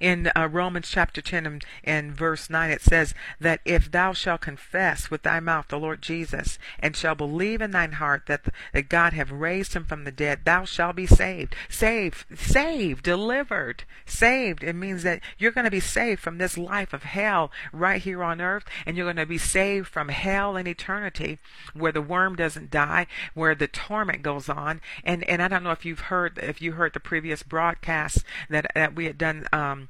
In 0.00 0.30
uh, 0.36 0.48
Romans 0.50 0.88
chapter 0.88 1.20
10 1.20 1.46
and, 1.46 1.64
and, 1.84 2.12
verse 2.12 2.50
9, 2.50 2.70
it 2.70 2.82
says 2.82 3.14
that 3.40 3.60
if 3.64 3.90
thou 3.90 4.12
shalt 4.12 4.40
confess 4.40 5.10
with 5.10 5.22
thy 5.22 5.40
mouth 5.40 5.68
the 5.68 5.78
Lord 5.78 6.02
Jesus, 6.02 6.58
and 6.78 6.96
shall 6.96 7.14
believe 7.14 7.60
in 7.60 7.70
thine 7.70 7.92
heart 7.92 8.26
that, 8.26 8.46
that 8.72 8.88
God 8.88 9.12
have 9.12 9.30
raised 9.30 9.74
him 9.74 9.84
from 9.84 10.04
the 10.04 10.12
dead, 10.12 10.40
thou 10.44 10.64
shalt 10.64 10.96
be 10.96 11.06
saved. 11.06 11.54
Saved, 11.68 12.24
saved, 12.38 13.02
delivered, 13.02 13.84
saved. 14.04 14.62
It 14.62 14.74
means 14.74 15.02
that 15.02 15.20
you're 15.38 15.52
going 15.52 15.64
to 15.64 15.70
be 15.70 15.80
saved 15.80 16.20
from 16.20 16.38
this 16.38 16.58
life 16.58 16.92
of 16.92 17.02
hell 17.02 17.50
right 17.72 18.02
here 18.02 18.22
on 18.22 18.40
earth, 18.40 18.64
and 18.86 18.96
you're 18.96 19.06
going 19.06 19.16
to 19.16 19.26
be 19.26 19.38
saved 19.38 19.88
from 19.88 20.08
hell 20.08 20.56
in 20.56 20.66
eternity, 20.66 21.38
where 21.74 21.92
the 21.92 22.02
worm 22.02 22.36
doesn't 22.36 22.70
die, 22.70 23.06
where 23.34 23.54
the 23.54 23.68
torment 23.68 24.22
goes 24.22 24.48
on. 24.48 24.80
And, 25.04 25.24
and 25.24 25.42
I 25.42 25.48
don't 25.48 25.62
know 25.62 25.70
if 25.70 25.84
you've 25.84 26.00
heard, 26.00 26.38
if 26.38 26.60
you 26.60 26.72
heard 26.72 26.94
the 26.94 27.00
previous 27.00 27.42
broadcast 27.42 28.24
that, 28.48 28.66
that 28.74 28.94
we 28.94 29.06
had 29.06 29.18
done 29.18 29.46
um, 29.52 29.88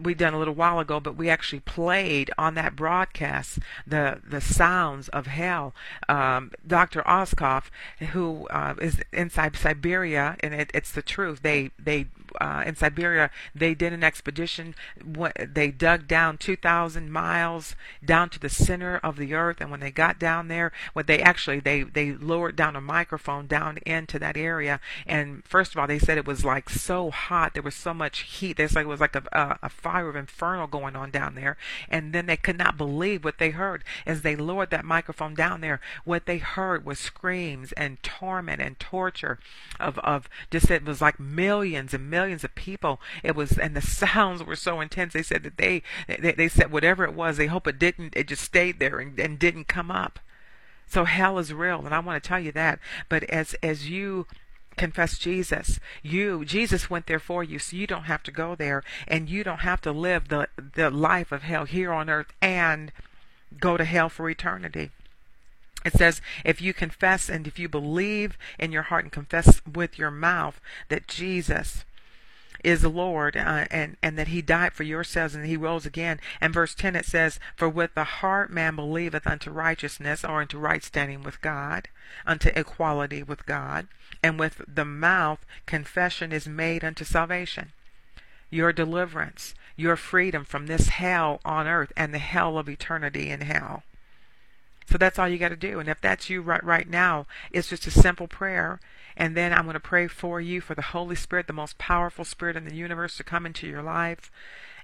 we've 0.00 0.18
done 0.18 0.34
a 0.34 0.38
little 0.38 0.54
while 0.54 0.78
ago, 0.78 1.00
but 1.00 1.16
we 1.16 1.28
actually 1.28 1.60
played 1.60 2.30
on 2.38 2.54
that 2.54 2.76
broadcast 2.76 3.58
the 3.86 4.20
the 4.26 4.40
sounds 4.40 5.08
of 5.08 5.26
hell. 5.26 5.74
Um, 6.08 6.52
Dr. 6.66 7.02
Oskov, 7.02 7.64
who 8.12 8.46
uh, 8.48 8.74
is 8.80 9.00
inside 9.12 9.56
Siberia, 9.56 10.36
and 10.40 10.54
it, 10.54 10.70
it's 10.72 10.92
the 10.92 11.02
truth. 11.02 11.42
They 11.42 11.70
they 11.78 12.06
uh, 12.40 12.62
in 12.66 12.76
Siberia, 12.76 13.30
they 13.54 13.74
did 13.74 13.92
an 13.92 14.04
expedition. 14.04 14.74
They 14.96 15.70
dug 15.70 16.06
down 16.06 16.38
2,000 16.38 17.10
miles 17.10 17.74
down 18.04 18.30
to 18.30 18.38
the 18.38 18.48
center 18.48 18.98
of 19.02 19.16
the 19.16 19.34
earth, 19.34 19.60
and 19.60 19.70
when 19.70 19.80
they 19.80 19.90
got 19.90 20.18
down 20.18 20.48
there, 20.48 20.72
what 20.92 21.06
they 21.06 21.20
actually 21.20 21.60
they 21.60 21.82
they 21.82 22.12
lowered 22.12 22.56
down 22.56 22.76
a 22.76 22.80
microphone 22.80 23.46
down 23.46 23.78
into 23.78 24.18
that 24.18 24.36
area, 24.36 24.80
and 25.06 25.44
first 25.44 25.72
of 25.72 25.78
all, 25.78 25.86
they 25.86 25.98
said 25.98 26.18
it 26.18 26.26
was 26.26 26.44
like 26.44 26.68
so 26.70 27.10
hot. 27.10 27.54
There 27.54 27.62
was 27.62 27.74
so 27.74 27.94
much 27.94 28.20
heat. 28.20 28.56
They 28.56 28.68
said 28.68 28.82
it 28.82 28.88
was 28.88 29.00
like 29.00 29.16
a, 29.16 29.22
a, 29.32 29.58
a 29.64 29.68
fire 29.68 30.08
of 30.08 30.16
inferno 30.16 30.66
going 30.66 30.96
on 30.96 31.10
down 31.10 31.34
there, 31.34 31.56
and 31.88 32.12
then 32.12 32.26
they 32.26 32.36
could 32.36 32.58
not 32.58 32.76
believe 32.76 33.24
what 33.24 33.38
they 33.38 33.50
heard 33.50 33.84
as 34.06 34.22
they 34.22 34.36
lowered 34.36 34.70
that 34.70 34.84
microphone 34.84 35.34
down 35.34 35.60
there. 35.60 35.80
What 36.04 36.26
they 36.26 36.38
heard 36.38 36.84
was 36.84 36.98
screams 36.98 37.72
and 37.72 38.02
torment 38.02 38.60
and 38.60 38.78
torture 38.78 39.38
of 39.78 39.98
of 40.00 40.28
just 40.50 40.70
it 40.70 40.84
was 40.84 41.00
like 41.00 41.18
millions 41.18 41.94
and 41.94 42.10
millions 42.10 42.21
of 42.22 42.54
people. 42.54 43.00
It 43.22 43.34
was 43.34 43.58
and 43.58 43.76
the 43.76 43.80
sounds 44.06 44.42
were 44.42 44.56
so 44.56 44.80
intense. 44.80 45.12
They 45.12 45.22
said 45.22 45.42
that 45.42 45.56
they 45.56 45.82
they, 46.06 46.32
they 46.32 46.48
said 46.48 46.72
whatever 46.72 47.04
it 47.04 47.14
was, 47.14 47.36
they 47.36 47.46
hope 47.46 47.66
it 47.66 47.78
didn't 47.78 48.14
it 48.16 48.28
just 48.28 48.42
stayed 48.42 48.78
there 48.78 48.98
and, 48.98 49.18
and 49.18 49.38
didn't 49.38 49.68
come 49.68 49.90
up. 49.90 50.18
So 50.86 51.04
hell 51.04 51.38
is 51.38 51.52
real, 51.52 51.84
and 51.84 51.94
I 51.94 52.00
want 52.00 52.22
to 52.22 52.28
tell 52.28 52.40
you 52.40 52.52
that. 52.52 52.78
But 53.08 53.24
as 53.24 53.54
as 53.62 53.88
you 53.88 54.26
confess 54.76 55.18
Jesus. 55.18 55.78
You 56.02 56.44
Jesus 56.44 56.88
went 56.88 57.06
there 57.06 57.18
for 57.18 57.44
you 57.44 57.58
so 57.58 57.76
you 57.76 57.86
don't 57.86 58.04
have 58.04 58.22
to 58.22 58.30
go 58.30 58.54
there 58.54 58.82
and 59.06 59.28
you 59.28 59.44
don't 59.44 59.60
have 59.60 59.80
to 59.82 59.92
live 59.92 60.28
the 60.28 60.48
the 60.56 60.90
life 60.90 61.30
of 61.32 61.42
hell 61.42 61.64
here 61.64 61.92
on 61.92 62.08
earth 62.08 62.32
and 62.40 62.92
go 63.60 63.76
to 63.76 63.84
hell 63.84 64.08
for 64.08 64.30
eternity. 64.30 64.90
It 65.84 65.94
says, 65.94 66.20
if 66.44 66.62
you 66.62 66.72
confess 66.72 67.28
and 67.28 67.46
if 67.46 67.58
you 67.58 67.68
believe 67.68 68.38
in 68.58 68.70
your 68.70 68.82
heart 68.82 69.04
and 69.04 69.12
confess 69.12 69.60
with 69.66 69.98
your 69.98 70.12
mouth 70.12 70.60
that 70.88 71.08
Jesus 71.08 71.84
is 72.64 72.82
the 72.82 72.88
Lord 72.88 73.36
uh, 73.36 73.66
and, 73.70 73.96
and 74.02 74.18
that 74.18 74.28
he 74.28 74.42
died 74.42 74.72
for 74.72 74.82
your 74.82 75.04
sins 75.04 75.34
and 75.34 75.46
he 75.46 75.56
rose 75.56 75.86
again. 75.86 76.20
And 76.40 76.52
verse 76.52 76.74
10 76.74 76.96
it 76.96 77.06
says, 77.06 77.40
For 77.56 77.68
with 77.68 77.94
the 77.94 78.04
heart 78.04 78.50
man 78.50 78.76
believeth 78.76 79.26
unto 79.26 79.50
righteousness 79.50 80.24
or 80.24 80.40
unto 80.40 80.58
right 80.58 80.82
standing 80.82 81.22
with 81.22 81.40
God, 81.40 81.88
unto 82.26 82.50
equality 82.54 83.22
with 83.22 83.46
God, 83.46 83.88
and 84.22 84.38
with 84.38 84.62
the 84.66 84.84
mouth 84.84 85.44
confession 85.66 86.32
is 86.32 86.46
made 86.46 86.84
unto 86.84 87.04
salvation. 87.04 87.72
Your 88.50 88.72
deliverance, 88.72 89.54
your 89.76 89.96
freedom 89.96 90.44
from 90.44 90.66
this 90.66 90.88
hell 90.88 91.40
on 91.44 91.66
earth 91.66 91.92
and 91.96 92.12
the 92.12 92.18
hell 92.18 92.58
of 92.58 92.68
eternity 92.68 93.30
in 93.30 93.40
hell. 93.40 93.82
So 94.90 94.98
that's 94.98 95.18
all 95.18 95.28
you 95.28 95.38
got 95.38 95.48
to 95.48 95.56
do. 95.56 95.80
And 95.80 95.88
if 95.88 96.00
that's 96.00 96.28
you 96.28 96.42
right 96.42 96.62
right 96.62 96.88
now, 96.88 97.26
it's 97.50 97.68
just 97.68 97.86
a 97.86 97.90
simple 97.90 98.28
prayer. 98.28 98.78
And 99.16 99.36
then 99.36 99.52
I'm 99.52 99.64
going 99.64 99.74
to 99.74 99.80
pray 99.80 100.08
for 100.08 100.40
you 100.40 100.60
for 100.60 100.74
the 100.74 100.82
Holy 100.82 101.16
Spirit, 101.16 101.46
the 101.46 101.52
most 101.52 101.78
powerful 101.78 102.24
spirit 102.24 102.56
in 102.56 102.64
the 102.64 102.74
universe, 102.74 103.16
to 103.16 103.24
come 103.24 103.46
into 103.46 103.66
your 103.66 103.82
life 103.82 104.30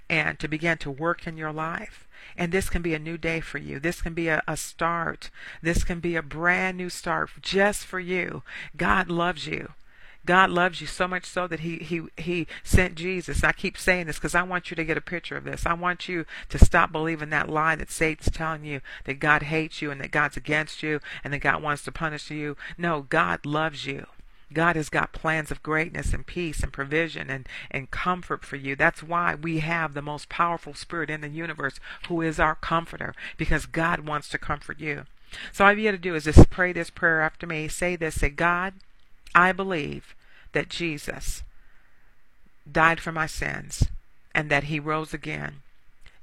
and 0.09 0.39
to 0.39 0.47
begin 0.47 0.77
to 0.79 0.91
work 0.91 1.27
in 1.27 1.37
your 1.37 1.53
life. 1.53 2.07
And 2.37 2.51
this 2.51 2.69
can 2.69 2.81
be 2.81 2.93
a 2.93 2.99
new 2.99 3.17
day 3.17 3.39
for 3.39 3.57
you. 3.57 3.79
This 3.79 4.01
can 4.01 4.13
be 4.13 4.27
a, 4.27 4.41
a 4.47 4.57
start. 4.57 5.29
This 5.61 5.83
can 5.83 5.99
be 5.99 6.15
a 6.15 6.21
brand 6.21 6.77
new 6.77 6.89
start 6.89 7.29
just 7.41 7.85
for 7.85 7.99
you. 7.99 8.43
God 8.75 9.09
loves 9.09 9.47
you. 9.47 9.73
God 10.25 10.49
loves 10.49 10.81
you 10.81 10.85
so 10.85 11.07
much 11.07 11.25
so 11.25 11.47
that 11.47 11.61
he 11.61 11.77
he 11.77 12.01
he 12.17 12.45
sent 12.63 12.95
Jesus. 12.95 13.43
I 13.43 13.51
keep 13.51 13.77
saying 13.77 14.07
this 14.07 14.17
because 14.17 14.35
I 14.35 14.43
want 14.43 14.69
you 14.69 14.75
to 14.75 14.83
get 14.83 14.97
a 14.97 15.01
picture 15.01 15.37
of 15.37 15.45
this. 15.45 15.65
I 15.65 15.73
want 15.73 16.09
you 16.09 16.25
to 16.49 16.63
stop 16.63 16.91
believing 16.91 17.29
that 17.29 17.49
lie 17.49 17.75
that 17.75 17.89
Satan's 17.89 18.29
telling 18.29 18.65
you 18.65 18.81
that 19.05 19.19
God 19.19 19.43
hates 19.43 19.81
you 19.81 19.91
and 19.91 19.99
that 20.01 20.11
God's 20.11 20.37
against 20.37 20.83
you 20.83 20.99
and 21.23 21.33
that 21.33 21.39
God 21.39 21.63
wants 21.63 21.83
to 21.83 21.91
punish 21.91 22.29
you. 22.29 22.57
No, 22.77 23.03
God 23.09 23.45
loves 23.45 23.85
you. 23.85 24.05
God 24.53 24.75
has 24.75 24.89
got 24.89 25.13
plans 25.13 25.51
of 25.51 25.63
greatness 25.63 26.13
and 26.13 26.25
peace 26.25 26.63
and 26.63 26.73
provision 26.73 27.29
and, 27.29 27.47
and 27.69 27.91
comfort 27.91 28.43
for 28.43 28.55
you. 28.55 28.75
That's 28.75 29.03
why 29.03 29.35
we 29.35 29.59
have 29.59 29.93
the 29.93 30.01
most 30.01 30.29
powerful 30.29 30.73
spirit 30.73 31.09
in 31.09 31.21
the 31.21 31.29
universe 31.29 31.79
who 32.07 32.21
is 32.21 32.39
our 32.39 32.55
comforter 32.55 33.13
because 33.37 33.65
God 33.65 34.01
wants 34.01 34.29
to 34.29 34.37
comfort 34.37 34.79
you. 34.79 35.05
So 35.51 35.65
all 35.65 35.73
you 35.73 35.83
got 35.83 35.91
to 35.91 35.97
do 35.97 36.15
is 36.15 36.23
just 36.23 36.49
pray 36.49 36.73
this 36.73 36.89
prayer 36.89 37.21
after 37.21 37.45
me. 37.45 37.67
Say 37.67 37.95
this, 37.95 38.19
say, 38.19 38.29
God, 38.29 38.73
I 39.35 39.51
believe 39.51 40.15
that 40.53 40.69
Jesus 40.69 41.43
died 42.69 42.99
for 42.99 43.11
my 43.11 43.27
sins 43.27 43.87
and 44.33 44.49
that 44.49 44.65
he 44.65 44.79
rose 44.79 45.13
again. 45.13 45.61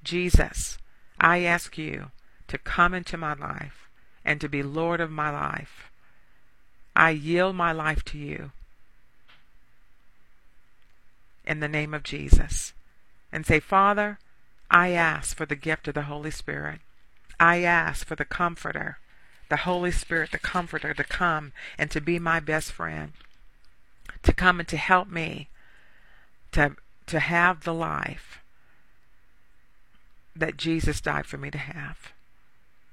Jesus, 0.03 0.79
I 1.21 1.41
ask 1.41 1.79
you 1.79 2.11
to 2.49 2.59
come 2.59 2.95
into 2.95 3.17
my 3.17 3.35
life 3.35 3.89
and 4.25 4.41
to 4.41 4.49
be 4.49 4.63
Lord 4.63 5.01
of 5.01 5.11
my 5.11 5.31
life. 5.31 5.91
I 6.97 7.11
yield 7.11 7.55
my 7.55 7.73
life 7.73 8.05
to 8.07 8.19
you 8.19 8.53
in 11.45 11.61
the 11.61 11.69
name 11.69 11.95
of 11.95 12.03
Jesus. 12.03 12.73
And 13.31 13.45
say, 13.45 13.61
Father, 13.61 14.19
I 14.71 14.91
ask 14.91 15.37
for 15.37 15.47
the 15.47 15.57
gift 15.57 15.89
of 15.89 15.95
the 15.95 16.03
Holy 16.03 16.31
Spirit. 16.31 16.81
I 17.39 17.63
ask 17.63 18.07
for 18.07 18.17
the 18.17 18.25
Comforter, 18.25 18.99
the 19.51 19.59
Holy 19.59 19.91
Spirit, 19.93 20.33
the 20.33 20.39
Comforter, 20.39 20.95
to 20.95 21.05
come 21.05 21.53
and 21.79 21.91
to 21.91 22.01
be 22.01 22.19
my 22.19 22.41
best 22.41 22.73
friend 22.73 23.13
to 24.23 24.33
come 24.33 24.59
and 24.61 24.69
to 24.69 24.77
help 24.77 25.09
me 25.09 25.49
to 26.53 26.77
to 27.07 27.21
have 27.21 27.63
the 27.63 27.75
life 27.75 28.41
that 30.35 30.57
Jesus 30.57 31.01
died 31.01 31.27
for 31.27 31.39
me 31.39 31.51
to 31.51 31.59
have 31.59 32.13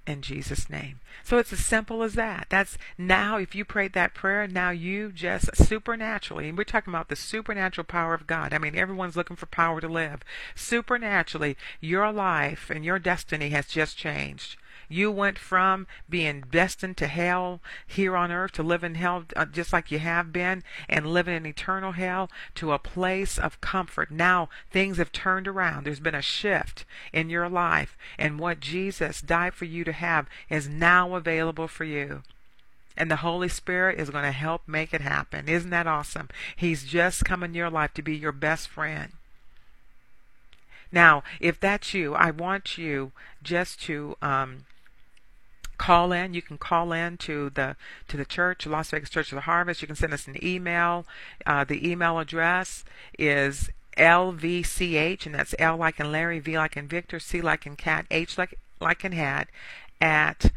in 0.06 0.22
Jesus 0.22 0.70
name. 0.70 1.00
So 1.24 1.38
it's 1.38 1.54
as 1.54 1.66
simple 1.66 2.04
as 2.04 2.14
that. 2.16 2.48
That's 2.50 2.78
now 2.98 3.38
if 3.38 3.56
you 3.56 3.64
prayed 3.64 3.94
that 3.94 4.14
prayer, 4.14 4.48
now 4.48 4.72
you 4.72 5.12
just 5.12 5.56
supernaturally, 5.56 6.50
and 6.50 6.58
we're 6.58 6.66
talking 6.66 6.94
about 6.94 7.10
the 7.10 7.16
supernatural 7.16 7.86
power 7.86 8.14
of 8.14 8.28
God. 8.28 8.54
I 8.54 8.58
mean, 8.58 8.76
everyone's 8.76 9.16
looking 9.16 9.36
for 9.36 9.46
power 9.46 9.80
to 9.82 9.88
live. 9.88 10.22
Supernaturally, 10.56 11.56
your 11.80 12.12
life 12.12 12.70
and 12.70 12.84
your 12.84 13.00
destiny 13.00 13.50
has 13.50 13.68
just 13.68 13.98
changed. 13.98 14.58
You 14.94 15.10
went 15.10 15.40
from 15.40 15.88
being 16.08 16.44
destined 16.52 16.98
to 16.98 17.08
hell 17.08 17.62
here 17.88 18.16
on 18.16 18.32
earth 18.32 18.52
to 18.52 18.62
live 18.62 18.84
in 18.84 18.94
hell 18.94 19.26
uh, 19.36 19.46
just 19.46 19.74
like 19.74 19.90
you 19.90 19.98
have 19.98 20.32
been 20.32 20.64
and 20.88 21.08
living 21.08 21.36
in 21.36 21.48
eternal 21.48 21.94
hell 21.94 22.30
to 22.54 22.74
a 22.74 22.78
place 22.78 23.40
of 23.40 23.60
comfort. 23.60 24.12
Now 24.12 24.50
things 24.70 24.98
have 24.98 25.12
turned 25.12 25.48
around. 25.48 25.86
There's 25.86 26.00
been 26.00 26.14
a 26.14 26.22
shift 26.22 26.86
in 27.12 27.32
your 27.32 27.50
life, 27.50 27.98
and 28.20 28.40
what 28.40 28.60
Jesus 28.60 29.20
died 29.20 29.56
for 29.56 29.66
you 29.66 29.84
to 29.84 29.94
have 29.94 30.28
is 30.48 30.70
now 30.70 31.16
available 31.16 31.68
for 31.68 31.86
you. 31.86 32.22
And 32.96 33.10
the 33.10 33.16
Holy 33.16 33.50
Spirit 33.50 34.00
is 34.00 34.12
going 34.12 34.26
to 34.26 34.32
help 34.32 34.62
make 34.68 34.94
it 34.94 35.02
happen. 35.02 35.50
Isn't 35.50 35.72
that 35.72 35.88
awesome? 35.88 36.30
He's 36.56 36.84
just 36.84 37.26
come 37.26 37.42
in 37.42 37.56
your 37.56 37.72
life 37.72 37.96
to 37.96 38.04
be 38.04 38.16
your 38.16 38.32
best 38.32 38.68
friend. 38.68 39.14
Now, 40.92 41.24
if 41.40 41.60
that's 41.60 41.96
you, 41.96 42.14
I 42.14 42.30
want 42.30 42.78
you 42.78 43.12
just 43.42 43.82
to 43.86 44.16
um, 44.22 44.66
call 45.78 46.12
in. 46.12 46.34
You 46.34 46.42
can 46.42 46.58
call 46.58 46.92
in 46.92 47.18
to 47.18 47.50
the 47.50 47.76
to 48.08 48.18
the 48.18 48.26
church, 48.26 48.66
Las 48.66 48.92
Vegas 48.92 49.10
Church 49.10 49.32
of 49.32 49.36
the 49.38 49.42
Harvest. 49.42 49.82
You 49.82 49.88
can 49.88 49.96
send 49.96 50.14
us 50.14 50.28
an 50.28 50.44
email. 50.44 51.06
Uh, 51.46 51.64
the 51.64 51.90
email 51.90 52.20
address 52.20 52.84
is 53.18 53.70
LVCH, 53.98 55.26
and 55.26 55.36
that's 55.36 55.56
L 55.60 55.78
like 55.78 56.00
in 56.00 56.12
Larry, 56.12 56.40
V 56.40 56.58
like 56.58 56.78
in 56.78 56.88
Victor, 56.88 57.20
C 57.20 57.42
like 57.42 57.66
in 57.66 57.76
cat, 57.76 58.06
H 58.10 58.38
like 58.38 58.58
like 58.80 59.06
in 59.06 59.12
hat, 59.12 59.48
at 60.02 60.52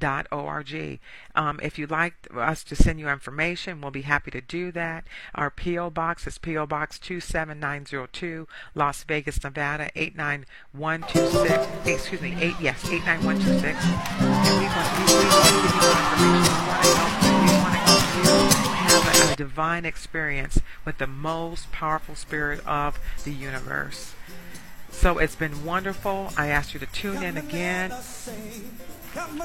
lvchurchoftheharvest.org. 0.00 1.00
Um, 1.34 1.60
if 1.62 1.78
you'd 1.78 1.90
like 1.90 2.28
us 2.34 2.64
to 2.64 2.76
send 2.76 3.00
you 3.00 3.08
information, 3.08 3.80
we'll 3.80 3.90
be 3.90 4.02
happy 4.02 4.30
to 4.30 4.40
do 4.40 4.70
that. 4.72 5.04
Our 5.34 5.50
P.O. 5.50 5.90
Box 5.90 6.26
is 6.26 6.38
P.O. 6.38 6.66
Box 6.66 6.98
27902, 6.98 8.46
Las 8.74 9.04
Vegas, 9.04 9.42
Nevada 9.42 9.90
89126. 9.94 11.86
Excuse 11.86 12.20
me, 12.20 12.36
8, 12.40 12.54
yes, 12.60 12.84
89126. 12.88 13.78
And 13.84 14.58
we 14.58 14.66
want, 14.66 14.88
we, 14.98 15.14
want 15.26 15.44
to 15.44 15.54
give 15.54 15.64
you 15.64 15.80
help 15.80 16.14
you. 16.20 17.54
Want 17.58 17.74
to 17.74 18.70
have 18.84 19.30
a, 19.30 19.32
a 19.32 19.36
divine 19.36 19.84
experience 19.84 20.60
with 20.84 20.98
the 20.98 21.06
most 21.06 21.70
powerful 21.72 22.14
spirit 22.14 22.64
of 22.66 22.98
the 23.24 23.32
universe. 23.32 24.14
So 24.90 25.18
it's 25.18 25.36
been 25.36 25.64
wonderful. 25.64 26.30
I 26.36 26.46
ask 26.48 26.72
you 26.72 26.80
to 26.80 26.86
tune 26.86 27.22
in 27.22 27.36
again. 27.36 27.92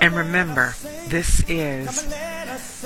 And 0.02 0.14
remember, 0.16 0.76
this 1.08 1.44
is 1.48 2.06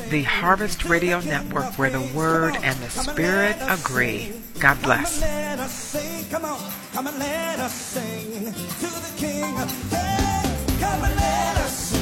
the 0.09 0.23
Harvest 0.23 0.85
Radio 0.85 1.19
Network 1.21 1.77
where 1.77 1.89
the 1.89 2.01
Word 2.15 2.55
and 2.63 2.77
the 2.79 2.89
Spirit 2.89 3.55
agree. 3.61 4.33
God 4.59 4.81
bless. 4.81 5.19
Come 6.31 7.07
and 7.07 7.19
let 7.19 7.59
us 7.59 7.73
sing 7.73 8.45
to 8.45 8.87
the 8.87 9.13
King. 9.17 9.55
Come 10.79 11.03
and 11.03 11.15
let 11.15 11.57
us 11.57 11.93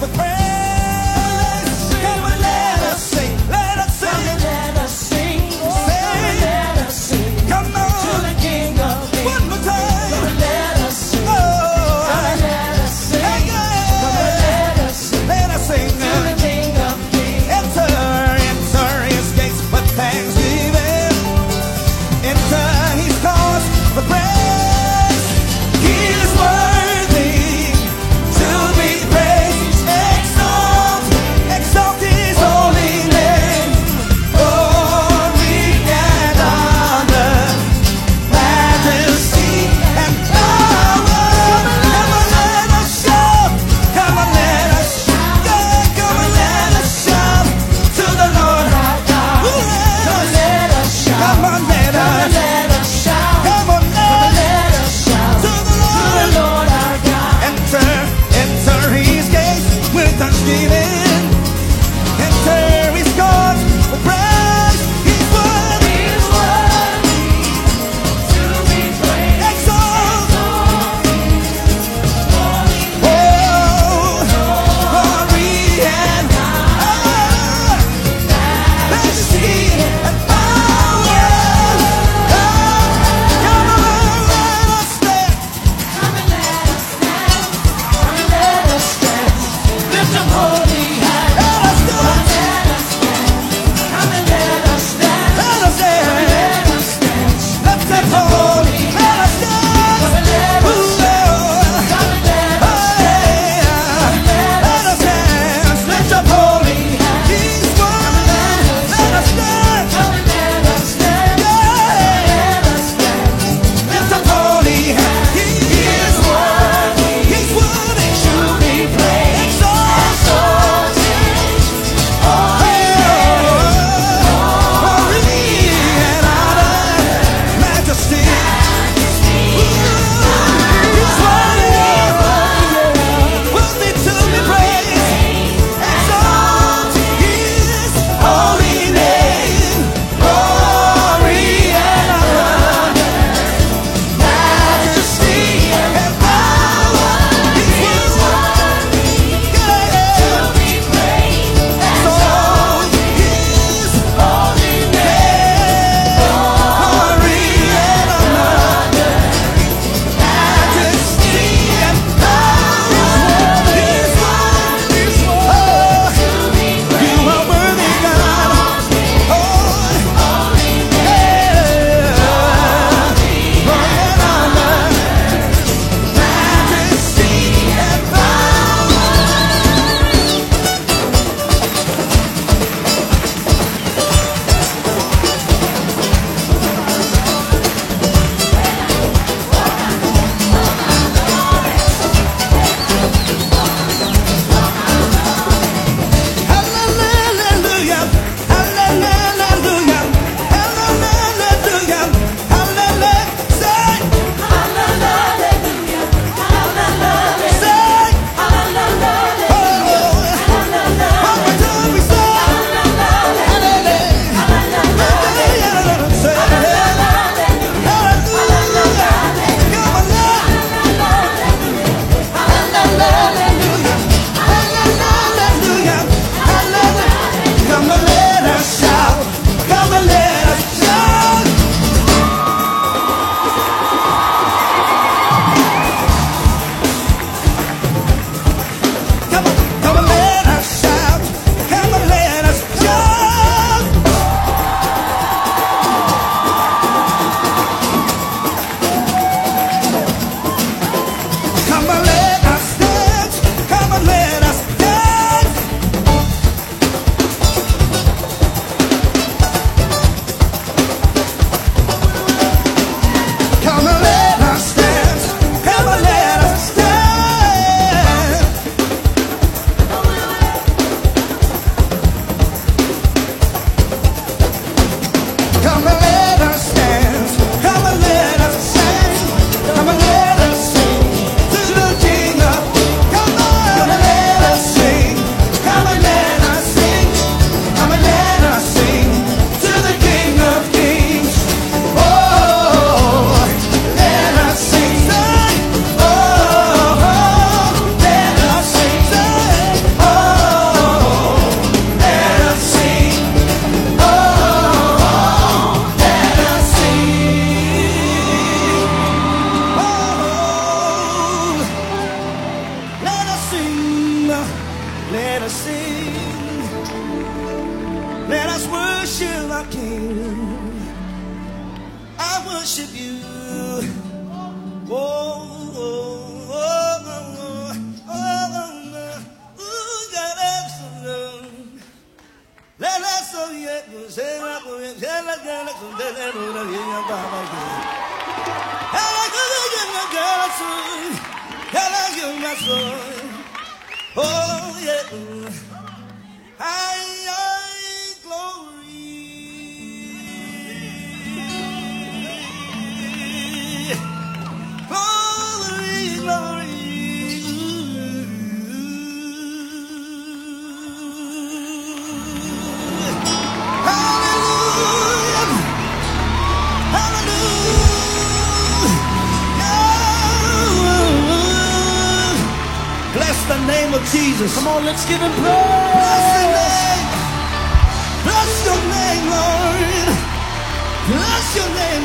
with 0.00 0.14
prayer. 0.14 0.37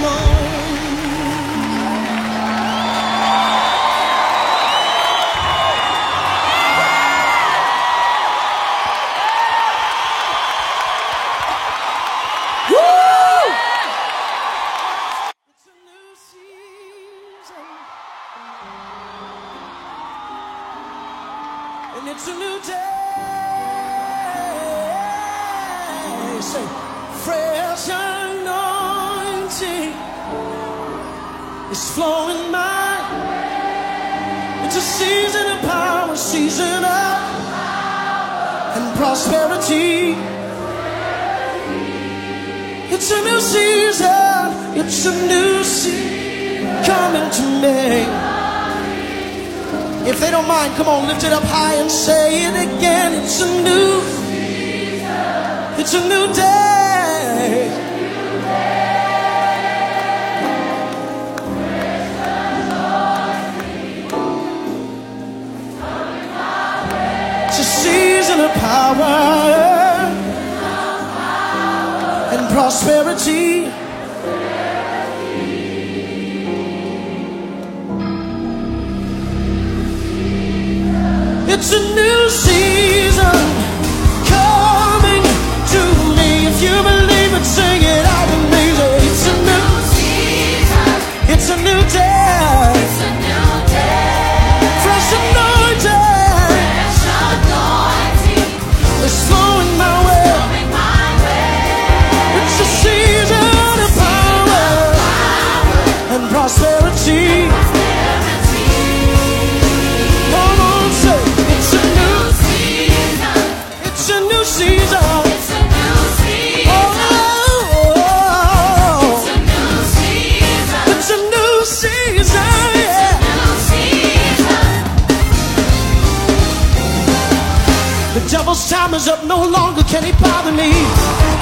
more. 0.04 0.43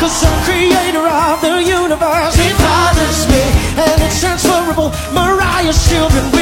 Cause 0.02 0.24
I'm 0.26 0.44
creator 0.46 1.06
of 1.08 1.42
the 1.42 1.62
universe. 1.62 2.34
He 2.34 2.50
fathers 2.58 3.28
me, 3.30 3.44
and 3.78 4.02
it's 4.02 4.20
transferable. 4.20 4.90
Mariah's 5.14 5.88
children. 5.88 6.41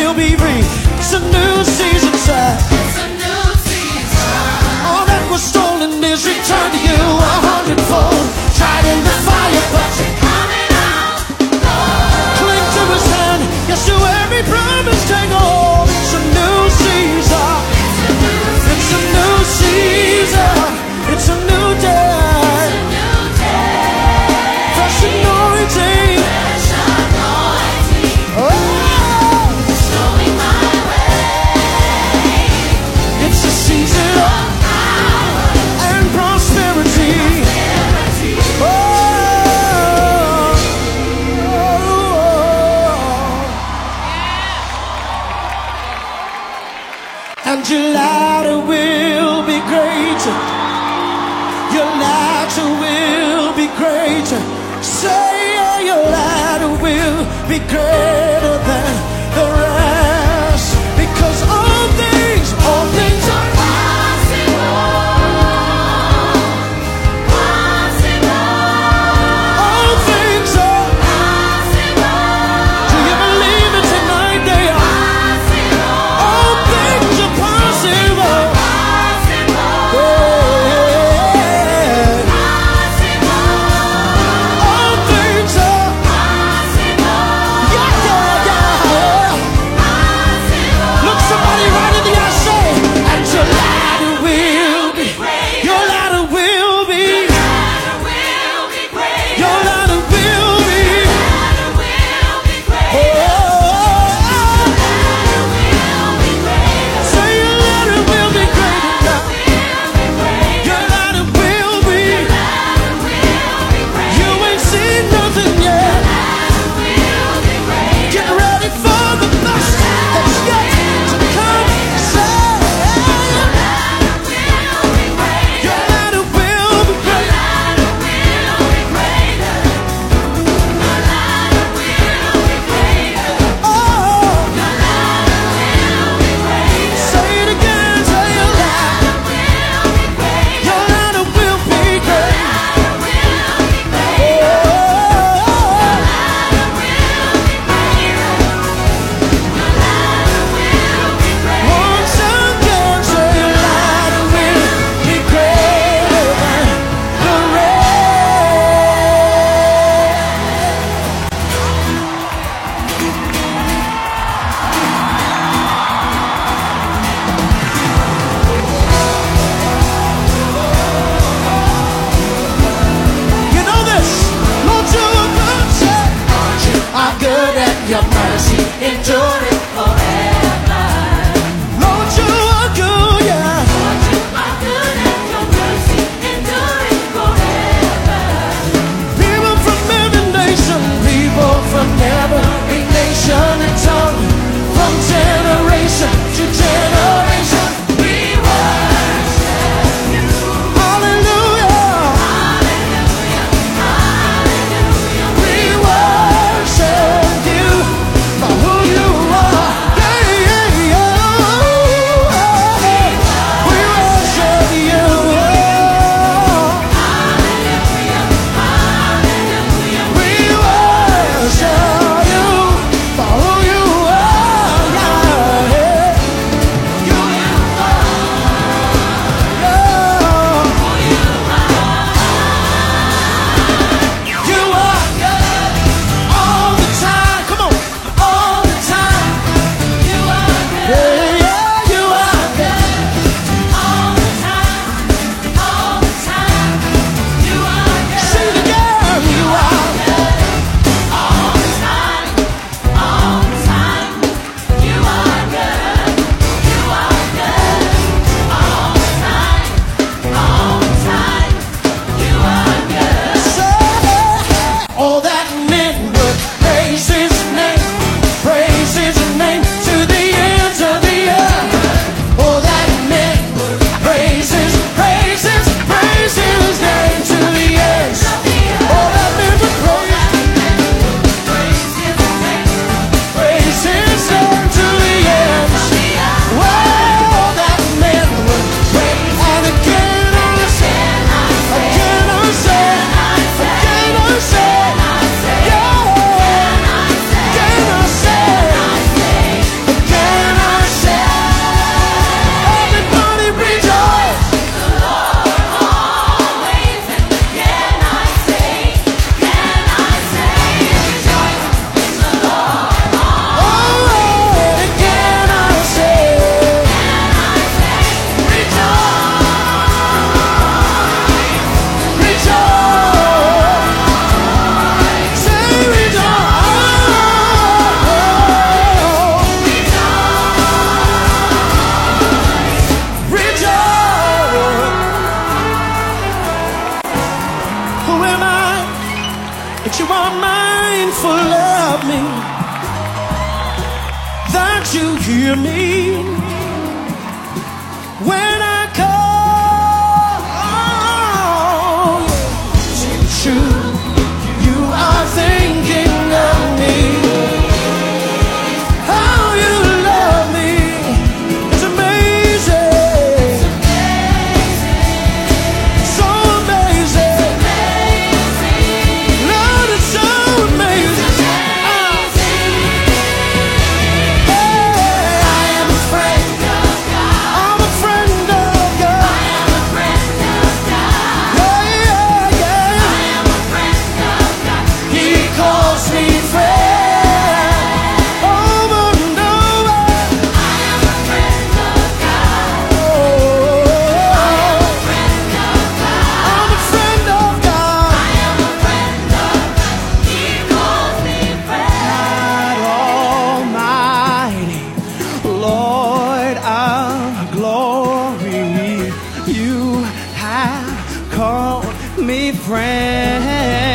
friends. 412.53 413.88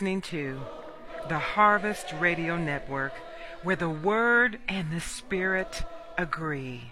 listening 0.00 0.22
to 0.22 0.58
the 1.28 1.38
Harvest 1.38 2.06
Radio 2.18 2.56
Network, 2.56 3.12
where 3.62 3.76
the 3.76 3.90
Word 3.90 4.58
and 4.66 4.90
the 4.90 4.98
Spirit 4.98 5.84
agree. 6.16 6.84